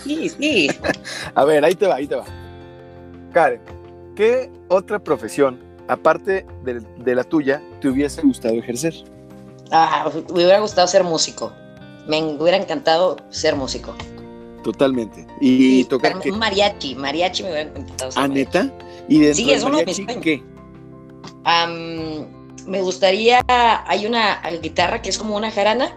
Sí, 0.04 0.30
sí. 0.30 0.70
A 1.36 1.44
ver, 1.44 1.66
ahí 1.66 1.76
te 1.76 1.88
va, 1.88 1.96
ahí 1.96 2.08
te 2.08 2.16
va. 2.16 2.26
Karen, 3.34 3.62
¿qué 4.16 4.50
otra 4.70 5.00
profesión 5.00 5.68
aparte 5.88 6.46
de, 6.64 7.16
la 7.16 7.24
tuya, 7.24 7.62
te 7.82 7.90
hubiese 7.90 8.22
gustado 8.22 8.56
ejercer? 8.56 8.94
Ah, 9.72 10.10
me 10.14 10.34
hubiera 10.34 10.60
gustado 10.60 10.88
ser 10.88 11.04
músico. 11.04 11.52
Me 12.08 12.24
hubiera 12.24 12.58
encantado 12.58 13.18
ser 13.30 13.56
músico. 13.56 13.96
Totalmente. 14.64 15.26
Y, 15.40 15.84
tocar 15.86 16.18
Un 16.30 16.40
mariachi, 16.40 16.96
mariachi 16.96 17.44
me 17.44 17.52
hubiera 17.52 17.70
encantado. 17.70 18.12
¿Ah, 18.16 18.28
neta? 18.28 18.72
¿Y 19.08 19.20
dentro 19.20 19.36
sí, 19.36 19.52
es 19.52 19.64
uno 19.64 19.78
de 19.78 19.86
mis 19.86 20.02
¿qué? 20.22 20.44
me 22.66 22.82
gustaría, 22.82 23.42
hay 23.48 24.06
una 24.06 24.42
guitarra 24.62 25.02
que 25.02 25.10
es 25.10 25.18
como 25.18 25.38
una 25.38 25.50
jarana, 25.52 25.96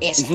esa. 0.00 0.26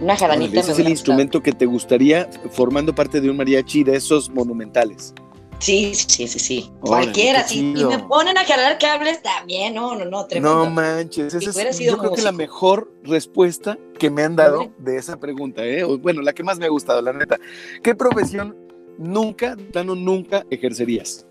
Una 0.00 0.16
jaranita. 0.16 0.60
ese 0.60 0.72
es 0.72 0.78
el 0.78 0.88
instrumento 0.88 1.42
que 1.42 1.52
te 1.52 1.66
gustaría 1.66 2.28
formando 2.50 2.94
parte 2.94 3.20
de 3.20 3.30
un 3.30 3.36
mariachi 3.36 3.84
de 3.84 3.96
esos 3.96 4.30
monumentales. 4.30 5.14
Sí, 5.58 5.94
sí, 5.94 6.28
sí, 6.28 6.38
sí. 6.38 6.70
Cualquiera. 6.80 7.46
Si 7.46 7.58
y 7.58 7.84
me 7.84 7.98
ponen 8.00 8.36
a 8.36 8.44
jalar 8.44 8.78
cables 8.78 9.22
también, 9.22 9.74
no, 9.74 9.94
no, 9.94 10.04
no, 10.04 10.26
tremendo. 10.26 10.64
No 10.64 10.70
manches, 10.70 11.34
esa 11.34 11.62
es 11.62 11.78
yo 11.78 11.96
creo 11.96 12.12
que 12.12 12.22
la 12.22 12.32
mejor 12.32 12.92
respuesta 13.02 13.78
que 13.98 14.10
me 14.10 14.22
han 14.22 14.36
dado 14.36 14.70
de 14.78 14.96
esa 14.96 15.18
pregunta, 15.18 15.64
¿eh? 15.64 15.82
Bueno, 15.84 16.22
la 16.22 16.32
que 16.32 16.42
más 16.42 16.58
me 16.58 16.66
ha 16.66 16.68
gustado, 16.68 17.00
la 17.00 17.12
neta. 17.12 17.38
¿Qué 17.82 17.94
profesión 17.94 18.56
nunca, 18.98 19.56
Dano, 19.72 19.94
nunca 19.94 20.44
ejercerías? 20.50 21.26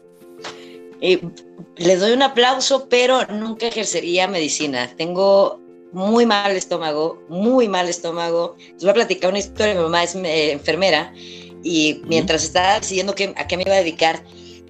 Eh, 1.01 1.21
les 1.77 1.99
doy 1.99 2.13
un 2.13 2.23
aplauso, 2.23 2.87
pero 2.89 3.25
nunca 3.27 3.67
ejercería 3.67 4.27
medicina. 4.27 4.89
Tengo 4.97 5.59
muy 5.91 6.25
mal 6.25 6.51
estómago, 6.51 7.21
muy 7.29 7.67
mal 7.67 7.87
estómago. 7.87 8.55
Les 8.73 8.81
voy 8.81 8.89
a 8.89 8.93
platicar 8.95 9.29
una 9.29 9.39
historia. 9.39 9.75
Mi 9.75 9.81
mamá 9.81 10.03
es 10.03 10.15
eh, 10.15 10.51
enfermera 10.51 11.13
y 11.65 12.03
mientras 12.05 12.43
estaba 12.43 12.79
decidiendo 12.79 13.13
a 13.13 13.47
qué 13.47 13.57
me 13.57 13.63
iba 13.63 13.73
a 13.73 13.79
dedicar, 13.79 14.21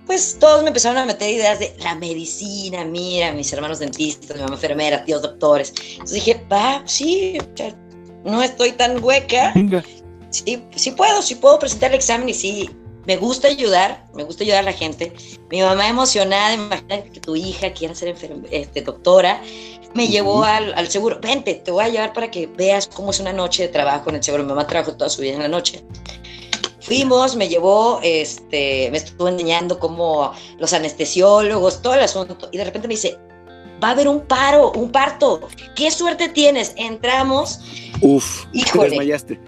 pues 0.05 0.37
todos 0.39 0.61
me 0.61 0.69
empezaron 0.69 0.97
a 0.97 1.05
meter 1.05 1.29
ideas 1.29 1.59
de 1.59 1.75
la 1.79 1.93
medicina, 1.95 2.85
mira, 2.85 3.33
mis 3.33 3.51
hermanos 3.51 3.79
dentistas, 3.79 4.35
mi 4.37 4.41
mamá 4.41 4.55
enfermera, 4.55 5.03
tíos 5.03 5.21
doctores. 5.21 5.73
Entonces 5.91 6.13
dije, 6.13 6.45
va, 6.51 6.81
sí, 6.85 7.37
no 8.23 8.41
estoy 8.41 8.71
tan 8.71 9.03
hueca. 9.03 9.53
Sí, 10.29 10.63
sí 10.75 10.91
puedo, 10.91 11.21
sí 11.21 11.35
puedo 11.35 11.59
presentar 11.59 11.91
el 11.91 11.97
examen 11.97 12.29
y 12.29 12.33
sí, 12.33 12.69
me 13.05 13.17
gusta 13.17 13.49
ayudar, 13.49 14.05
me 14.13 14.23
gusta 14.23 14.45
ayudar 14.45 14.59
a 14.59 14.63
la 14.63 14.73
gente. 14.73 15.13
Mi 15.51 15.61
mamá 15.61 15.89
emocionada, 15.89 16.53
imagínate 16.53 17.09
que 17.11 17.19
tu 17.19 17.35
hija 17.35 17.73
quiera 17.73 17.93
ser 17.93 18.15
este, 18.51 18.81
doctora, 18.81 19.41
me 19.93 20.07
llevó 20.07 20.45
al, 20.45 20.73
al, 20.75 20.87
seguro, 20.87 21.19
vente, 21.21 21.55
te 21.55 21.71
voy 21.71 21.83
a 21.83 21.89
llevar 21.89 22.13
para 22.13 22.31
que 22.31 22.47
veas 22.47 22.87
cómo 22.87 23.11
es 23.11 23.19
una 23.19 23.33
noche 23.33 23.63
de 23.63 23.69
trabajo 23.69 24.09
en 24.09 24.17
el 24.17 24.23
seguro. 24.23 24.43
Mi 24.43 24.49
mamá 24.49 24.65
trabajó 24.65 24.95
toda 24.95 25.09
su 25.09 25.21
vida 25.21 25.33
en 25.33 25.41
la 25.41 25.47
noche. 25.47 25.83
Fuimos, 26.85 27.35
me 27.35 27.49
llevó, 27.49 27.99
este, 28.03 28.89
me 28.91 28.97
estuvo 28.97 29.27
enseñando 29.27 29.79
cómo 29.79 30.33
los 30.59 30.71
anestesiólogos, 30.71 31.81
todo 31.81 31.95
el 31.95 32.01
asunto, 32.01 32.47
y 32.51 32.57
de 32.57 32.63
repente 32.63 32.87
me 32.87 32.93
dice, 32.93 33.17
va 33.83 33.87
a 33.87 33.91
haber 33.91 34.07
un 34.07 34.21
paro, 34.21 34.71
un 34.73 34.91
parto, 34.91 35.41
qué 35.75 35.89
suerte 35.89 36.29
tienes. 36.29 36.73
Entramos. 36.75 37.59
Uf, 38.01 38.45
híjole. 38.53 38.83
Te 38.83 38.89
desmayaste. 38.91 39.39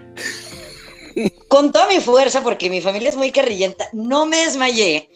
Con 1.48 1.72
toda 1.72 1.88
mi 1.88 2.00
fuerza, 2.00 2.42
porque 2.42 2.70
mi 2.70 2.82
familia 2.82 3.10
es 3.10 3.16
muy 3.16 3.32
carrillenta, 3.32 3.88
no 3.94 4.26
me 4.26 4.38
desmayé. 4.38 5.10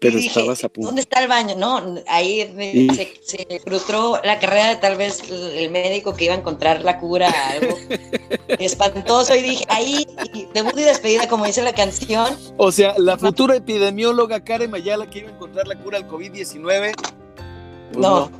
Pero 0.00 0.18
estabas 0.18 0.62
a 0.62 0.68
punto. 0.68 0.88
¿Dónde 0.88 1.00
está 1.00 1.20
el 1.20 1.28
baño? 1.28 1.56
No, 1.56 1.96
ahí 2.06 2.46
se, 3.24 3.60
frustró 3.60 4.20
la 4.22 4.38
carrera 4.38 4.68
de 4.68 4.76
tal 4.76 4.96
vez 4.96 5.22
el 5.28 5.70
médico 5.70 6.14
que 6.14 6.26
iba 6.26 6.34
a 6.34 6.36
encontrar 6.36 6.82
la 6.82 7.00
cura 7.00 7.30
algo 7.50 7.76
espantoso. 8.48 9.34
Y 9.34 9.42
dije, 9.42 9.64
ahí, 9.68 10.06
debut 10.54 10.78
y 10.78 10.82
despedida, 10.82 11.28
como 11.28 11.46
dice 11.46 11.62
la 11.62 11.72
canción. 11.72 12.36
O 12.58 12.70
sea, 12.70 12.94
la 12.96 13.18
futura 13.18 13.56
epidemióloga 13.56 14.44
Karen 14.44 14.70
Mayala 14.70 15.10
que 15.10 15.20
iba 15.20 15.30
a 15.30 15.32
encontrar 15.32 15.66
la 15.66 15.76
cura 15.76 15.98
al 15.98 16.06
COVID-19. 16.06 16.94
Pues 16.94 17.96
no, 17.96 18.30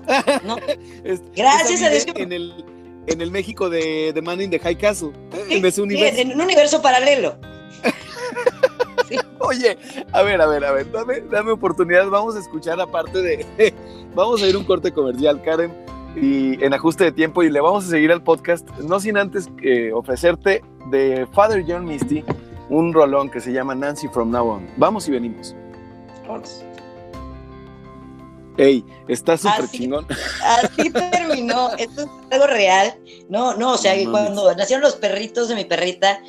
no. 0.44 0.56
Gracias 1.34 1.82
a 1.82 1.88
Dios. 1.88 2.06
En 2.14 2.32
el, 2.32 2.64
en 3.08 3.20
el 3.20 3.30
México 3.32 3.68
de, 3.68 4.12
de 4.12 4.22
Man 4.22 4.40
in 4.40 4.50
the 4.50 4.60
High 4.60 4.78
Castle. 4.78 5.10
en 5.48 5.64
ese 5.64 5.82
universo. 5.82 6.20
en 6.20 6.32
un 6.32 6.40
universo 6.40 6.80
paralelo. 6.80 7.36
Oye, 9.40 9.78
a 10.12 10.22
ver, 10.22 10.40
a 10.40 10.46
ver, 10.46 10.64
a 10.64 10.72
ver, 10.72 10.90
dame, 10.90 11.20
dame 11.20 11.52
oportunidad. 11.52 12.08
Vamos 12.08 12.36
a 12.36 12.40
escuchar 12.40 12.80
aparte 12.80 13.22
de. 13.22 13.74
vamos 14.14 14.42
a 14.42 14.46
ir 14.46 14.56
un 14.56 14.64
corte 14.64 14.92
comercial, 14.92 15.42
Karen, 15.42 15.72
y 16.16 16.62
en 16.64 16.74
ajuste 16.74 17.04
de 17.04 17.12
tiempo, 17.12 17.42
y 17.42 17.50
le 17.50 17.60
vamos 17.60 17.86
a 17.86 17.90
seguir 17.90 18.12
al 18.12 18.22
podcast, 18.22 18.68
no 18.78 19.00
sin 19.00 19.16
antes 19.16 19.48
que 19.60 19.92
ofrecerte 19.92 20.62
de 20.90 21.26
Father 21.32 21.64
John 21.66 21.84
Misty 21.84 22.24
un 22.70 22.92
rolón 22.92 23.30
que 23.30 23.40
se 23.40 23.52
llama 23.52 23.74
Nancy 23.74 24.08
from 24.08 24.30
Now 24.30 24.48
On. 24.48 24.68
Vamos 24.76 25.08
y 25.08 25.12
venimos. 25.12 25.54
Vamos. 26.26 26.62
Ey, 28.56 28.84
está 29.06 29.36
súper 29.36 29.68
chingón. 29.70 30.06
Así 30.44 30.90
terminó. 30.90 31.70
Esto 31.76 32.02
es 32.02 32.08
algo 32.32 32.46
real. 32.48 32.98
No, 33.28 33.54
no, 33.54 33.74
o 33.74 33.78
sea, 33.78 33.94
cuando 34.10 34.52
nacieron 34.54 34.82
los 34.82 34.96
perritos 34.96 35.48
de 35.48 35.54
mi 35.54 35.64
perrita, 35.64 36.20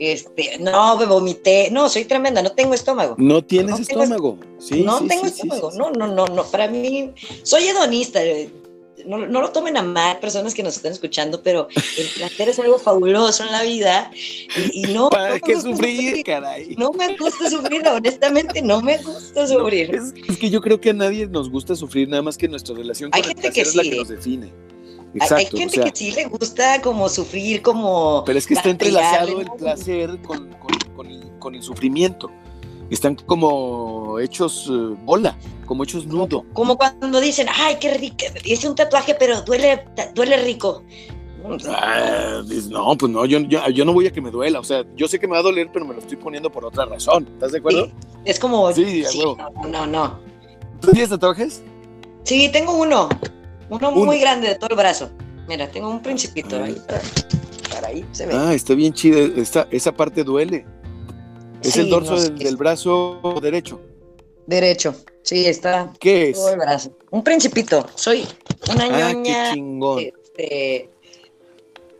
este, 0.00 0.58
no, 0.58 0.96
me 0.96 1.04
vomité, 1.04 1.70
no, 1.70 1.90
soy 1.90 2.06
tremenda, 2.06 2.42
no 2.42 2.52
tengo 2.52 2.72
estómago. 2.72 3.16
No 3.18 3.44
tienes 3.44 3.78
estómago, 3.80 4.38
sí. 4.58 4.82
No 4.82 5.06
tengo 5.06 5.26
estómago, 5.26 5.70
no, 5.72 5.90
no, 5.90 6.06
no, 6.06 6.26
no, 6.26 6.44
para 6.44 6.68
mí, 6.68 7.12
soy 7.42 7.64
hedonista, 7.64 8.24
eh, 8.24 8.50
no, 9.06 9.18
no, 9.18 9.42
lo 9.42 9.50
tomen 9.50 9.76
a 9.76 9.82
mal 9.82 10.18
personas 10.18 10.54
que 10.54 10.62
nos 10.62 10.76
están 10.76 10.92
escuchando, 10.92 11.42
pero 11.42 11.68
el 11.98 12.06
placer 12.16 12.48
es 12.48 12.58
algo 12.58 12.78
fabuloso 12.78 13.44
en 13.44 13.52
la 13.52 13.62
vida 13.62 14.10
y, 14.72 14.82
no... 14.84 15.10
¿Para 15.10 15.38
qué 15.38 15.60
sufrir, 15.60 16.24
caray? 16.24 16.74
No 16.76 16.92
me 16.92 17.14
gusta 17.16 17.50
sufrir, 17.50 17.86
honestamente 17.86 18.62
no 18.62 18.80
me 18.80 18.96
gusta 18.98 19.46
sufrir. 19.46 19.94
es, 19.94 20.38
que 20.38 20.48
yo 20.48 20.62
creo 20.62 20.80
que 20.80 20.90
a 20.90 20.94
nadie 20.94 21.26
nos 21.26 21.50
gusta 21.50 21.76
sufrir, 21.76 22.08
nada 22.08 22.22
más 22.22 22.38
que 22.38 22.48
nuestra 22.48 22.74
relación 22.74 23.10
con 23.10 23.22
el 23.22 23.34
placer 23.34 23.66
es 23.66 23.74
la 23.74 23.82
que 23.82 23.96
nos 23.96 24.08
define. 24.08 24.50
Hay 25.18 25.46
gente 25.46 25.80
que 25.80 25.90
sí 25.92 26.12
le 26.12 26.26
gusta 26.26 26.80
como 26.80 27.08
sufrir, 27.08 27.62
como... 27.62 28.22
Pero 28.24 28.38
es 28.38 28.46
que 28.46 28.54
está 28.54 28.70
entrelazado 28.70 29.40
el 29.40 29.50
placer 29.58 30.20
con, 30.22 31.54
el, 31.54 31.62
sufrimiento. 31.62 32.30
Están 32.90 33.14
como 33.14 34.18
hechos 34.18 34.68
eh, 34.70 34.96
bola, 35.04 35.36
como 35.66 35.84
hechos 35.84 36.06
nudo. 36.06 36.44
Como, 36.52 36.76
cuando 36.76 37.20
dicen, 37.20 37.46
ay, 37.52 37.76
qué 37.80 37.94
rico, 37.94 38.24
hice 38.44 38.68
un 38.68 38.74
tatuaje, 38.74 39.14
pero 39.14 39.42
duele, 39.42 39.84
duele 40.14 40.36
rico. 40.38 40.82
Ah, 41.68 42.42
no, 42.68 42.96
pues 42.96 43.10
no, 43.10 43.24
yo, 43.24 43.40
yo, 43.40 43.84
no 43.84 43.92
voy 43.92 44.06
a 44.06 44.12
que 44.12 44.20
me 44.20 44.30
duela. 44.30 44.60
O 44.60 44.64
sea, 44.64 44.84
yo 44.94 45.08
sé 45.08 45.18
que 45.18 45.26
me 45.26 45.34
va 45.34 45.38
a 45.40 45.42
doler, 45.42 45.70
pero 45.72 45.86
me 45.86 45.94
lo 45.94 46.00
estoy 46.00 46.16
poniendo 46.16 46.50
por 46.50 46.64
otra 46.64 46.84
razón. 46.84 47.28
¿Estás 47.34 47.52
de 47.52 47.58
acuerdo? 47.58 47.90
es 48.24 48.38
como. 48.38 48.72
Sí, 48.72 49.04
no, 49.16 49.68
no, 49.68 49.86
no. 49.86 50.18
¿Tú 50.80 50.90
tienes 50.90 51.10
tatuajes? 51.10 51.62
Sí, 52.24 52.50
tengo 52.52 52.74
uno. 52.74 53.08
Uno 53.70 53.92
muy 53.92 54.18
grande 54.18 54.48
de 54.48 54.54
todo 54.56 54.70
el 54.70 54.76
brazo. 54.76 55.10
Mira, 55.48 55.70
tengo 55.70 55.88
un 55.88 56.02
principito 56.02 56.56
ah. 56.56 56.64
ahí. 56.64 56.76
Para, 57.70 57.88
ahí 57.88 58.04
se 58.12 58.26
ve. 58.26 58.34
Ah, 58.34 58.52
está 58.52 58.74
bien 58.74 58.92
chido. 58.92 59.18
esa 59.70 59.92
parte 59.92 60.24
duele. 60.24 60.66
Es 61.62 61.76
el 61.76 61.90
dorso 61.90 62.20
del, 62.20 62.56
brazo 62.56 63.20
derecho. 63.42 63.80
Derecho, 64.46 64.94
sí, 65.22 65.46
está. 65.46 65.92
¿Qué 66.00 66.30
es? 66.30 66.36
Todo 66.36 66.50
el 66.50 66.58
brazo. 66.58 66.96
Un 67.10 67.22
principito. 67.22 67.86
Soy 67.94 68.26
una 68.72 68.84
ah, 68.84 69.12
ñoña. 69.12 69.50
Qué 69.50 69.54
chingón. 69.54 69.96
De, 70.36 70.90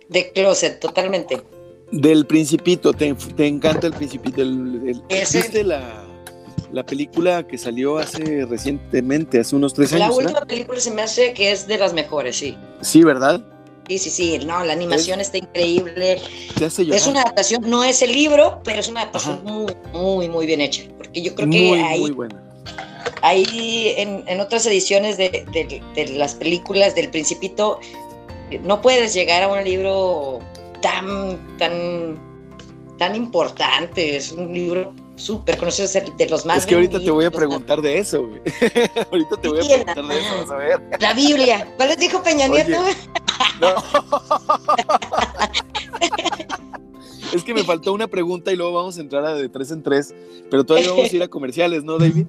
de, 0.08 0.32
closet, 0.32 0.80
totalmente. 0.80 1.42
Del 1.92 2.26
principito, 2.26 2.92
te, 2.92 3.14
encanta 3.38 3.86
el 3.86 3.92
principito. 3.92 4.40
El, 4.40 5.02
¿Viste 5.08 5.62
la, 5.62 6.06
la 6.72 6.84
película 6.84 7.46
que 7.46 7.58
salió 7.58 7.98
hace 7.98 8.46
recientemente, 8.46 9.40
hace 9.40 9.56
unos 9.56 9.74
tres 9.74 9.92
años. 9.92 10.08
La 10.08 10.14
última 10.14 10.40
película 10.46 10.80
se 10.80 10.90
me 10.90 11.02
hace 11.02 11.32
que 11.32 11.52
es 11.52 11.66
de 11.66 11.78
las 11.78 11.92
mejores, 11.92 12.36
sí. 12.36 12.56
Sí, 12.80 13.02
¿verdad? 13.02 13.40
Sí, 13.88 13.98
sí, 13.98 14.10
sí, 14.10 14.38
no, 14.46 14.62
la 14.64 14.72
animación 14.72 15.20
está 15.20 15.38
increíble. 15.38 16.20
Es 16.60 17.06
una 17.08 17.22
adaptación, 17.22 17.68
no 17.68 17.82
es 17.82 18.02
el 18.02 18.12
libro, 18.12 18.60
pero 18.62 18.78
es 18.78 18.88
una 18.88 19.00
adaptación 19.00 19.42
muy, 19.42 19.74
muy, 19.92 20.28
muy 20.28 20.46
bien 20.46 20.60
hecha. 20.60 20.84
Porque 20.96 21.22
yo 21.22 21.34
creo 21.34 21.50
que 21.50 21.82
ahí, 21.82 22.00
muy 22.00 22.12
buena. 22.12 22.40
ahí 23.22 23.94
en, 23.96 24.22
en 24.28 24.40
otras 24.40 24.64
ediciones 24.66 25.16
de, 25.16 25.44
de, 25.52 25.82
de, 25.96 26.08
las 26.12 26.36
películas 26.36 26.94
del 26.94 27.10
Principito, 27.10 27.80
no 28.62 28.80
puedes 28.80 29.12
llegar 29.12 29.42
a 29.42 29.48
un 29.48 29.64
libro 29.64 30.38
tan, 30.82 31.56
tan, 31.58 32.16
tan 32.96 33.16
importante. 33.16 34.16
Es 34.16 34.30
un 34.30 34.54
libro 34.54 34.94
súper 35.20 35.58
conocido, 35.58 35.88
de 36.16 36.28
los 36.28 36.46
más. 36.46 36.58
Es 36.58 36.66
que 36.66 36.74
ahorita 36.74 37.00
te 37.00 37.10
voy 37.10 37.24
a 37.24 37.30
preguntar 37.30 37.80
de 37.82 37.98
eso, 37.98 38.26
güey. 38.26 38.40
ahorita 39.10 39.36
te 39.40 39.48
voy 39.48 39.60
a 39.60 39.64
preguntar 39.64 40.06
de 40.06 40.18
eso, 40.18 40.34
vamos 40.34 40.50
a 40.50 40.56
ver. 40.56 40.82
La 41.00 41.14
Biblia. 41.14 41.72
¿Cuál 41.76 41.90
les 41.90 41.98
dijo 41.98 42.22
Peña 42.22 42.48
Nieto? 42.48 42.78
no. 43.60 43.74
es 47.32 47.44
que 47.44 47.54
me 47.54 47.64
faltó 47.64 47.92
una 47.92 48.08
pregunta 48.08 48.52
y 48.52 48.56
luego 48.56 48.72
vamos 48.72 48.98
a 48.98 49.00
entrar 49.00 49.24
a 49.24 49.34
de 49.34 49.48
tres 49.48 49.70
en 49.70 49.82
tres, 49.82 50.14
pero 50.50 50.64
todavía 50.64 50.90
vamos 50.90 51.12
a 51.12 51.16
ir 51.16 51.22
a 51.22 51.28
comerciales, 51.28 51.84
¿no, 51.84 51.98
David? 51.98 52.26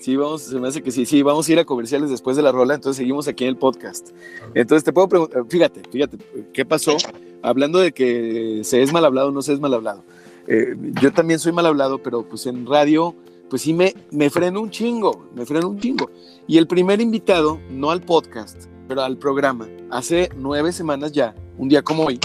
Sí, 0.00 0.16
vamos, 0.16 0.42
se 0.42 0.60
me 0.60 0.68
hace 0.68 0.82
que 0.82 0.92
sí, 0.92 1.06
sí, 1.06 1.22
vamos 1.22 1.48
a 1.48 1.52
ir 1.52 1.58
a 1.58 1.64
comerciales 1.64 2.10
después 2.10 2.36
de 2.36 2.42
la 2.42 2.52
rola, 2.52 2.74
entonces 2.74 2.98
seguimos 2.98 3.28
aquí 3.28 3.44
en 3.44 3.50
el 3.50 3.56
podcast. 3.56 4.10
Entonces 4.54 4.84
te 4.84 4.92
puedo 4.92 5.08
preguntar, 5.08 5.44
fíjate, 5.48 5.82
fíjate, 5.90 6.18
¿qué 6.52 6.64
pasó? 6.64 6.96
Hablando 7.42 7.78
de 7.78 7.92
que 7.92 8.60
se 8.62 8.82
es 8.82 8.92
mal 8.92 9.04
hablado 9.04 9.28
o 9.28 9.32
no 9.32 9.42
se 9.42 9.52
es 9.52 9.60
mal 9.60 9.74
hablado. 9.74 10.04
Eh, 10.48 10.74
yo 11.00 11.12
también 11.12 11.38
soy 11.38 11.52
mal 11.52 11.66
hablado, 11.66 12.02
pero 12.02 12.22
pues 12.28 12.46
en 12.46 12.66
radio 12.66 13.14
pues 13.48 13.62
sí 13.62 13.72
me, 13.72 13.94
me 14.10 14.28
frenó 14.30 14.60
un 14.60 14.70
chingo, 14.70 15.28
me 15.34 15.46
frenó 15.46 15.68
un 15.68 15.78
chingo. 15.78 16.10
Y 16.46 16.58
el 16.58 16.66
primer 16.66 17.00
invitado, 17.00 17.60
no 17.70 17.90
al 17.90 18.02
podcast, 18.02 18.64
pero 18.88 19.02
al 19.02 19.16
programa, 19.16 19.68
hace 19.90 20.30
nueve 20.36 20.72
semanas 20.72 21.12
ya, 21.12 21.34
un 21.58 21.68
día 21.68 21.82
como 21.82 22.04
hoy, 22.06 22.18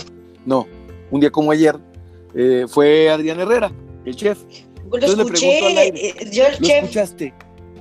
no, 0.46 0.68
un 1.12 1.20
día 1.20 1.30
como 1.32 1.52
ayer, 1.52 1.78
eh, 2.34 2.66
fue 2.68 3.10
Adrián 3.10 3.40
Herrera, 3.40 3.72
el 4.06 4.16
chef. 4.16 4.40
Lo 4.92 4.98
escuché, 4.98 5.88
eh, 5.88 6.30
yo 6.32 6.46
el 6.46 6.54
¿Lo 6.54 6.68
chef. 6.68 6.84
escuchaste? 6.84 7.34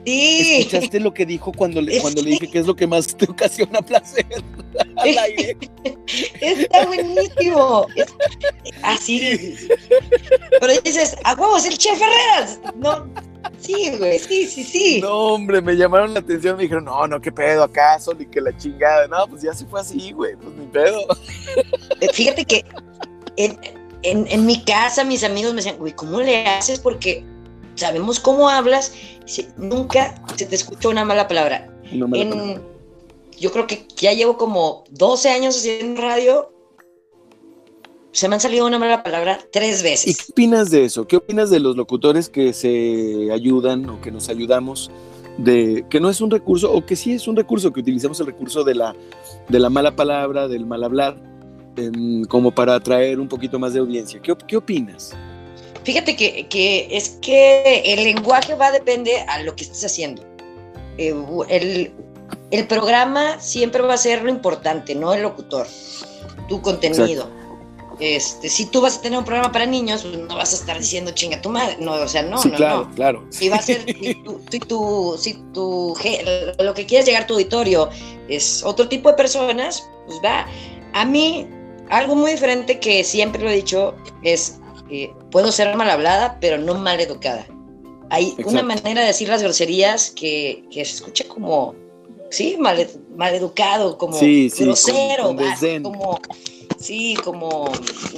Sí. 0.06 0.60
¿Escuchaste 0.60 1.00
lo 1.00 1.12
que 1.12 1.26
dijo 1.26 1.52
cuando 1.52 1.80
le, 1.82 2.00
cuando 2.00 2.22
le 2.22 2.30
dije 2.30 2.50
que 2.50 2.58
es 2.60 2.66
lo 2.66 2.74
que 2.74 2.86
más 2.86 3.14
te 3.16 3.26
ocasiona 3.30 3.82
placer 3.82 4.26
al 4.96 5.18
aire? 5.18 5.56
Está 6.40 6.86
buenísimo. 6.86 7.86
Así. 8.82 9.56
Pero 10.60 10.72
dices, 10.82 11.16
a 11.24 11.34
huevos, 11.34 11.66
el 11.66 11.76
chef 11.76 12.00
Herreras. 12.00 12.60
No. 12.76 13.06
Sí, 13.58 13.92
güey, 13.98 14.18
sí, 14.18 14.46
sí, 14.46 14.64
sí. 14.64 15.00
No, 15.00 15.34
hombre, 15.34 15.60
me 15.62 15.74
llamaron 15.76 16.12
la 16.14 16.20
atención, 16.20 16.56
me 16.56 16.62
dijeron, 16.64 16.84
no, 16.84 17.06
no, 17.06 17.20
qué 17.20 17.30
pedo, 17.32 17.62
acaso, 17.62 18.14
ni 18.14 18.26
que 18.26 18.40
la 18.40 18.56
chingada. 18.56 19.06
No, 19.08 19.26
pues 19.28 19.42
ya 19.42 19.52
se 19.54 19.64
fue 19.66 19.80
así, 19.80 20.12
güey, 20.12 20.34
pues 20.36 20.54
ni 20.56 20.66
pedo. 20.66 21.00
Eh, 22.00 22.08
Fíjate 22.12 22.44
que 22.44 22.64
en, 23.36 23.58
en- 24.02 24.26
en 24.28 24.46
mi 24.46 24.62
casa 24.64 25.04
mis 25.04 25.24
amigos 25.24 25.52
me 25.52 25.58
decían, 25.58 25.76
güey, 25.78 25.92
¿cómo 25.94 26.20
le 26.20 26.46
haces? 26.46 26.78
Porque 26.80 27.24
sabemos 27.74 28.20
cómo 28.20 28.48
hablas, 28.48 28.92
nunca 29.56 30.14
se 30.36 30.46
te 30.46 30.54
escuchó 30.54 30.90
una 30.90 31.04
mala 31.04 31.28
palabra. 31.28 31.72
No 31.92 32.08
me 32.08 32.20
yo 33.40 33.50
creo 33.50 33.66
que 33.66 33.86
ya 33.96 34.12
llevo 34.12 34.36
como 34.36 34.84
12 34.90 35.30
años 35.30 35.56
haciendo 35.56 36.00
radio. 36.02 36.52
Se 38.12 38.28
me 38.28 38.34
han 38.34 38.40
salido 38.40 38.66
una 38.66 38.78
mala 38.78 39.02
palabra 39.02 39.38
tres 39.50 39.80
¿Y 39.80 39.84
veces. 39.84 40.16
qué 40.18 40.32
opinas 40.32 40.70
de 40.70 40.84
eso? 40.84 41.06
¿Qué 41.06 41.16
opinas 41.16 41.48
de 41.48 41.58
los 41.58 41.74
locutores 41.76 42.28
que 42.28 42.52
se 42.52 43.30
ayudan 43.32 43.88
o 43.88 44.00
que 44.00 44.10
nos 44.10 44.28
ayudamos 44.28 44.90
de 45.38 45.86
que 45.88 46.00
no 46.00 46.10
es 46.10 46.20
un 46.20 46.30
recurso 46.30 46.70
o 46.70 46.84
que 46.84 46.96
sí 46.96 47.14
es 47.14 47.26
un 47.28 47.36
recurso 47.36 47.72
que 47.72 47.80
utilizamos 47.80 48.20
el 48.20 48.26
recurso 48.26 48.62
de 48.62 48.74
la 48.74 48.94
de 49.48 49.58
la 49.58 49.70
mala 49.70 49.96
palabra, 49.96 50.46
del 50.48 50.66
mal 50.66 50.84
hablar, 50.84 51.16
como 52.28 52.50
para 52.50 52.74
atraer 52.74 53.20
un 53.20 53.28
poquito 53.28 53.58
más 53.58 53.72
de 53.72 53.80
audiencia? 53.80 54.20
¿Qué, 54.20 54.36
qué 54.46 54.56
opinas? 54.56 55.16
Fíjate 55.84 56.16
que, 56.16 56.46
que 56.48 56.88
es 56.90 57.18
que 57.22 57.82
el 57.84 58.04
lenguaje 58.04 58.54
va 58.54 58.66
a 58.66 58.72
depender 58.72 59.24
a 59.28 59.42
lo 59.42 59.56
que 59.56 59.64
estés 59.64 59.84
haciendo. 59.84 60.22
Eh, 60.98 61.14
el, 61.48 61.92
el 62.50 62.66
programa 62.66 63.40
siempre 63.40 63.82
va 63.82 63.94
a 63.94 63.98
ser 63.98 64.22
lo 64.22 64.30
importante, 64.30 64.94
no 64.94 65.14
el 65.14 65.22
locutor, 65.22 65.66
tu 66.48 66.60
contenido. 66.60 67.28
Este, 68.00 68.48
si 68.48 68.64
tú 68.64 68.80
vas 68.80 68.96
a 68.96 69.02
tener 69.02 69.18
un 69.18 69.26
programa 69.26 69.52
para 69.52 69.66
niños, 69.66 70.02
pues 70.02 70.16
no 70.16 70.34
vas 70.34 70.52
a 70.52 70.56
estar 70.56 70.78
diciendo 70.78 71.10
chinga 71.10 71.40
tu 71.42 71.50
madre. 71.50 71.76
No, 71.78 71.92
o 71.92 72.08
sea, 72.08 72.22
no, 72.22 72.38
sí, 72.38 72.48
no, 72.48 72.56
claro, 72.56 72.86
no. 72.86 72.94
claro. 72.94 73.26
Si 73.28 73.50
va 73.50 73.56
a 73.56 73.62
ser, 73.62 73.84
si 73.84 74.14
tu, 74.24 74.40
si 74.50 74.58
tu, 74.60 75.16
si 75.18 75.34
tu 75.52 75.94
lo 76.58 76.74
que 76.74 76.86
quieres 76.86 77.06
llegar 77.06 77.24
a 77.24 77.26
tu 77.26 77.34
auditorio 77.34 77.90
es 78.28 78.64
otro 78.64 78.88
tipo 78.88 79.10
de 79.10 79.16
personas, 79.16 79.86
pues 80.06 80.18
va. 80.24 80.46
A 80.94 81.04
mí, 81.04 81.46
algo 81.90 82.16
muy 82.16 82.32
diferente 82.32 82.80
que 82.80 83.04
siempre 83.04 83.42
lo 83.42 83.50
he 83.50 83.56
dicho 83.56 83.94
es, 84.22 84.58
eh, 84.90 85.12
puedo 85.30 85.52
ser 85.52 85.76
mal 85.76 85.88
hablada, 85.90 86.38
pero 86.40 86.58
no 86.58 86.74
mal 86.74 87.00
educada. 87.00 87.46
Hay 88.10 88.34
una 88.38 88.60
Exacto. 88.60 88.66
manera 88.66 89.00
de 89.02 89.06
decir 89.06 89.28
las 89.28 89.42
groserías 89.42 90.10
que, 90.10 90.64
que 90.70 90.84
se 90.84 90.96
escucha 90.96 91.24
como, 91.28 91.74
sí, 92.30 92.56
mal, 92.58 92.88
mal 93.16 93.34
educado, 93.34 93.96
como 93.96 94.14
Sí, 94.18 94.50
sí, 94.50 94.64
grosero, 94.64 95.24
con- 95.28 95.36
con 95.36 95.82
como, 95.82 96.20
sí, 96.78 97.14
como, 97.22 97.70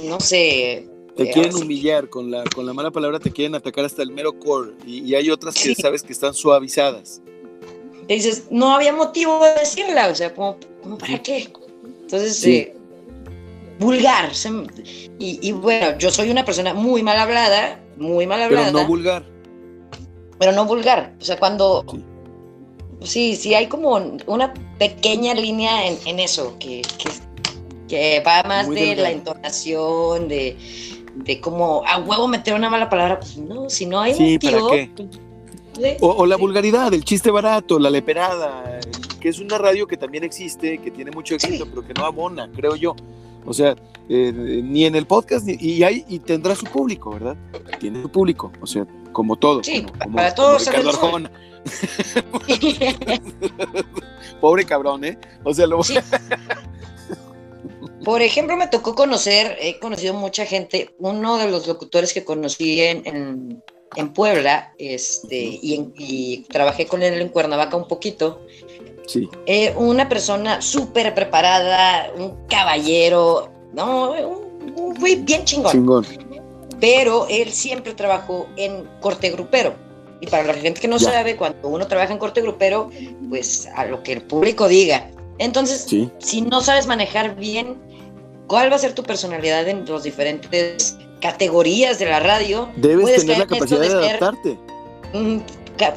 no 0.03 0.19
sé. 0.19 0.87
Te 1.15 1.23
eh, 1.23 1.31
quieren 1.31 1.55
humillar 1.55 2.09
con 2.09 2.31
la, 2.31 2.43
con 2.55 2.65
la 2.65 2.73
mala 2.73 2.89
palabra, 2.89 3.19
te 3.19 3.31
quieren 3.31 3.53
atacar 3.53 3.85
hasta 3.85 4.01
el 4.01 4.09
mero 4.11 4.33
core. 4.39 4.71
Y, 4.87 5.03
y 5.03 5.13
hay 5.13 5.29
otras 5.29 5.53
que 5.53 5.75
Sí. 5.75 5.75
sabes 5.75 6.01
que 6.01 6.11
están 6.11 6.33
suavizadas. 6.33 7.21
que 8.07 8.15
dices, 8.15 8.45
no 8.49 8.73
había 8.73 8.91
motivo 8.93 9.43
de 9.45 9.53
decirla, 9.59 10.07
o 10.09 10.15
sea, 10.15 10.33
como 10.33 10.57
para 10.99 11.21
qué. 11.21 11.49
Entonces, 12.01 12.35
Sí. 12.35 12.55
eh, 12.55 12.75
vulgar. 13.79 14.31
y, 15.19 15.39
y 15.41 15.51
bueno, 15.51 15.97
yo 15.97 16.11
soy 16.11 16.29
una 16.29 16.45
persona 16.45 16.73
muy 16.73 17.03
mal 17.03 17.17
hablada, 17.19 17.79
muy 17.97 18.27
mal 18.27 18.39
Pero 18.47 18.59
hablada, 18.59 18.71
no 18.71 18.87
vulgar. 18.87 19.23
pero 20.39 20.51
no 20.51 20.65
vulgar. 20.65 21.13
O 21.19 21.23
sea, 21.23 21.37
cuando... 21.37 21.85
Sí. 21.89 22.03
Sí, 23.01 23.35
sí, 23.35 23.53
hay 23.53 23.67
como 23.67 23.95
una 24.27 24.53
pequeña 24.79 25.33
línea 25.33 25.87
en, 25.87 25.97
en 26.05 26.19
eso, 26.21 26.55
que, 26.57 26.81
que, 26.97 27.09
que 27.89 28.23
va 28.25 28.43
más 28.43 28.67
Muy 28.67 28.77
de 28.77 28.95
la 28.95 29.11
entonación, 29.11 30.29
de, 30.29 30.55
de 31.15 31.41
cómo 31.41 31.83
a 31.85 31.97
huevo 31.99 32.29
meter 32.29 32.53
una 32.53 32.69
mala 32.69 32.89
palabra. 32.89 33.19
Pues 33.19 33.37
no, 33.37 33.69
si 33.69 33.85
no 33.87 33.99
hay 33.99 34.13
Sí, 34.13 34.39
¿para 34.39 34.57
motivo... 34.57 34.71
qué? 34.71 34.89
¿sí? 35.75 35.97
O, 35.99 36.11
o 36.11 36.25
la 36.25 36.37
vulgaridad, 36.37 36.93
el 36.93 37.03
chiste 37.03 37.29
barato, 37.29 37.77
la 37.77 37.89
leperada, 37.89 38.79
que 39.19 39.27
es 39.27 39.39
una 39.39 39.57
radio 39.57 39.85
que 39.85 39.97
también 39.97 40.23
existe, 40.23 40.77
que 40.77 40.89
tiene 40.89 41.11
mucho 41.11 41.35
éxito, 41.35 41.67
pero 41.69 41.85
que 41.85 41.93
no 41.93 42.05
abona, 42.05 42.49
creo 42.55 42.77
yo. 42.77 42.95
O 43.45 43.53
sea, 43.53 43.75
eh, 44.09 44.61
ni 44.63 44.85
en 44.85 44.95
el 44.95 45.05
podcast, 45.05 45.45
ni- 45.45 45.57
y, 45.59 45.83
hay, 45.83 46.05
y 46.07 46.19
tendrá 46.19 46.55
su 46.55 46.65
público, 46.65 47.11
¿verdad? 47.11 47.35
Tiene 47.79 48.01
su 48.01 48.09
público, 48.09 48.51
o 48.61 48.67
sea, 48.67 48.85
como 49.11 49.35
todo. 49.35 49.63
Sí, 49.63 49.83
como, 49.83 49.99
como- 49.99 50.15
para 50.15 50.33
como 50.35 50.47
todos 50.47 50.65
Ricardo. 50.67 50.89
Arjona. 50.89 51.31
Pobre 54.41 54.65
cabrón, 54.65 55.05
¿eh? 55.05 55.17
O 55.43 55.53
sea, 55.53 55.67
lo 55.67 55.83
Sí. 55.83 55.95
Por 58.03 58.21
ejemplo, 58.21 58.57
me 58.57 58.67
tocó 58.67 58.95
conocer, 58.95 59.57
he 59.61 59.79
conocido 59.79 60.13
mucha 60.13 60.45
gente, 60.45 60.93
uno 60.99 61.37
de 61.37 61.49
los 61.49 61.67
locutores 61.67 62.13
que 62.13 62.25
conocí 62.25 62.81
en, 62.81 63.07
en, 63.07 63.63
en 63.95 64.13
Puebla, 64.13 64.73
este, 64.77 65.37
y, 65.61 65.75
en- 65.75 65.93
y 65.97 66.39
trabajé 66.49 66.85
con 66.85 67.01
él 67.01 67.21
en 67.21 67.29
Cuernavaca 67.29 67.77
un 67.77 67.87
poquito, 67.87 68.41
Sí, 69.07 69.29
eh, 69.45 69.73
una 69.77 70.07
persona 70.07 70.61
súper 70.61 71.13
preparada, 71.13 72.09
un 72.17 72.35
caballero, 72.47 73.49
no, 73.73 74.11
un, 74.11 74.73
un 74.77 74.93
güey 74.95 75.15
bien 75.17 75.43
chingón, 75.43 75.71
chingón. 75.71 76.05
pero 76.79 77.27
él 77.29 77.51
siempre 77.51 77.93
trabajó 77.93 78.47
en 78.55 78.87
corte 79.01 79.29
grupero. 79.31 79.73
Y 80.21 80.27
para 80.27 80.43
la 80.45 80.53
gente 80.53 80.79
que 80.79 80.87
no 80.87 80.97
Ya. 80.97 81.11
sabe, 81.11 81.35
cuando 81.35 81.67
uno 81.67 81.85
trabaja 81.87 82.13
en 82.13 82.17
corte 82.19 82.41
grupero, 82.41 82.89
pues 83.29 83.67
a 83.75 83.85
lo 83.85 84.01
que 84.03 84.13
el 84.13 84.21
público 84.21 84.69
diga. 84.69 85.09
Entonces, 85.37 85.83
Sí, 85.87 86.09
si 86.19 86.41
no 86.41 86.61
sabes 86.61 86.87
manejar 86.87 87.35
bien 87.35 87.75
cuál 88.47 88.71
va 88.71 88.77
a 88.77 88.79
ser 88.79 88.93
tu 88.93 89.03
personalidad 89.03 89.67
en 89.67 89.83
las 89.85 90.03
diferentes 90.03 90.95
categorías 91.19 91.99
de 91.99 92.05
la 92.05 92.21
radio, 92.21 92.69
debes 92.77 93.19
tener 93.21 93.39
la 93.39 93.47
capacidad 93.47 93.79
de 93.81 93.89
de 93.89 93.91
ser- 93.91 93.99
adaptarte. 94.23 94.57
mm, 95.13 95.39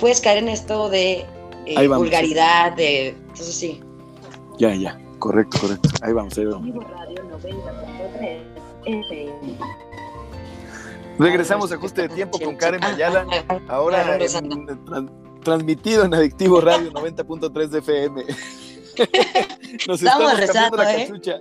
puedes 0.00 0.20
caer 0.20 0.38
en 0.38 0.48
esto 0.48 0.88
de 0.88 1.24
eh, 1.66 1.88
vulgaridad, 1.88 2.72
de... 2.76 3.08
Entonces 3.08 3.54
sí. 3.54 3.80
Ya, 4.58 4.74
ya, 4.74 4.98
correcto, 5.18 5.58
correcto. 5.60 5.88
Ahí 6.02 6.12
vamos, 6.12 6.36
ahí 6.38 6.44
vamos. 6.46 6.84
Radio 6.88 7.24
90.3 7.38 8.40
FM. 8.84 9.58
Regresamos 11.18 11.72
a 11.72 11.76
ajuste 11.76 12.02
de 12.02 12.08
tiempo 12.10 12.38
con 12.38 12.56
Karen 12.56 12.80
Mayala. 12.80 13.26
Ahora 13.68 14.16
en- 14.18 15.10
transmitido 15.42 16.04
en 16.04 16.14
Adictivo 16.14 16.60
Radio 16.60 16.90
90.3 16.92 17.68
de 17.68 17.78
FM. 17.78 18.24
Nos 19.86 20.02
Estamos 20.02 20.40
estamos 20.40 20.40
cambiando 20.40 20.76
la 20.76 20.82
rezando, 20.82 20.82
¿eh? 20.82 21.06
cachucha. 21.06 21.38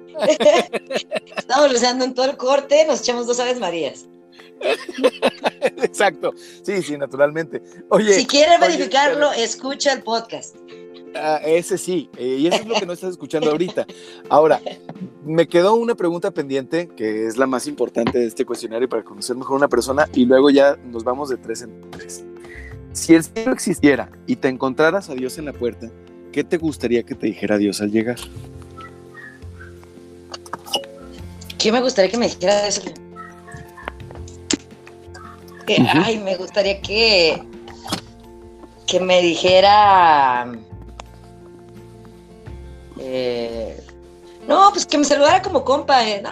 Estamos 1.38 1.72
rezando 1.72 2.06
en 2.06 2.14
todo 2.14 2.26
el 2.30 2.36
corte, 2.38 2.86
nos 2.86 3.00
echamos 3.00 3.28
dos 3.28 3.40
aves 3.40 3.60
marías. 3.60 4.08
Exacto. 5.84 6.34
Sí, 6.64 6.82
sí, 6.82 6.97
naturalmente. 6.97 7.62
Oye, 7.89 8.14
si 8.14 8.26
quieres 8.26 8.58
oye, 8.60 8.68
verificarlo, 8.70 9.30
pero- 9.32 9.43
escucha 9.43 9.93
el 9.93 10.01
podcast. 10.03 10.56
ah, 11.16 11.39
ese 11.45 11.78
sí, 11.78 12.10
eh, 12.18 12.38
y 12.39 12.47
eso 12.47 12.58
es 12.58 12.66
lo 12.68 12.76
que 12.76 12.86
no 12.86 12.93
estás 12.93 13.12
escuchando 13.12 13.51
ahorita. 13.51 13.86
Ahora, 14.30 14.60
me 15.24 15.47
quedó 15.47 15.76
una 15.76 15.95
pregunta 15.95 16.32
pendiente, 16.32 16.88
que 16.88 17.26
es 17.28 17.38
la 17.38 17.47
más 17.47 17.68
importante 17.68 18.20
de 18.20 18.26
este 18.28 18.45
cuestionario 18.45 18.89
para 18.89 19.03
conocer 19.03 19.36
mejor 19.36 19.56
a 19.56 19.58
una 19.58 19.68
persona, 19.68 20.08
y 20.14 20.26
luego 20.26 20.49
ya 20.49 20.78
nos 20.86 21.03
vamos 21.03 21.30
de 21.30 21.38
tres 21.38 21.62
en 21.62 21.82
tres. 21.91 22.24
Si 22.93 23.14
el 23.14 23.24
cielo 23.24 23.51
existiera 23.51 24.10
y 24.26 24.38
te 24.38 24.47
encontraras 24.47 25.10
a 25.10 25.16
Dios 25.16 25.38
en 25.38 25.45
la 25.45 25.53
puerta, 25.53 25.89
¿qué 26.32 26.43
te 26.43 26.58
gustaría 26.58 27.03
que 27.03 27.16
te 27.16 27.28
dijera 27.28 27.58
Dios 27.58 27.82
al 27.82 27.91
llegar? 27.91 28.18
¿Qué 31.58 31.72
me 31.72 31.82
gustaría 31.82 32.12
que 32.12 32.18
me 32.18 32.28
dijera 32.28 32.68
eso? 32.68 32.82
Que. 35.66 35.78
Ay, 35.91 36.20
me 36.20 36.36
gustaría 36.36 36.80
que, 36.82 37.41
que 38.86 38.99
me 38.99 39.22
dijera. 39.22 40.47
eh, 42.99 43.82
no, 44.47 44.70
pues 44.72 44.86
que 44.86 44.97
me 44.97 45.05
saludara 45.05 45.41
como 45.41 45.63
compa. 45.63 46.07
eh, 46.07 46.22
no. 46.22 46.30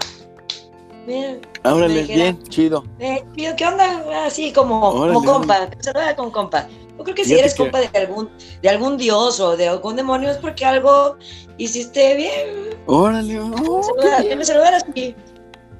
Mira, 1.05 1.88
dijera- 1.88 2.05
bien, 2.23 2.43
chido. 2.43 2.84
eh, 2.99 3.23
¿qué 3.36 3.65
onda? 3.65 4.25
Así 4.25 4.53
como, 4.53 4.79
Órale, 4.89 5.13
como 5.15 5.34
compa, 5.34 5.69
que 5.69 5.75
me 5.77 5.84
saludara 5.84 6.15
como 6.15 6.31
compa. 6.31 6.67
Yo 6.97 7.03
creo 7.03 7.15
que 7.15 7.25
si 7.25 7.34
eres 7.34 7.53
que- 7.55 7.63
compa 7.63 7.79
de 7.81 7.89
algún, 7.99 8.29
de 8.61 8.69
algún 8.69 8.97
dios 8.97 9.39
o 9.39 9.57
de 9.57 9.67
algún 9.67 9.95
demonio 9.95 10.29
es 10.29 10.38
porque 10.38 10.63
algo 10.63 11.17
hiciste 11.57 12.15
bien. 12.15 12.77
Órale, 12.86 13.39
oh, 13.39 13.81
bien. 14.21 14.38
me 14.38 14.45
saludaras 14.45 14.86
así. 14.89 15.15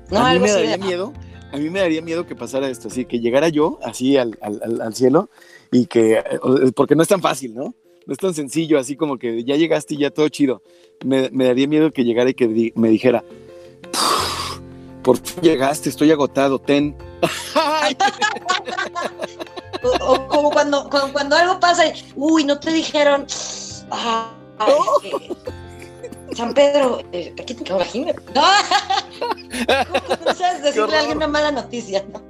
No, 0.09 0.19
a 0.19 0.23
mí 0.23 0.29
algo 0.31 0.45
me 0.45 0.51
daría 0.51 0.71
de- 0.71 0.77
miedo, 0.79 1.13
a 1.53 1.57
mí 1.57 1.69
me 1.69 1.79
daría 1.79 2.01
miedo 2.01 2.25
que 2.25 2.35
pasara 2.35 2.67
esto, 2.67 2.87
así 2.87 3.05
que 3.05 3.19
llegara 3.19 3.47
yo 3.47 3.77
así 3.83 4.17
al, 4.17 4.35
al, 4.41 4.81
al 4.81 4.95
cielo 4.95 5.29
y 5.71 5.85
que, 5.85 6.13
eh, 6.17 6.39
porque 6.75 6.95
no 6.95 7.03
es 7.03 7.07
tan 7.07 7.21
fácil, 7.21 7.53
¿no? 7.53 7.75
No 8.05 8.11
es 8.11 8.17
tan 8.17 8.33
sencillo, 8.33 8.79
así 8.79 8.95
como 8.95 9.19
que 9.19 9.43
ya 9.43 9.55
llegaste 9.55 9.93
y 9.93 9.99
ya 9.99 10.09
todo 10.09 10.27
chido. 10.29 10.63
Me, 11.05 11.29
me 11.29 11.45
daría 11.45 11.67
miedo 11.67 11.91
que 11.91 12.03
llegara 12.03 12.31
y 12.31 12.33
que 12.33 12.73
me 12.75 12.89
dijera, 12.89 13.23
por 15.03 15.17
fin 15.17 15.43
llegaste, 15.43 15.89
estoy 15.89 16.09
agotado, 16.11 16.57
ten. 16.57 16.97
o, 20.01 20.27
como 20.27 20.49
cuando, 20.49 20.89
cuando, 20.89 21.35
algo 21.35 21.59
pasa, 21.59 21.85
y, 21.85 21.93
uy, 22.15 22.45
no 22.45 22.59
te 22.59 22.73
dijeron, 22.73 23.27
San 26.36 26.53
Pedro, 26.53 27.01
eh, 27.11 27.34
aquí 27.39 27.53
te 27.53 27.71
imagino. 27.71 28.11
No, 28.34 28.41
no 30.26 30.34
sabes 30.34 30.63
decirle 30.63 30.95
a 30.95 30.99
alguien 30.99 31.17
una 31.17 31.28
mala 31.28 31.51
noticia, 31.51 32.03
¿no? 32.11 32.21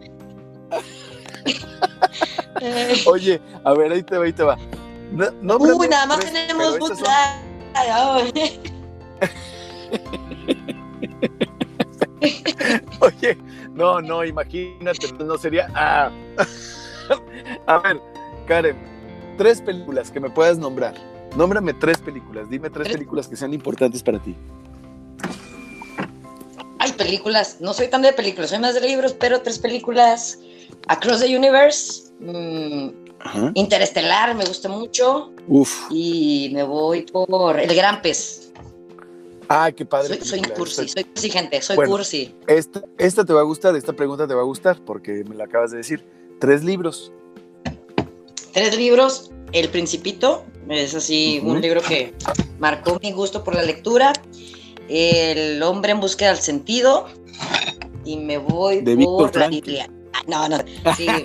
Oye, 3.06 3.42
a 3.64 3.74
ver, 3.74 3.92
ahí 3.92 4.04
te 4.04 4.18
va, 4.18 4.26
ahí 4.26 4.34
te 4.34 4.44
va. 4.44 4.58
No, 5.42 5.58
Uy, 5.58 5.88
nada 5.88 6.06
más 6.06 6.20
tenemos 6.20 6.78
Oye, 13.00 13.38
no, 13.74 14.02
no, 14.02 14.26
imagínate, 14.26 15.14
no 15.24 15.38
sería. 15.38 15.70
Ah. 15.76 16.12
A 17.68 17.78
ver, 17.80 18.02
Karen, 18.48 18.78
tres 19.38 19.62
películas 19.62 20.10
que 20.12 20.20
me 20.20 20.30
puedas 20.30 20.58
nombrar. 20.58 20.94
Nómbrame 21.36 21.74
tres 21.74 21.98
películas, 21.98 22.50
dime 22.50 22.70
tres, 22.70 22.90
películas 22.90 23.28
que 23.28 23.36
sean 23.36 23.54
importantes 23.54 24.04
para 24.04 24.20
ti. 24.20 24.36
Hay 26.80 26.92
películas, 26.94 27.58
no 27.60 27.74
soy 27.74 27.88
tan 27.88 28.02
de 28.02 28.14
películas, 28.14 28.50
soy 28.50 28.60
más 28.60 28.76
de 28.76 28.82
libros, 28.82 29.14
pero 29.14 29.42
tres 29.42 29.58
películas. 29.58 30.40
Across 30.88 31.22
the 31.22 31.38
Universe, 31.38 32.12
mm, 32.20 33.04
Interestelar, 33.54 34.36
me 34.36 34.46
gusta 34.46 34.70
mucho. 34.70 35.32
Uf. 35.48 35.88
Y 35.90 36.52
me 36.54 36.64
voy 36.64 37.04
por 37.04 37.60
El 37.60 37.74
Gran 37.76 38.02
Pez. 38.02 38.52
Ah, 39.48 39.72
qué 39.72 39.86
padre. 39.86 40.20
Soy, 40.20 40.40
soy 40.40 40.42
cursi, 40.42 40.88
soy 40.88 41.04
cursi, 41.04 41.30
gente, 41.30 41.62
soy 41.62 41.78
cursi. 41.78 42.36
Esta, 42.48 42.82
esta 42.98 43.24
te 43.24 43.34
va 43.34 43.42
a 43.42 43.44
gustar, 43.44 43.76
esta 43.76 43.94
pregunta 43.94 44.28
te 44.28 44.34
va 44.34 44.42
a 44.42 44.46
gustar, 44.46 44.80
porque 44.84 45.24
me 45.24 45.36
la 45.36 45.46
acabas 45.46 45.72
de 45.72 45.78
decir. 45.78 46.04
Tres 46.40 46.64
libros. 46.64 47.12
Tres 48.54 48.78
libros. 48.78 49.32
El 49.52 49.70
Principito, 49.70 50.46
es 50.70 50.96
así 50.96 51.42
un 51.44 51.62
libro 51.62 51.82
que 51.82 52.14
marcó 52.60 53.00
mi 53.02 53.12
gusto 53.12 53.44
por 53.44 53.56
la 53.56 53.64
lectura. 53.64 54.14
El 54.90 55.62
hombre 55.64 55.92
en 55.92 56.00
búsqueda 56.00 56.30
del 56.30 56.42
sentido. 56.42 57.08
Y 58.06 58.18
me 58.18 58.38
voy 58.38 58.82
de 58.82 58.98
por 58.98 59.36
la 59.36 59.48
Biblia. 59.48 59.90
No, 60.28 60.48
no, 60.48 60.58
sí. 60.96 61.08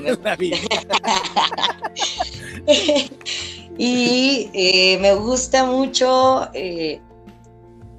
y 3.79 4.51
eh, 4.53 4.99
me 5.01 5.15
gusta 5.15 5.65
mucho. 5.65 6.49
Eh, 6.55 7.01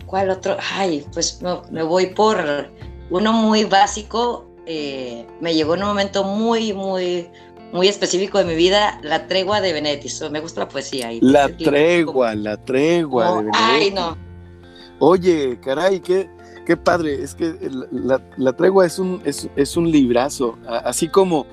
¿Cuál 0.06 0.30
otro? 0.32 0.58
Ay, 0.74 1.06
pues 1.14 1.40
me 1.72 1.84
voy 1.84 2.08
por 2.08 2.70
uno 3.10 3.34
muy 3.34 3.66
básico. 3.66 4.46
Eh, 4.66 5.26
me 5.40 5.54
llegó 5.54 5.76
en 5.76 5.82
un 5.82 5.90
momento 5.90 6.24
muy, 6.24 6.74
muy, 6.74 7.30
muy 7.72 7.88
específico 7.88 8.38
de 8.40 8.46
mi 8.46 8.56
vida, 8.56 9.00
La 9.04 9.28
Tregua 9.28 9.62
de 9.62 9.74
Benedetti. 9.74 10.10
me 10.32 10.40
gusta 10.40 10.62
la 10.62 10.70
poesía. 10.70 11.10
la 11.22 11.50
tregua, 11.50 12.36
la 12.36 12.58
tregua 12.58 13.28
de 13.28 13.36
Benedetti. 13.38 13.58
Ay, 13.60 13.92
no. 13.92 14.18
Oye, 15.00 15.60
caray, 15.62 16.02
qué, 16.02 16.30
qué 16.66 16.76
padre. 16.76 17.24
Es 17.24 17.36
que 17.36 17.56
la, 17.92 18.54
tregua 18.54 18.86
es 18.86 19.00
un, 19.00 19.22
es, 19.26 19.78
un 19.78 19.90
librazo. 19.90 20.58
Así 20.68 21.08
como 21.08 21.46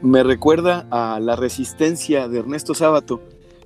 me 0.00 0.22
recuerda 0.22 0.86
a 0.90 1.18
La 1.20 1.36
Resistencia 1.36 2.28
de 2.28 2.38
Ernesto 2.38 2.74
Sábato, 2.74 3.20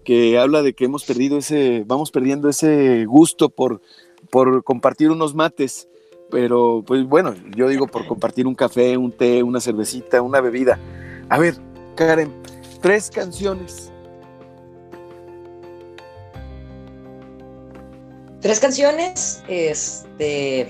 que 0.04 0.38
habla 0.38 0.62
de 0.62 0.74
que 0.74 0.86
hemos 0.86 1.04
perdido 1.04 1.38
ese, 1.38 1.84
vamos 1.86 2.10
perdiendo 2.10 2.48
ese 2.48 3.04
gusto 3.04 3.50
por, 3.50 3.80
por 4.30 4.64
compartir 4.64 5.10
unos 5.10 5.34
mates. 5.34 5.88
Pero, 6.30 6.82
pues 6.86 7.04
bueno, 7.04 7.34
yo 7.54 7.68
digo 7.68 7.86
por 7.86 8.06
compartir 8.06 8.46
un 8.46 8.54
café, 8.54 8.96
un 8.96 9.12
té, 9.12 9.42
una 9.42 9.60
cervecita, 9.60 10.22
una 10.22 10.40
bebida. 10.40 10.78
A 11.30 11.38
ver, 11.38 11.56
Karen, 11.96 12.32
tres 12.80 13.10
canciones. 13.10 13.90
Tres 18.40 18.60
canciones, 18.60 19.42
este. 19.48 20.68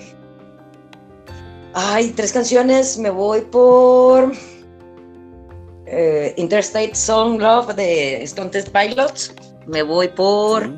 Ay, 1.74 2.12
tres 2.12 2.32
canciones, 2.32 2.98
me 2.98 3.10
voy 3.10 3.40
por. 3.40 4.32
Eh, 5.86 6.34
Interstate 6.36 6.94
Song 6.94 7.40
Love 7.40 7.74
de 7.74 8.22
Stone 8.22 8.50
Test 8.50 8.68
Pilots. 8.68 9.34
Me 9.66 9.82
voy 9.82 10.08
por. 10.08 10.70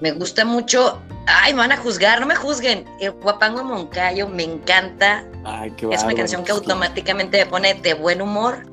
Me 0.00 0.12
gusta 0.12 0.44
mucho. 0.44 1.02
Ay, 1.26 1.52
me 1.52 1.58
van 1.58 1.72
a 1.72 1.76
juzgar, 1.76 2.20
no 2.20 2.26
me 2.26 2.36
juzguen. 2.36 2.84
El 3.00 3.10
Guapango 3.12 3.64
Moncayo 3.64 4.28
me 4.28 4.44
encanta. 4.44 5.24
Ay, 5.44 5.72
qué 5.72 5.88
es 5.90 6.04
una 6.04 6.14
canción 6.14 6.44
que 6.44 6.52
automáticamente 6.52 7.44
me 7.44 7.50
pone 7.50 7.74
de 7.74 7.94
buen 7.94 8.22
humor 8.22 8.64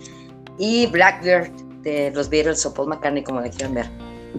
y 0.57 0.87
Blackbird 0.87 1.51
de 1.81 2.11
los 2.11 2.29
Beatles 2.29 2.65
o 2.65 2.73
Paul 2.73 2.89
McCartney, 2.89 3.23
como 3.23 3.41
le 3.41 3.49
quieran 3.49 3.75
ver. 3.75 3.89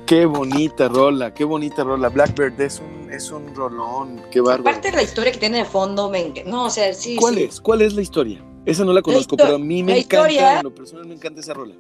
Qué 0.06 0.26
bonita 0.26 0.88
rola, 0.88 1.32
qué 1.32 1.44
bonita 1.44 1.82
rola. 1.82 2.08
Blackbird 2.08 2.60
es 2.60 2.80
un, 2.80 3.10
es 3.10 3.30
un 3.30 3.54
rolón, 3.54 4.22
qué 4.30 4.40
bárbaro. 4.40 4.68
Aparte 4.68 4.90
de 4.90 4.96
la 4.96 5.02
historia 5.02 5.32
que 5.32 5.38
tiene 5.38 5.58
de 5.58 5.64
fondo, 5.64 6.10
me 6.10 6.32
no, 6.46 6.66
o 6.66 6.70
sea, 6.70 6.92
sí. 6.92 7.16
¿Cuál 7.16 7.38
es? 7.38 7.60
¿Cuál 7.60 7.82
es 7.82 7.94
la 7.94 8.02
historia? 8.02 8.44
Esa 8.66 8.84
no 8.84 8.92
la 8.92 9.02
conozco, 9.02 9.36
pero 9.36 9.56
a 9.56 9.58
mí 9.58 9.82
me 9.82 9.98
encanta, 9.98 10.58
en 10.58 10.64
lo 10.64 10.74
personal 10.74 11.06
me 11.06 11.14
encanta 11.14 11.40
esa 11.40 11.54
rola. 11.54 11.74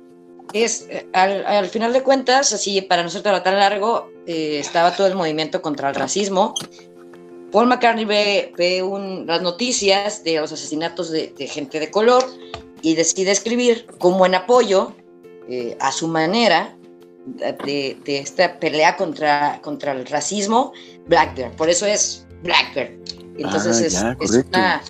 Es, 0.54 0.86
eh, 0.88 1.06
al, 1.12 1.66
final 1.66 1.92
de 1.92 2.02
cuentas, 2.02 2.54
así, 2.54 2.80
para 2.80 3.02
no 3.02 3.10
ser 3.10 3.22
tan 3.22 3.58
largo, 3.58 4.10
eh, 4.26 4.58
estaba 4.58 4.96
todo 4.96 5.06
el 5.06 5.14
movimiento 5.14 5.60
contra 5.60 5.90
el 5.90 5.94
racismo. 5.94 6.54
Paul 7.52 7.66
McCartney 7.66 8.06
ve, 8.06 8.52
ve 8.56 8.82
un, 8.82 9.26
las 9.26 9.42
noticias 9.42 10.24
de 10.24 10.40
los 10.40 10.50
asesinatos 10.50 11.10
de, 11.10 11.34
de 11.36 11.46
gente 11.46 11.78
de 11.78 11.90
color 11.90 12.24
y 12.82 12.94
decide 12.94 13.30
escribir 13.30 13.86
como 13.98 14.26
en 14.26 14.34
apoyo 14.34 14.94
eh, 15.48 15.76
a 15.80 15.92
su 15.92 16.08
manera 16.08 16.76
de, 17.26 17.98
esta 18.06 18.58
pelea 18.58 18.96
contra, 18.96 19.60
contra 19.62 19.92
el 19.92 20.06
racismo, 20.06 20.72
Blackbird. 21.06 21.52
Por 21.56 21.68
eso 21.68 21.86
es 21.86 22.26
Blackbird. 22.42 22.98
Entonces 23.38 24.02
ah, 24.02 24.16
es, 24.20 24.32
una... 24.32 24.82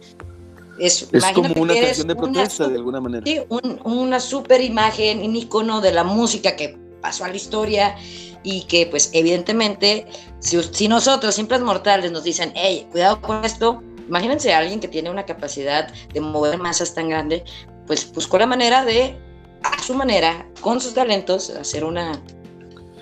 Es, 0.79 1.09
como 1.35 1.63
una 1.63 1.75
canción 1.75 2.09
de 2.09 2.17
protesta 2.17 2.69
de 2.69 2.77
alguna 2.77 3.01
manera. 3.01 3.25
Sí, 3.27 3.41
una 3.85 4.21
super 4.21 4.61
imagen, 4.61 5.23
un 5.23 5.37
icono 5.37 5.81
de 5.81 5.93
la 5.93 6.05
música 6.05 6.55
que 6.57 6.79
pasó 7.01 7.25
a 7.25 7.29
la 7.29 7.37
historia 7.37 7.97
y 8.43 8.63
que 8.63 8.87
pues 8.87 9.11
evidentemente 9.13 10.07
si, 10.39 10.63
si 10.63 10.89
nosotros, 10.89 11.35
simples 11.35 11.61
mortales, 11.61 12.13
nos 12.13 12.25
dicen, 12.25 12.53
hey, 12.55 12.87
cuidado 12.91 13.21
con 13.21 13.45
esto, 13.45 13.83
imagínense 14.07 14.53
a 14.53 14.59
alguien 14.59 14.81
que 14.81 14.89
tiene 14.89 15.11
una 15.11 15.27
capacidad 15.27 15.93
de 16.13 16.21
mover 16.21 16.59
masas 16.59 16.95
tan 16.95 17.09
grande, 17.09 17.45
pues 17.89 18.13
buscó 18.13 18.39
la 18.39 18.47
manera 18.47 18.85
de, 18.85 19.17
a 19.65 19.83
su 19.83 19.95
manera, 19.95 20.47
con 20.61 20.81
sus 20.81 20.95
talentos, 20.95 21.51
hacer 21.51 21.83
una, 21.83 22.13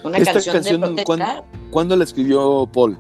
una 0.02 0.18
canción, 0.24 0.62
de 0.62 0.78
protesta. 0.78 1.44
¿cuándo, 1.70 1.96
la 1.96 2.04
escribió 2.04 2.66
Paul? 2.72 2.96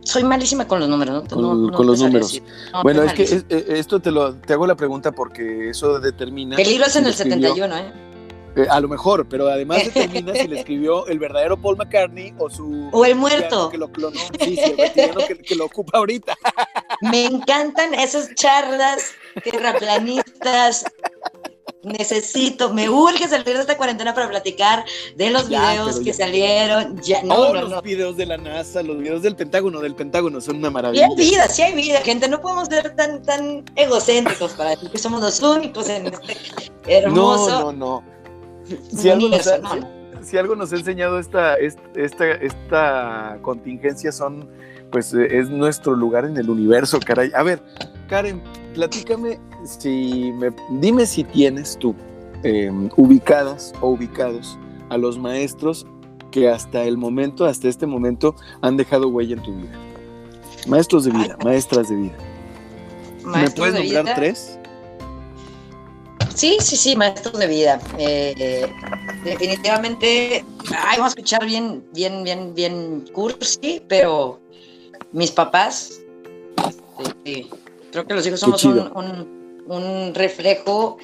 Soy 0.00 0.24
malísima 0.24 0.66
con 0.66 0.80
los 0.80 0.88
números, 0.88 1.22
¿no? 1.22 1.28
Con, 1.28 1.86
los 1.86 2.00
números. 2.00 2.40
bueno, 2.82 3.02
es 3.02 3.12
que 3.12 3.44
eh, 3.48 3.64
esto 3.68 4.00
te 4.00 4.10
lo 4.10 4.34
te 4.34 4.52
hago 4.52 4.66
la 4.66 4.74
pregunta 4.74 5.12
porque 5.12 5.70
eso 5.70 6.00
determina. 6.00 6.56
El 6.56 6.68
libro 6.68 6.86
es 6.86 6.96
en 6.96 7.06
el 7.06 7.14
71, 7.14 7.76
¿eh? 7.76 7.92
¿Eh? 8.56 8.66
a 8.70 8.80
lo 8.80 8.88
mejor, 8.88 9.28
pero 9.28 9.48
además 9.48 9.84
determina 9.94 10.34
si 10.34 10.48
le 10.48 10.60
escribió 10.60 11.06
el 11.06 11.18
verdadero 11.18 11.60
Paul 11.60 11.76
McCartney 11.76 12.34
o 12.38 12.50
su. 12.50 12.88
O 12.92 13.04
el 13.04 13.14
muerto. 13.14 13.70
Que 13.70 13.78
lo 13.78 13.90
clonó. 13.90 14.18
Sí, 14.40 14.56
sí, 14.56 14.74
el 14.76 15.42
que, 15.42 15.54
lo 15.54 15.66
ocupa 15.66 15.98
ahorita. 15.98 16.36
Me 17.02 17.26
encantan 17.26 17.94
esas 17.94 18.34
charlas 18.34 19.12
terraplanistas. 19.44 20.84
Necesito, 21.82 22.74
me 22.74 22.90
urge 22.90 23.26
salir 23.26 23.54
de 23.54 23.60
esta 23.60 23.78
cuarentena 23.78 24.12
para 24.12 24.28
platicar 24.28 24.84
de 25.16 25.30
los 25.30 25.48
videos 25.48 26.00
que 26.00 26.12
salieron. 26.12 27.00
Ya, 27.00 27.22
no, 27.22 27.54
los 27.54 27.82
videos 27.82 28.18
de 28.18 28.26
la 28.26 28.36
NASA, 28.36 28.82
los 28.82 28.98
videos 28.98 29.22
del 29.22 29.34
Pentágono, 29.34 29.80
del 29.80 29.94
Pentágono 29.94 30.42
son 30.42 30.56
una 30.56 30.68
maravilla. 30.68 31.06
Sí 31.06 31.22
hay 31.22 31.30
vida, 31.30 31.48
sí 31.48 31.62
hay 31.62 31.74
vida, 31.74 32.00
gente. 32.02 32.28
No 32.28 32.42
podemos 32.42 32.68
ser 32.68 32.94
tan, 32.96 33.22
tan 33.22 33.64
egocéntricos 33.76 34.52
para 34.52 34.70
decir 34.70 34.90
que 34.90 34.98
somos 34.98 35.22
los 35.22 35.40
únicos 35.40 35.88
en 35.88 36.08
este 36.08 36.36
hermoso. 36.86 37.48
No, 37.48 37.72
no, 37.72 38.02
no. 38.02 38.19
Si 38.96 39.08
algo, 39.10 39.28
nos 39.28 39.46
ha, 39.46 39.60
si, 40.22 40.38
algo 40.38 40.54
nos 40.54 40.72
ha 40.72 40.76
enseñado 40.76 41.18
esta, 41.18 41.56
esta, 41.56 42.30
esta 42.32 43.38
contingencia 43.42 44.12
son 44.12 44.48
pues 44.90 45.14
eh, 45.14 45.38
es 45.38 45.48
nuestro 45.50 45.94
lugar 45.94 46.24
en 46.24 46.36
el 46.36 46.50
universo, 46.50 46.98
caray. 47.00 47.30
A 47.34 47.42
ver, 47.42 47.62
Karen, 48.08 48.42
platícame 48.74 49.40
si 49.64 50.32
me, 50.32 50.50
dime 50.80 51.06
si 51.06 51.24
tienes 51.24 51.76
tú 51.78 51.94
em, 52.42 52.90
ubicadas 52.96 53.72
o 53.80 53.90
ubicados 53.90 54.58
a 54.88 54.98
los 54.98 55.18
maestros 55.18 55.86
que 56.30 56.48
hasta 56.48 56.84
el 56.84 56.96
momento, 56.96 57.46
hasta 57.46 57.68
este 57.68 57.86
momento, 57.86 58.34
han 58.62 58.76
dejado 58.76 59.08
huella 59.08 59.36
en 59.36 59.42
tu 59.42 59.54
vida. 59.54 59.72
Maestros 60.66 61.04
de 61.04 61.10
vida, 61.12 61.36
maestras 61.44 61.88
de 61.88 61.96
vida. 61.96 62.16
¿Me 63.24 63.50
puedes 63.50 63.74
nombrar 63.74 64.14
tres? 64.14 64.59
Sí, 66.34 66.56
sí, 66.60 66.76
sí, 66.76 66.96
maestros 66.96 67.38
de 67.38 67.46
vida. 67.46 67.80
Eh, 67.98 68.66
definitivamente, 69.24 70.44
ay, 70.70 70.98
vamos 70.98 71.06
a 71.06 71.08
escuchar 71.08 71.44
bien, 71.44 71.84
bien, 71.92 72.24
bien, 72.24 72.54
bien 72.54 73.04
cursi, 73.12 73.82
pero 73.88 74.40
mis 75.12 75.30
papás, 75.30 76.00
este, 77.04 77.46
creo 77.90 78.06
que 78.06 78.14
los 78.14 78.26
hijos 78.26 78.40
somos 78.40 78.64
un, 78.64 80.14
reflejo 80.14 80.98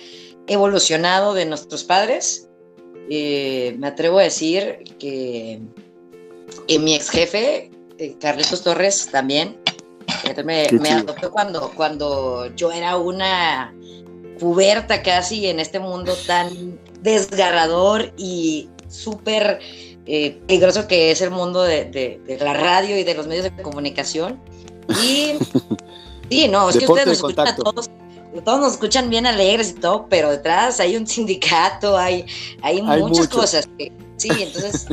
evolucionado 0.47 1.35
de 1.35 1.45
nuestros 1.45 1.85
padres. 1.85 2.49
Eh, 3.11 3.77
me 3.79 3.89
atrevo 3.89 4.19
a 4.19 4.25
decir 4.25 4.79
que, 4.99 5.61
mi 6.81 6.95
ex 6.95 7.11
jefe, 7.11 7.71
eh, 7.99 8.17
Carlitos 8.21 8.63
Torres, 8.63 9.09
también, 9.11 9.61
me, 10.45 10.67
me 10.73 10.91
adoptó 10.91 11.31
cuando, 11.31 11.71
cuando 11.77 12.47
yo 12.57 12.73
era 12.73 12.97
una 12.97 13.73
puberta 14.39 15.03
casi 15.03 15.47
en 15.47 15.61
este 15.61 15.79
mundo 15.79 16.15
tan 16.27 16.79
desgarrador 17.01 18.13
y 18.17 18.69
súper 18.89 19.61
eh, 20.07 20.39
peligroso 20.47 20.87
que 20.87 21.11
es 21.11 21.21
el 21.21 21.31
mundo 21.31 21.63
de, 21.63 22.21
la 22.41 22.55
radio 22.55 22.99
y 22.99 23.05
de 23.05 23.15
los 23.15 23.27
medios 23.27 23.45
de 23.45 23.63
comunicación. 23.63 24.41
Y 25.03 25.33
sí, 26.31 26.49
no, 26.49 26.71
es 26.71 26.79
que 26.79 26.87
ustedes 26.87 27.07
nos 27.07 27.17
escuchan 27.17 27.49
a 27.49 27.57
todos, 27.57 27.91
todos 28.45 28.61
nos 28.61 28.73
escuchan 28.73 29.11
bien 29.11 29.27
alegres 29.27 29.71
y 29.71 29.75
todo, 29.75 30.07
pero 30.09 30.31
detrás 30.31 30.81
hay 30.81 30.97
un 30.97 31.07
sindicato, 31.07 31.97
hay, 31.97 32.27
hay, 32.63 32.83
muchas 32.83 33.29
cosas. 33.29 33.69
sí, 34.17 34.29
entonces, 34.39 34.87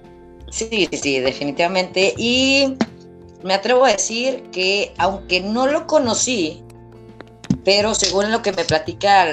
sí, 0.50 0.88
sí, 0.92 1.18
definitivamente. 1.18 2.14
Y 2.16 2.76
me 3.42 3.54
atrevo 3.54 3.84
a 3.84 3.92
decir 3.92 4.44
que 4.52 4.92
aunque 4.98 5.40
no 5.40 5.66
lo 5.66 5.86
conocí, 5.86 6.62
pero 7.64 7.94
según 7.94 8.30
lo 8.30 8.42
que 8.42 8.52
me 8.52 8.64
platica 8.64 9.26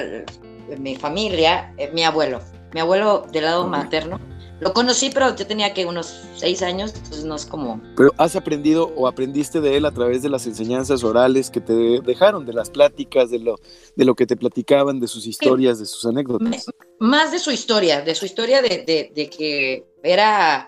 mi 0.78 0.96
familia, 0.96 1.72
eh, 1.78 1.90
mi 1.92 2.04
abuelo, 2.04 2.40
mi 2.72 2.80
abuelo 2.80 3.26
del 3.32 3.44
lado 3.44 3.66
materno, 3.66 4.20
lo 4.60 4.72
conocí, 4.72 5.10
pero 5.14 5.36
yo 5.36 5.46
tenía 5.46 5.72
que 5.72 5.86
unos 5.86 6.20
seis 6.34 6.62
años, 6.62 6.92
entonces 6.96 7.24
no 7.24 7.36
es 7.36 7.46
como... 7.46 7.80
Pero 7.96 8.12
has 8.16 8.34
aprendido 8.34 8.92
o 8.96 9.06
aprendiste 9.06 9.60
de 9.60 9.76
él 9.76 9.86
a 9.86 9.92
través 9.92 10.22
de 10.22 10.28
las 10.28 10.46
enseñanzas 10.46 11.04
orales 11.04 11.48
que 11.48 11.60
te 11.60 12.00
dejaron, 12.00 12.44
de 12.44 12.52
las 12.52 12.68
pláticas, 12.68 13.30
de 13.30 13.38
lo, 13.38 13.60
de 13.94 14.04
lo 14.04 14.16
que 14.16 14.26
te 14.26 14.36
platicaban, 14.36 14.98
de 14.98 15.06
sus 15.06 15.26
historias, 15.28 15.78
de 15.78 15.86
sus 15.86 16.04
anécdotas. 16.06 16.66
más 16.98 17.30
de 17.30 17.38
su 17.38 17.52
historia, 17.52 18.00
de 18.00 18.16
su 18.16 18.26
historia 18.26 18.60
de, 18.60 19.12
de, 19.14 19.30
que 19.30 19.86
era 20.02 20.66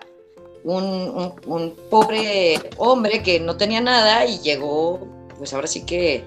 un, 0.63 1.33
un, 1.45 1.75
pobre 1.89 2.59
hombre 2.77 3.21
que 3.21 3.41
no 3.41 3.57
tenía 3.57 3.81
nada 3.81 4.25
y 4.25 4.39
llegó, 4.39 5.05
pues 5.37 5.53
ahora 5.53 5.67
sí 5.67 5.85
que 5.85 6.23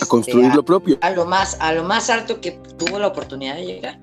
a 0.00 0.06
construir 0.06 0.54
lo 0.54 0.64
propio. 0.64 0.98
A 1.00 1.10
lo, 1.10 1.26
más, 1.26 1.56
a 1.60 1.72
lo 1.72 1.84
más 1.84 2.10
alto 2.10 2.40
que 2.40 2.52
tuvo 2.52 2.98
la 2.98 3.08
oportunidad 3.08 3.56
de 3.56 3.66
llegar. 3.66 3.98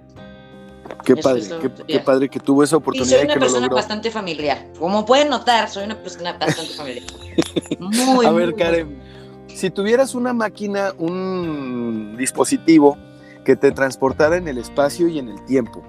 Qué 1.05 1.15
padre, 1.15 1.43
qué, 1.87 1.99
padre 1.99 2.29
que 2.29 2.39
tuvo 2.39 2.63
esa 2.63 2.77
oportunidad. 2.77 3.17
Y 3.17 3.19
soy 3.19 3.25
una 3.25 3.35
persona 3.35 3.69
bastante 3.69 4.11
familiar. 4.11 4.67
Como 4.77 5.05
pueden 5.05 5.29
notar, 5.29 5.69
soy 5.69 5.85
una 5.85 6.01
persona 6.01 6.33
bastante 6.33 6.73
familiar. 6.73 7.03
Muy, 7.79 8.25
a 8.25 8.31
ver, 8.31 8.55
Karen, 8.55 9.01
si 9.47 9.69
tuvieras 9.69 10.15
una 10.15 10.33
máquina, 10.33 10.93
un 10.97 12.15
dispositivo 12.17 12.97
que 13.45 13.55
te 13.55 13.71
transportara 13.71 14.37
en 14.37 14.47
el 14.47 14.57
espacio 14.57 15.07
y 15.07 15.19
en 15.19 15.29
el 15.29 15.45
tiempo, 15.45 15.83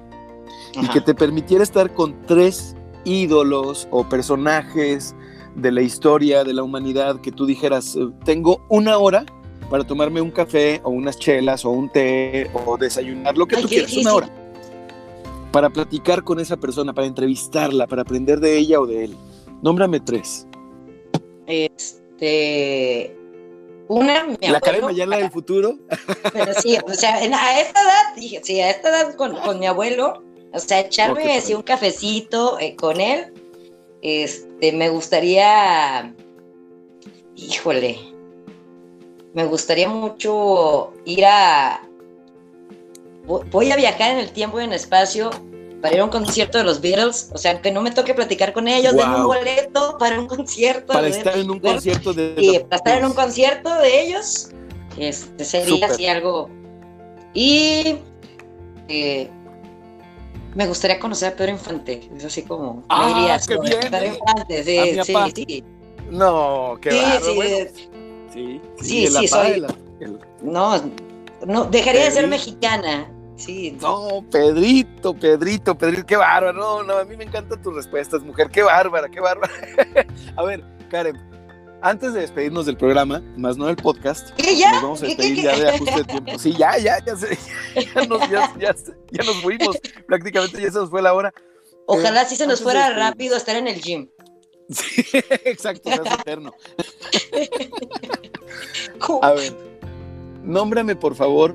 y 0.80 0.88
que 0.88 1.00
te 1.00 1.14
permitiera 1.14 1.62
estar 1.62 1.92
con 1.92 2.20
tres 2.22 2.74
ídolos 3.04 3.86
o 3.90 4.08
personajes 4.08 5.14
de 5.54 5.70
la 5.70 5.82
historia 5.82 6.42
de 6.44 6.52
la 6.52 6.62
humanidad, 6.62 7.20
que 7.20 7.30
tú 7.30 7.46
dijeras, 7.46 7.94
eh, 7.96 8.08
tengo 8.24 8.64
una 8.68 8.98
hora 8.98 9.24
para 9.70 9.84
tomarme 9.84 10.20
un 10.20 10.30
café 10.30 10.80
o 10.84 10.90
unas 10.90 11.18
chelas 11.18 11.64
o 11.64 11.70
un 11.70 11.88
té 11.88 12.50
o 12.66 12.76
desayunar, 12.76 13.36
lo 13.36 13.46
que 13.46 13.56
tú 13.56 13.68
quieras, 13.68 13.96
una 13.96 14.14
hora. 14.14 14.30
Para 15.52 15.70
platicar 15.70 16.24
con 16.24 16.40
esa 16.40 16.56
persona, 16.56 16.92
para 16.92 17.06
entrevistarla, 17.06 17.86
para 17.86 18.02
aprender 18.02 18.40
de 18.40 18.56
ella 18.56 18.80
o 18.80 18.86
de 18.86 19.04
él. 19.04 19.16
Nómbrame 19.62 20.00
tres. 20.00 20.46
Este. 21.46 23.16
Una, 23.86 24.24
mi 24.24 24.36
La 24.40 24.60
Karen 24.60 24.84
Mayala 24.84 25.18
del 25.18 25.30
futuro. 25.30 25.78
Pero 26.32 26.54
sí, 26.54 26.78
o 26.86 26.94
sea, 26.94 27.16
a 27.16 27.60
esta 27.60 27.82
edad, 27.82 28.14
dije, 28.16 28.40
sí, 28.42 28.60
a 28.60 28.70
esta 28.70 28.88
edad 28.88 29.14
con, 29.14 29.36
con 29.36 29.58
mi 29.58 29.66
abuelo, 29.66 30.22
o 30.52 30.58
sea, 30.58 30.80
echarme 30.80 31.36
así 31.36 31.54
un 31.54 31.62
cafecito 31.62 32.58
eh, 32.60 32.76
con 32.76 33.00
él, 33.00 33.32
este, 34.02 34.72
me 34.72 34.88
gustaría, 34.88 36.14
híjole, 37.36 37.98
me 39.34 39.44
gustaría 39.44 39.88
mucho 39.88 40.92
ir 41.04 41.26
a... 41.26 41.82
Voy 43.26 43.70
a 43.70 43.76
viajar 43.76 44.12
en 44.12 44.18
el 44.18 44.30
tiempo 44.30 44.60
y 44.60 44.64
en 44.64 44.70
el 44.70 44.76
espacio 44.76 45.30
para 45.80 45.96
ir 45.96 46.00
a 46.00 46.04
un 46.04 46.10
concierto 46.10 46.56
de 46.58 46.64
los 46.64 46.80
Beatles, 46.80 47.30
o 47.34 47.38
sea, 47.38 47.60
que 47.60 47.70
no 47.70 47.82
me 47.82 47.90
toque 47.90 48.14
platicar 48.14 48.52
con 48.52 48.68
ellos, 48.68 48.94
wow. 48.94 49.16
un 49.16 49.26
boleto 49.26 49.98
para 49.98 50.18
un 50.18 50.26
concierto. 50.26 50.92
Para 50.92 51.08
estar 51.08 51.36
en 51.36 51.50
un 51.50 51.58
concierto 51.58 52.14
de... 52.14 52.34
Sí, 52.38 52.58
para 52.60 52.76
estar 52.76 52.98
en 52.98 53.04
un 53.04 53.12
concierto 53.12 53.74
de 53.80 54.02
ellos, 54.02 54.50
este, 54.96 55.44
sería 55.44 55.86
así 55.86 56.06
algo... 56.06 56.48
Y 57.34 57.96
eh, 58.88 59.28
me 60.54 60.66
gustaría 60.66 60.98
conocer 61.00 61.32
a 61.32 61.36
Pedro 61.36 61.52
Infante, 61.52 62.08
es 62.16 62.24
así 62.24 62.42
como... 62.42 62.84
¡Ah, 62.88 63.38
qué 63.46 63.58
bien! 63.58 63.80
Pedro 63.90 64.06
Infante, 64.06 64.64
sí, 64.64 65.02
sí, 65.04 65.32
sí. 65.34 65.64
No, 66.10 66.78
qué 66.80 66.92
sí, 66.92 67.78
Sí, 68.34 68.60
sí, 68.80 69.06
sí, 69.06 69.28
soy. 69.28 69.64
No, 70.42 70.82
no, 71.46 71.64
dejaría 71.66 72.04
de 72.04 72.10
ser 72.10 72.26
mexicana. 72.26 73.08
Sí. 73.36 73.78
No, 73.80 74.24
Pedrito, 74.28 75.14
Pedrito, 75.14 75.78
Pedrito, 75.78 76.04
qué 76.04 76.16
bárbaro. 76.16 76.52
No, 76.52 76.82
no, 76.82 76.98
a 76.98 77.04
mí 77.04 77.16
me 77.16 77.24
encantan 77.24 77.62
tus 77.62 77.74
respuestas, 77.74 78.22
mujer. 78.22 78.50
Qué 78.50 78.64
bárbara, 78.64 79.08
qué 79.08 79.20
bárbara. 79.20 79.52
a 80.36 80.42
ver, 80.42 80.64
Karen, 80.90 81.16
antes 81.80 82.12
de 82.12 82.22
despedirnos 82.22 82.66
del 82.66 82.76
programa, 82.76 83.22
más 83.36 83.56
no 83.56 83.66
del 83.66 83.76
podcast, 83.76 84.36
ya? 84.36 84.72
nos 84.72 84.82
vamos 84.82 85.02
a 85.02 85.06
despedir 85.06 85.42
ya 85.42 85.56
de 85.56 85.68
ajuste 85.68 85.96
de 85.96 86.04
tiempo. 86.04 86.38
Sí, 86.38 86.54
ya, 86.58 86.76
ya, 86.78 86.98
ya, 87.04 87.14
ya, 87.94 88.06
nos, 88.06 88.30
ya, 88.30 88.52
ya, 88.58 89.24
nos 89.24 89.42
fuimos. 89.42 89.78
Prácticamente 90.08 90.60
ya 90.60 90.72
se 90.72 90.78
nos 90.78 90.90
fue 90.90 91.02
la 91.02 91.14
hora. 91.14 91.32
Ojalá 91.86 92.22
eh, 92.22 92.26
sí 92.28 92.34
se 92.34 92.48
nos 92.48 92.62
fuera 92.62 92.90
rápido 92.90 93.36
estar 93.36 93.54
en 93.54 93.68
el 93.68 93.80
gym. 93.80 94.08
Sí, 94.70 95.04
exacto, 95.44 95.90
es 95.90 96.00
eterno. 96.20 96.54
A 99.20 99.32
ver, 99.32 99.52
nómbrame 100.42 100.96
por 100.96 101.14
favor 101.14 101.54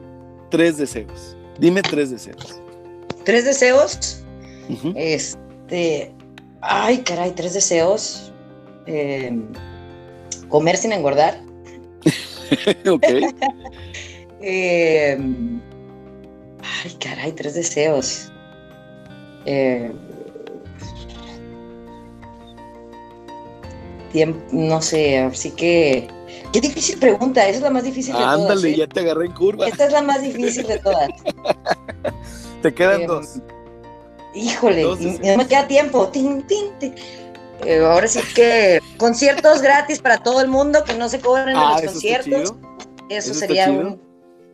tres 0.51 0.77
deseos. 0.77 1.35
Dime 1.57 1.81
tres 1.81 2.11
deseos. 2.11 2.61
¿Tres 3.25 3.45
deseos? 3.45 4.23
Este. 4.95 6.11
Ay, 6.61 6.99
caray, 6.99 7.31
tres 7.31 7.53
deseos. 7.53 8.31
Em, 8.85 9.47
comer 10.47 10.77
sin 10.77 10.91
engordar. 10.91 11.41
ok. 12.89 13.05
Em, 14.41 15.61
ay, 16.61 16.97
caray, 16.99 17.31
tres 17.33 17.55
deseos. 17.55 18.31
Eh, 19.45 19.91
tiempo, 24.09 24.39
no 24.51 24.81
sé, 24.81 25.19
así 25.19 25.51
que... 25.51 26.07
Qué 26.53 26.61
difícil 26.61 26.97
pregunta, 26.97 27.47
esa 27.47 27.57
es 27.57 27.63
la 27.63 27.69
más 27.69 27.83
difícil 27.83 28.13
de 28.13 28.19
todas. 28.19 28.39
Ándale, 28.39 28.69
¿eh? 28.69 28.77
ya 28.77 28.87
te 28.87 28.99
agarré 29.01 29.25
en 29.25 29.33
curva. 29.33 29.67
Esta 29.67 29.85
es 29.85 29.91
la 29.91 30.01
más 30.01 30.21
difícil 30.21 30.65
de 30.67 30.79
todas. 30.79 31.09
te 32.61 32.73
quedan 32.73 33.01
em, 33.01 33.07
dos. 33.07 33.39
Híjole, 34.33 34.83
no 34.83 35.37
me 35.37 35.47
queda 35.47 35.67
tiempo. 35.67 36.07
Tin, 36.09 36.45
tin, 36.47 36.71
eh, 37.65 37.79
ahora 37.83 38.07
sí 38.07 38.19
que 38.35 38.79
conciertos 38.97 39.61
gratis 39.61 39.99
para 39.99 40.17
todo 40.21 40.41
el 40.41 40.47
mundo 40.47 40.83
que 40.83 40.93
no 40.93 41.09
se 41.09 41.19
cobren 41.19 41.49
en 41.49 41.57
ah, 41.57 41.79
los 41.81 41.91
conciertos. 41.91 42.53
Eso, 43.09 43.33
sería 43.33 43.69
un. 43.69 44.01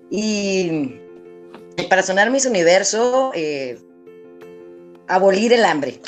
Y 0.10 0.96
para 1.90 2.04
sonar 2.04 2.32
mis 2.32 2.46
universo, 2.46 3.32
eh, 3.36 3.78
abolir 5.08 5.54
el 5.54 5.66
hambre. 5.66 6.00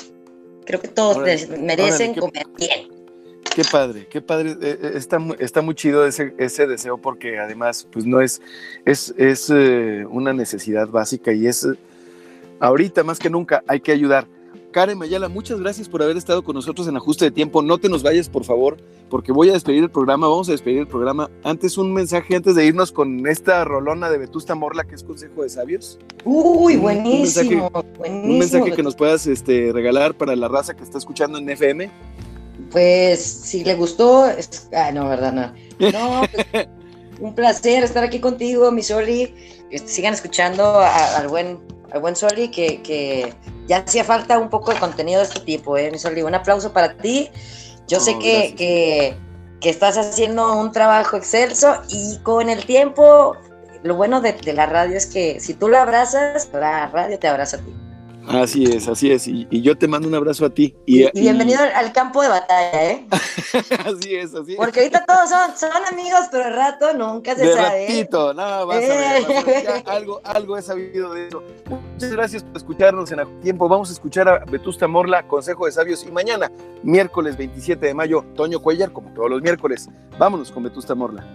Creo 0.65 0.81
que 0.81 0.87
todos 0.87 1.17
merecen 1.59 2.13
comer 2.15 2.45
bien. 2.57 2.96
Qué 3.57 3.63
padre, 3.63 4.07
qué 4.07 4.21
padre. 4.21 4.51
Eh, 4.51 4.77
eh, 4.79 4.91
está, 4.93 5.17
está 5.39 5.63
muy 5.63 5.73
chido 5.73 6.05
ese, 6.05 6.31
ese 6.37 6.67
deseo 6.67 6.99
porque 6.99 7.39
además, 7.39 7.87
pues 7.91 8.05
no 8.05 8.21
es, 8.21 8.39
es, 8.85 9.15
es 9.17 9.49
eh, 9.49 10.05
una 10.11 10.31
necesidad 10.31 10.87
básica 10.87 11.33
y 11.33 11.47
es, 11.47 11.67
ahorita 12.59 13.03
más 13.03 13.17
que 13.17 13.31
nunca, 13.31 13.63
hay 13.65 13.79
que 13.79 13.91
ayudar. 13.91 14.27
Karen 14.71 14.99
Mayala, 14.99 15.27
muchas 15.27 15.59
gracias 15.59 15.89
por 15.89 16.03
haber 16.03 16.17
estado 16.17 16.43
con 16.43 16.53
nosotros 16.53 16.87
en 16.87 16.97
Ajuste 16.97 17.25
de 17.25 17.31
Tiempo. 17.31 17.63
No 17.63 17.79
te 17.79 17.89
nos 17.89 18.03
vayas, 18.03 18.29
por 18.29 18.43
favor, 18.43 18.77
porque 19.09 19.31
voy 19.31 19.49
a 19.49 19.53
despedir 19.53 19.81
el 19.81 19.89
programa. 19.89 20.27
Vamos 20.27 20.49
a 20.49 20.51
despedir 20.51 20.77
el 20.77 20.87
programa. 20.87 21.27
Antes, 21.43 21.79
un 21.79 21.91
mensaje 21.91 22.35
antes 22.35 22.53
de 22.53 22.63
irnos 22.63 22.91
con 22.91 23.25
esta 23.25 23.65
rolona 23.65 24.11
de 24.11 24.19
Vetusta 24.19 24.53
Morla, 24.53 24.83
que 24.83 24.93
es 24.93 25.03
Consejo 25.03 25.41
de 25.41 25.49
Sabios. 25.49 25.97
Uy, 26.25 26.77
buenísimo. 26.77 27.71
Un 28.07 28.37
mensaje, 28.37 28.71
que 28.73 28.83
nos 28.83 28.95
puedas 28.95 29.25
este, 29.25 29.71
regalar 29.73 30.13
para 30.13 30.35
la 30.35 30.47
raza 30.47 30.75
que 30.75 30.83
está 30.83 30.99
escuchando 30.99 31.39
en 31.39 31.49
FM. 31.49 31.89
Pues 32.71 33.23
si 33.23 33.63
le 33.63 33.75
gustó, 33.75 34.27
es... 34.27 34.69
ah, 34.73 34.91
no, 34.91 35.07
verdad, 35.07 35.33
no. 35.33 35.91
No, 35.91 36.21
pues, 36.31 36.67
un 37.19 37.33
placer 37.33 37.83
estar 37.83 38.03
aquí 38.03 38.19
contigo, 38.19 38.71
mi 38.71 38.83
Soli. 38.83 39.33
Sigan 39.85 40.13
escuchando 40.13 40.79
al 40.79 41.27
buen, 41.27 41.59
al 41.91 42.01
buen 42.01 42.15
Soli, 42.15 42.49
que, 42.49 42.81
que, 42.81 43.33
ya 43.67 43.77
hacía 43.79 44.03
falta 44.03 44.39
un 44.39 44.49
poco 44.49 44.73
de 44.73 44.79
contenido 44.79 45.19
de 45.19 45.27
este 45.27 45.41
tipo, 45.41 45.77
¿eh, 45.77 45.91
mi 45.91 45.99
Soli? 45.99 46.21
Un 46.21 46.35
aplauso 46.35 46.71
para 46.71 46.95
ti. 46.97 47.29
Yo 47.87 47.99
sé 47.99 48.17
que, 48.19 48.53
que, 48.55 49.15
que, 49.61 49.69
estás 49.69 49.97
haciendo 49.97 50.57
un 50.57 50.71
trabajo 50.71 51.15
excelso 51.15 51.81
y 51.89 52.17
con 52.19 52.49
el 52.49 52.65
tiempo, 52.65 53.35
lo 53.83 53.95
bueno 53.95 54.19
de, 54.19 54.33
de 54.33 54.53
la 54.53 54.65
radio 54.65 54.97
es 54.97 55.05
que 55.05 55.39
si 55.39 55.53
tú 55.53 55.69
lo 55.69 55.77
abrazas, 55.77 56.49
la 56.53 56.87
radio 56.87 57.17
te 57.17 57.27
abraza 57.27 57.57
a 57.57 57.59
ti. 57.61 57.73
Así 58.27 58.65
es, 58.65 58.87
así 58.89 59.11
es. 59.11 59.27
Y, 59.27 59.47
yo 59.61 59.77
te 59.77 59.87
mando 59.87 60.07
un 60.07 60.15
abrazo 60.15 60.45
a 60.45 60.49
ti. 60.49 60.75
Y, 60.85 61.09
bienvenido 61.17 61.61
al 61.73 61.93
campo 61.93 62.21
de 62.21 62.27
batalla, 62.27 62.91
¿eh? 62.91 63.07
así 63.85 64.15
es, 64.15 64.35
así 64.35 64.51
es. 64.51 64.57
Porque 64.57 64.81
ahorita 64.81 65.05
todos 65.05 65.29
son, 65.29 65.57
son 65.57 65.85
amigos, 65.91 66.21
pero 66.29 66.49
el 66.49 66.53
rato 66.53 66.93
nunca 66.93 67.35
se 67.35 67.45
de 67.45 67.53
sabe. 67.53 67.83
¿eh? 67.83 67.87
Ratito, 67.87 68.33
no, 68.33 68.67
vas 68.67 68.77
a 68.77 68.95
ver, 68.95 69.83
algo, 69.85 70.19
algo 70.25 70.57
he 70.57 70.61
sabido 70.61 71.13
de 71.13 71.27
eso. 71.27 71.41
Muchas 71.69 72.11
gracias 72.11 72.43
por 72.43 72.57
escucharnos 72.57 73.11
en 73.11 73.19
el 73.19 73.39
tiempo. 73.39 73.69
Vamos 73.69 73.89
a 73.89 73.93
escuchar 73.93 74.27
a 74.27 74.43
Vetusta 74.45 74.87
Morla, 74.87 75.25
Consejo 75.25 75.65
de 75.65 75.71
Sabios. 75.71 76.03
Y 76.05 76.11
mañana, 76.11 76.51
miércoles 76.83 77.37
27 77.37 77.85
de 77.85 77.93
mayo, 77.93 78.25
Toño 78.35 78.59
Cuellar, 78.61 78.91
como 78.91 79.09
todos 79.13 79.29
los 79.29 79.41
miércoles. 79.41 79.89
Vámonos 80.19 80.51
con 80.51 80.63
Vetusta 80.63 80.95
Morla. 80.95 81.25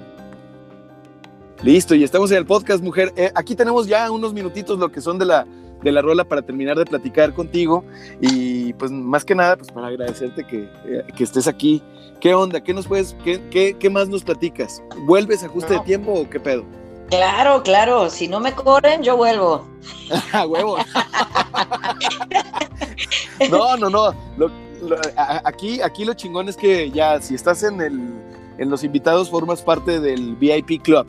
Listo, 1.63 1.95
y 1.95 2.03
estamos 2.03 2.31
en 2.33 2.39
el 2.39 2.45
podcast, 2.45 2.83
mujer. 2.83 3.13
Eh, 3.17 3.31
aquí 3.35 3.55
tenemos 3.55 3.87
ya 3.87 4.11
unos 4.11 4.35
minutitos 4.35 4.79
lo 4.79 4.91
que 4.91 5.01
son 5.01 5.17
de 5.19 5.27
la 5.27 5.47
de 5.83 5.93
la 5.93 6.03
rola 6.03 6.25
para 6.25 6.43
terminar 6.43 6.77
de 6.77 6.85
platicar 6.85 7.33
contigo 7.35 7.85
y 8.21 8.73
pues 8.75 8.91
más 8.91 9.25
que 9.25 9.35
nada 9.35 9.57
pues 9.57 9.71
para 9.71 9.89
agradecerte 9.89 10.45
que, 10.45 10.69
eh, 10.87 11.05
que 11.17 11.25
estés 11.25 11.47
aquí. 11.47 11.83
¿Qué 12.21 12.35
onda? 12.35 12.63
¿Qué 12.63 12.73
nos 12.73 12.87
puedes, 12.87 13.17
qué, 13.25 13.77
qué, 13.79 13.91
más 13.91 14.09
nos 14.09 14.23
platicas? 14.23 14.81
¿Vuelves 15.07 15.43
a 15.43 15.47
ajuste 15.47 15.75
de 15.75 15.81
tiempo 15.81 16.13
o 16.13 16.31
qué 16.31 16.39
pedo? 16.39 16.65
Claro, 17.09 17.63
claro, 17.63 18.09
si 18.09 18.29
no 18.29 18.39
me 18.39 18.53
corren 18.53 19.03
yo 19.03 19.17
vuelvo. 19.17 19.67
huevo. 20.49 20.79
no, 23.51 23.77
no, 23.77 23.91
no. 23.91 24.15
aquí, 25.45 25.81
aquí 25.83 26.05
lo 26.05 26.15
chingón 26.15 26.49
es 26.49 26.57
que 26.57 26.91
ya 26.93 27.21
si 27.21 27.35
estás 27.35 27.65
en 27.65 27.81
el 27.81 27.99
en 28.59 28.71
los 28.71 28.85
invitados 28.85 29.31
formas 29.31 29.63
parte 29.63 30.01
del 30.01 30.37
VIP 30.37 30.83
Club. 30.83 31.07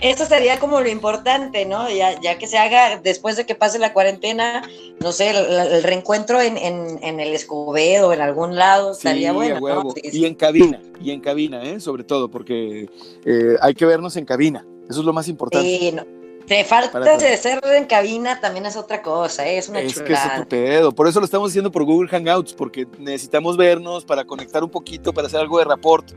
Eso 0.00 0.26
sería 0.26 0.58
como 0.58 0.80
lo 0.80 0.88
importante, 0.88 1.64
¿no? 1.64 1.88
Ya, 1.90 2.20
ya 2.20 2.38
que 2.38 2.46
se 2.46 2.58
haga 2.58 2.98
después 3.00 3.36
de 3.36 3.46
que 3.46 3.54
pase 3.54 3.78
la 3.78 3.92
cuarentena, 3.92 4.62
no 5.00 5.12
sé, 5.12 5.30
el, 5.30 5.82
reencuentro 5.82 6.40
en, 6.40 6.56
en, 6.56 7.20
el 7.20 7.34
Escobedo, 7.34 8.12
en 8.12 8.20
algún 8.20 8.56
lado, 8.56 8.92
estaría 8.92 9.32
bueno. 9.32 9.60
Y 10.02 10.24
en 10.24 10.34
cabina, 10.34 10.80
y 11.00 11.10
en 11.10 11.20
cabina, 11.20 11.62
¿eh? 11.62 11.80
Sobre 11.80 12.04
todo, 12.04 12.30
porque 12.30 12.88
eh, 13.24 13.56
hay 13.60 13.74
que 13.74 13.86
vernos 13.86 14.16
en 14.16 14.24
cabina. 14.24 14.66
Eso 14.88 15.00
es 15.00 15.06
lo 15.06 15.12
más 15.12 15.28
importante. 15.28 15.66
Sí, 15.66 15.92
no. 15.92 16.04
Te 16.46 16.64
falta 16.64 17.16
de 17.16 17.36
ser 17.36 17.60
en 17.64 17.86
cabina 17.86 18.40
también 18.40 18.66
es 18.66 18.76
otra 18.76 19.02
cosa, 19.02 19.46
¿eh? 19.46 19.58
es 19.58 19.68
una 19.68 19.80
es 19.80 20.00
que 20.00 20.12
es 20.12 20.20
otro 20.32 20.48
pedo. 20.48 20.92
Por 20.92 21.08
eso 21.08 21.18
lo 21.18 21.24
estamos 21.24 21.50
haciendo 21.50 21.72
por 21.72 21.84
Google 21.84 22.08
Hangouts, 22.08 22.52
porque 22.52 22.86
necesitamos 22.98 23.56
vernos 23.56 24.04
para 24.04 24.24
conectar 24.24 24.62
un 24.62 24.70
poquito, 24.70 25.12
para 25.12 25.26
hacer 25.26 25.40
algo 25.40 25.58
de 25.58 25.64
rapport. 25.64 26.10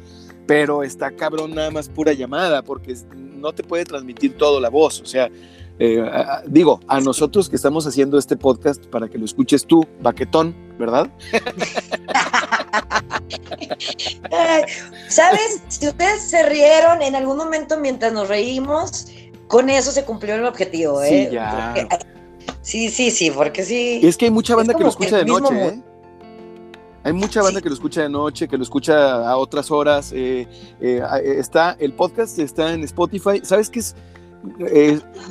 Pero 0.45 0.83
está 0.83 1.11
cabrón 1.11 1.55
nada 1.55 1.71
más 1.71 1.89
pura 1.89 2.13
llamada, 2.13 2.61
porque 2.61 2.95
no 3.15 3.53
te 3.53 3.63
puede 3.63 3.85
transmitir 3.85 4.37
todo 4.37 4.59
la 4.59 4.69
voz. 4.69 5.01
O 5.01 5.05
sea, 5.05 5.29
eh, 5.79 6.03
digo, 6.45 6.79
a 6.87 6.99
nosotros 6.99 7.49
que 7.49 7.55
estamos 7.55 7.87
haciendo 7.87 8.17
este 8.17 8.35
podcast 8.35 8.85
para 8.87 9.07
que 9.07 9.17
lo 9.17 9.25
escuches 9.25 9.65
tú, 9.65 9.87
baquetón, 10.01 10.53
¿verdad? 10.77 11.09
¿Sabes? 15.07 15.61
Si 15.69 15.87
ustedes 15.87 16.21
se 16.21 16.43
rieron 16.49 17.01
en 17.01 17.15
algún 17.15 17.37
momento 17.37 17.79
mientras 17.79 18.11
nos 18.11 18.27
reímos, 18.27 19.07
con 19.49 19.69
eso 19.69 19.91
se 19.91 20.05
cumplió 20.05 20.35
el 20.35 20.45
objetivo, 20.45 21.01
¿eh? 21.01 21.25
Sí, 21.27 21.33
ya. 21.33 21.73
sí, 22.61 22.89
sí, 22.89 23.09
sí, 23.09 23.31
porque 23.31 23.63
sí. 23.63 23.99
Es 24.03 24.15
que 24.15 24.25
hay 24.25 24.31
mucha 24.31 24.55
banda 24.55 24.75
que 24.75 24.83
lo 24.83 24.89
escucha 24.89 25.17
de 25.17 25.25
noche, 25.25 25.67
¿eh? 25.67 25.81
Hay 27.03 27.13
mucha 27.13 27.41
banda 27.41 27.59
que 27.59 27.69
lo 27.69 27.73
escucha 27.73 28.03
de 28.03 28.09
noche, 28.09 28.47
que 28.47 28.57
lo 28.57 28.63
escucha 28.63 29.27
a 29.27 29.37
otras 29.37 29.71
horas. 29.71 30.11
Eh, 30.13 30.47
eh, 30.79 31.01
eh, 31.01 31.35
está, 31.39 31.75
el 31.79 31.93
podcast 31.93 32.37
está 32.37 32.73
en 32.73 32.83
Spotify. 32.83 33.41
¿Sabes 33.43 33.69
qué 33.69 33.79
es? 33.79 33.95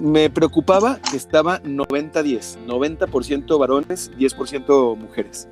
me 0.03 0.29
preocupaba 0.29 0.99
que 1.11 1.17
estaba 1.17 1.63
90-10, 1.63 2.59
90%, 2.67 3.59
varones, 3.59 4.11
10% 4.19 4.97
mujeres 4.97 5.49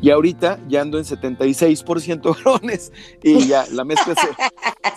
y 0.00 0.10
ahorita 0.10 0.60
ya 0.68 0.82
ando 0.82 0.98
en 0.98 1.04
76% 1.04 2.44
varones 2.44 2.92
y 3.22 3.46
ya 3.48 3.66
la 3.72 3.84
mezcla 3.84 4.14
se... 4.14 4.28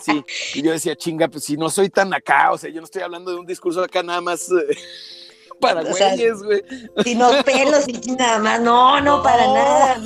Sí, 0.02 0.24
y 0.56 0.62
yo 0.62 0.72
decía, 0.72 0.96
chinga, 0.96 1.28
pues 1.28 1.44
si 1.44 1.58
no 1.58 1.70
soy 1.70 1.90
tan 1.90 2.14
acá, 2.14 2.54
o 2.54 2.58
sea, 2.58 2.70
yo 2.70 2.80
no 2.80 2.86
estoy 2.86 3.02
hablando 3.02 3.32
de 3.32 3.38
un 3.38 3.46
discurso 3.46 3.84
acá 3.84 4.02
nada 4.02 4.22
más... 4.22 4.50
Eh, 4.50 4.78
para 5.60 5.84
güeyes, 5.84 6.42
güey. 6.42 6.64
Si 7.04 7.16
no 7.16 7.32
pelos 7.44 7.86
y 7.88 8.12
nada 8.12 8.40
más, 8.40 8.62
no, 8.62 9.02
no, 9.02 9.22
para 9.22 9.46
nada. 9.46 9.98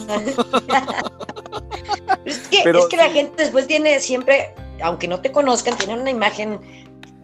es, 2.25 2.39
que, 2.47 2.57
es 2.67 2.85
que 2.89 2.97
la 2.97 3.09
gente 3.11 3.43
después 3.43 3.67
tiene 3.67 3.99
siempre, 3.99 4.55
aunque 4.81 5.07
no 5.07 5.21
te 5.21 5.31
conozcan, 5.31 5.77
tienen 5.77 5.99
una 5.99 6.09
imagen, 6.09 6.59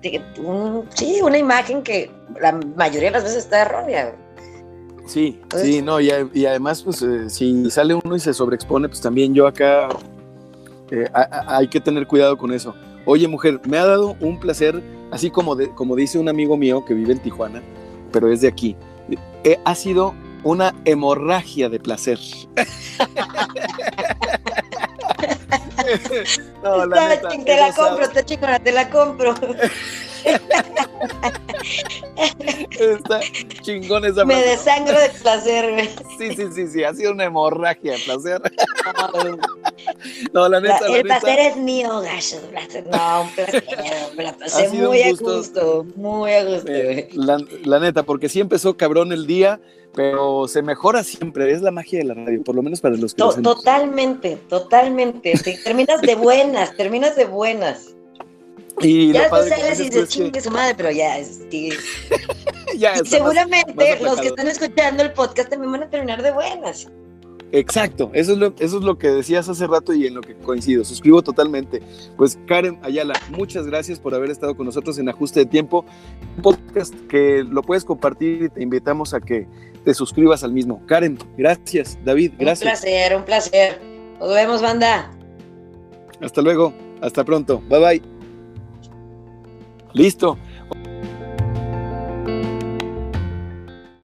de, 0.04 0.24
un, 0.38 0.88
sí, 0.94 1.20
una 1.24 1.40
imagen 1.40 1.82
que 1.82 2.12
la 2.40 2.52
mayoría 2.52 3.10
de 3.10 3.14
las 3.14 3.24
veces 3.24 3.46
está 3.46 3.62
errónea. 3.62 4.16
Sí, 5.10 5.42
sí, 5.60 5.82
no, 5.82 6.00
y, 6.00 6.12
además, 6.46 6.84
pues 6.84 7.02
eh, 7.02 7.32
si 7.32 7.72
sale 7.72 7.96
uno 7.96 8.16
y 8.16 8.20
se 8.20 8.32
sobreexpone, 8.32 8.88
pues 8.90 9.02
también 9.02 9.34
yo 9.34 9.48
acá 9.48 9.90
eh, 10.92 11.10
hay 11.48 11.68
que 11.68 11.80
tener 11.80 12.06
cuidado 12.06 12.38
con 12.38 12.54
eso. 12.54 12.76
Oye, 13.06 13.28
mujer, 13.28 13.60
me 13.68 13.80
ha 13.80 13.88
dado 13.88 14.16
un 14.20 14.40
placer, 14.40 14.84
así 15.10 15.32
como, 15.32 15.56
de, 15.56 15.74
como 15.74 15.96
dice 15.96 16.20
un 16.20 16.30
amigo 16.30 16.58
mío 16.58 16.86
que 16.86 16.94
vive 16.94 17.14
en 17.14 17.18
Tijuana, 17.18 17.64
pero 18.12 18.32
es 18.32 18.42
de 18.42 18.50
aquí. 18.50 18.76
Eh, 19.44 19.58
ha 19.66 19.74
sido 19.74 20.14
una 20.44 20.76
hemorragia 20.86 21.70
de 21.70 21.80
placer. 21.80 22.20
no, 26.64 26.86
la 26.86 27.10
neta, 27.10 27.30
te 27.30 27.56
la 27.56 27.74
compro, 27.74 28.10
te 28.64 28.72
la 28.72 28.90
compro. 28.92 29.34
Está 32.80 33.20
chingón 33.62 34.06
esa 34.06 34.26
Me 34.26 34.42
desangro 34.42 35.00
de 35.00 35.10
placer, 35.10 35.72
güey. 35.72 35.90
Sí, 36.18 36.36
sí, 36.36 36.48
sí, 36.54 36.68
sí, 36.68 36.84
ha 36.84 36.94
sido 36.94 37.12
una 37.12 37.26
hemorragia 37.26 37.94
de 37.94 38.00
placer. 38.00 38.42
No, 40.34 40.48
la 40.50 40.60
neta, 40.60 40.80
El 40.88 41.04
placer 41.04 41.40
es 41.40 41.58
mío, 41.58 42.02
gallo. 42.02 42.38
No, 42.92 43.22
un 43.22 43.30
placer. 43.32 43.64
Me 44.16 44.24
la 44.24 44.38
pasé 44.38 44.70
muy 44.70 45.02
a 45.02 45.14
gusto, 45.14 45.86
muy 45.96 46.32
a 46.32 46.44
gusto, 46.44 46.72
eh, 46.72 47.10
la, 47.14 47.80
neta, 47.80 48.04
porque 48.04 48.30
sí 48.30 48.40
empezó 48.40 48.78
cabrón 48.78 49.12
el 49.12 49.26
día, 49.26 49.60
pero 49.94 50.48
se 50.48 50.62
mejora 50.62 51.04
siempre. 51.04 51.52
Es 51.52 51.62
la 51.62 51.72
magia 51.72 52.00
de 52.00 52.06
la 52.06 52.14
radio, 52.14 52.44
por 52.44 52.56
lo 52.56 52.62
menos 52.62 52.82
para 52.82 52.96
los 52.96 53.14
que 53.14 53.22
Totalmente, 53.42 54.38
totalmente. 54.48 55.34
terminas 55.64 56.02
de 56.02 56.16
buenas, 56.16 56.76
terminas 56.76 57.16
de 57.16 57.26
buenas. 57.26 57.96
Y 58.82 59.12
ya 59.12 59.22
después 59.22 59.50
sales 59.50 59.80
y 59.80 59.92
se 59.92 60.08
chingue 60.08 60.42
su 60.42 60.52
madre, 60.52 60.74
pero 60.76 60.92
ya, 60.92 61.18
es, 61.18 61.42
y 61.52 61.72
seguramente 63.06 64.00
los 64.02 64.20
que 64.22 64.28
están 64.28 64.48
escuchando 64.48 65.04
el 65.04 65.12
podcast 65.14 65.50
también 65.50 65.72
van 65.72 65.84
a 65.84 65.90
terminar 65.90 66.22
de 66.22 66.32
buenas. 66.32 66.88
Exacto, 67.52 68.12
eso 68.14 68.34
es, 68.34 68.38
lo, 68.38 68.54
eso 68.60 68.78
es 68.78 68.84
lo 68.84 69.00
que 69.00 69.08
decías 69.10 69.50
hace 69.50 69.66
rato 69.66 69.92
y 69.92 70.06
en 70.06 70.14
lo 70.14 70.22
que 70.22 70.36
coincido, 70.36 70.86
suscribo 70.86 71.24
totalmente. 71.24 71.82
Pues 72.16 72.38
Karen 72.46 72.80
Ayala, 72.84 73.20
muchas 73.32 73.66
gracias 73.66 74.00
por 74.00 74.14
haber 74.14 74.30
estado 74.30 74.56
con 74.56 74.68
nosotros 74.68 75.00
en 75.00 75.10
Ajuste 75.10 75.42
de 75.42 75.46
Tiempo, 75.48 75.84
un 76.38 76.44
podcast 76.44 76.94
que 77.08 77.44
lo 77.44 77.64
puedes 77.64 77.84
compartir 77.84 78.44
y 78.44 78.50
te 78.50 78.62
invitamos 78.62 79.16
a 79.16 79.20
que 79.20 79.48
te 79.84 79.94
suscribas 79.96 80.44
al 80.44 80.54
mismo. 80.54 80.86
Karen, 80.86 81.18
gracias. 81.38 81.98
David, 82.06 82.34
gracias. 82.38 82.62
Un 82.62 82.82
placer, 82.82 83.16
un 83.16 83.26
placer. 83.26 83.82
Nos 84.20 84.34
vemos, 84.34 84.62
banda. 84.62 85.12
Hasta 86.22 86.42
luego, 86.42 86.74
hasta 87.02 87.24
pronto. 87.24 87.64
Bye 87.68 87.80
bye. 87.80 88.09
Listo. 89.94 90.38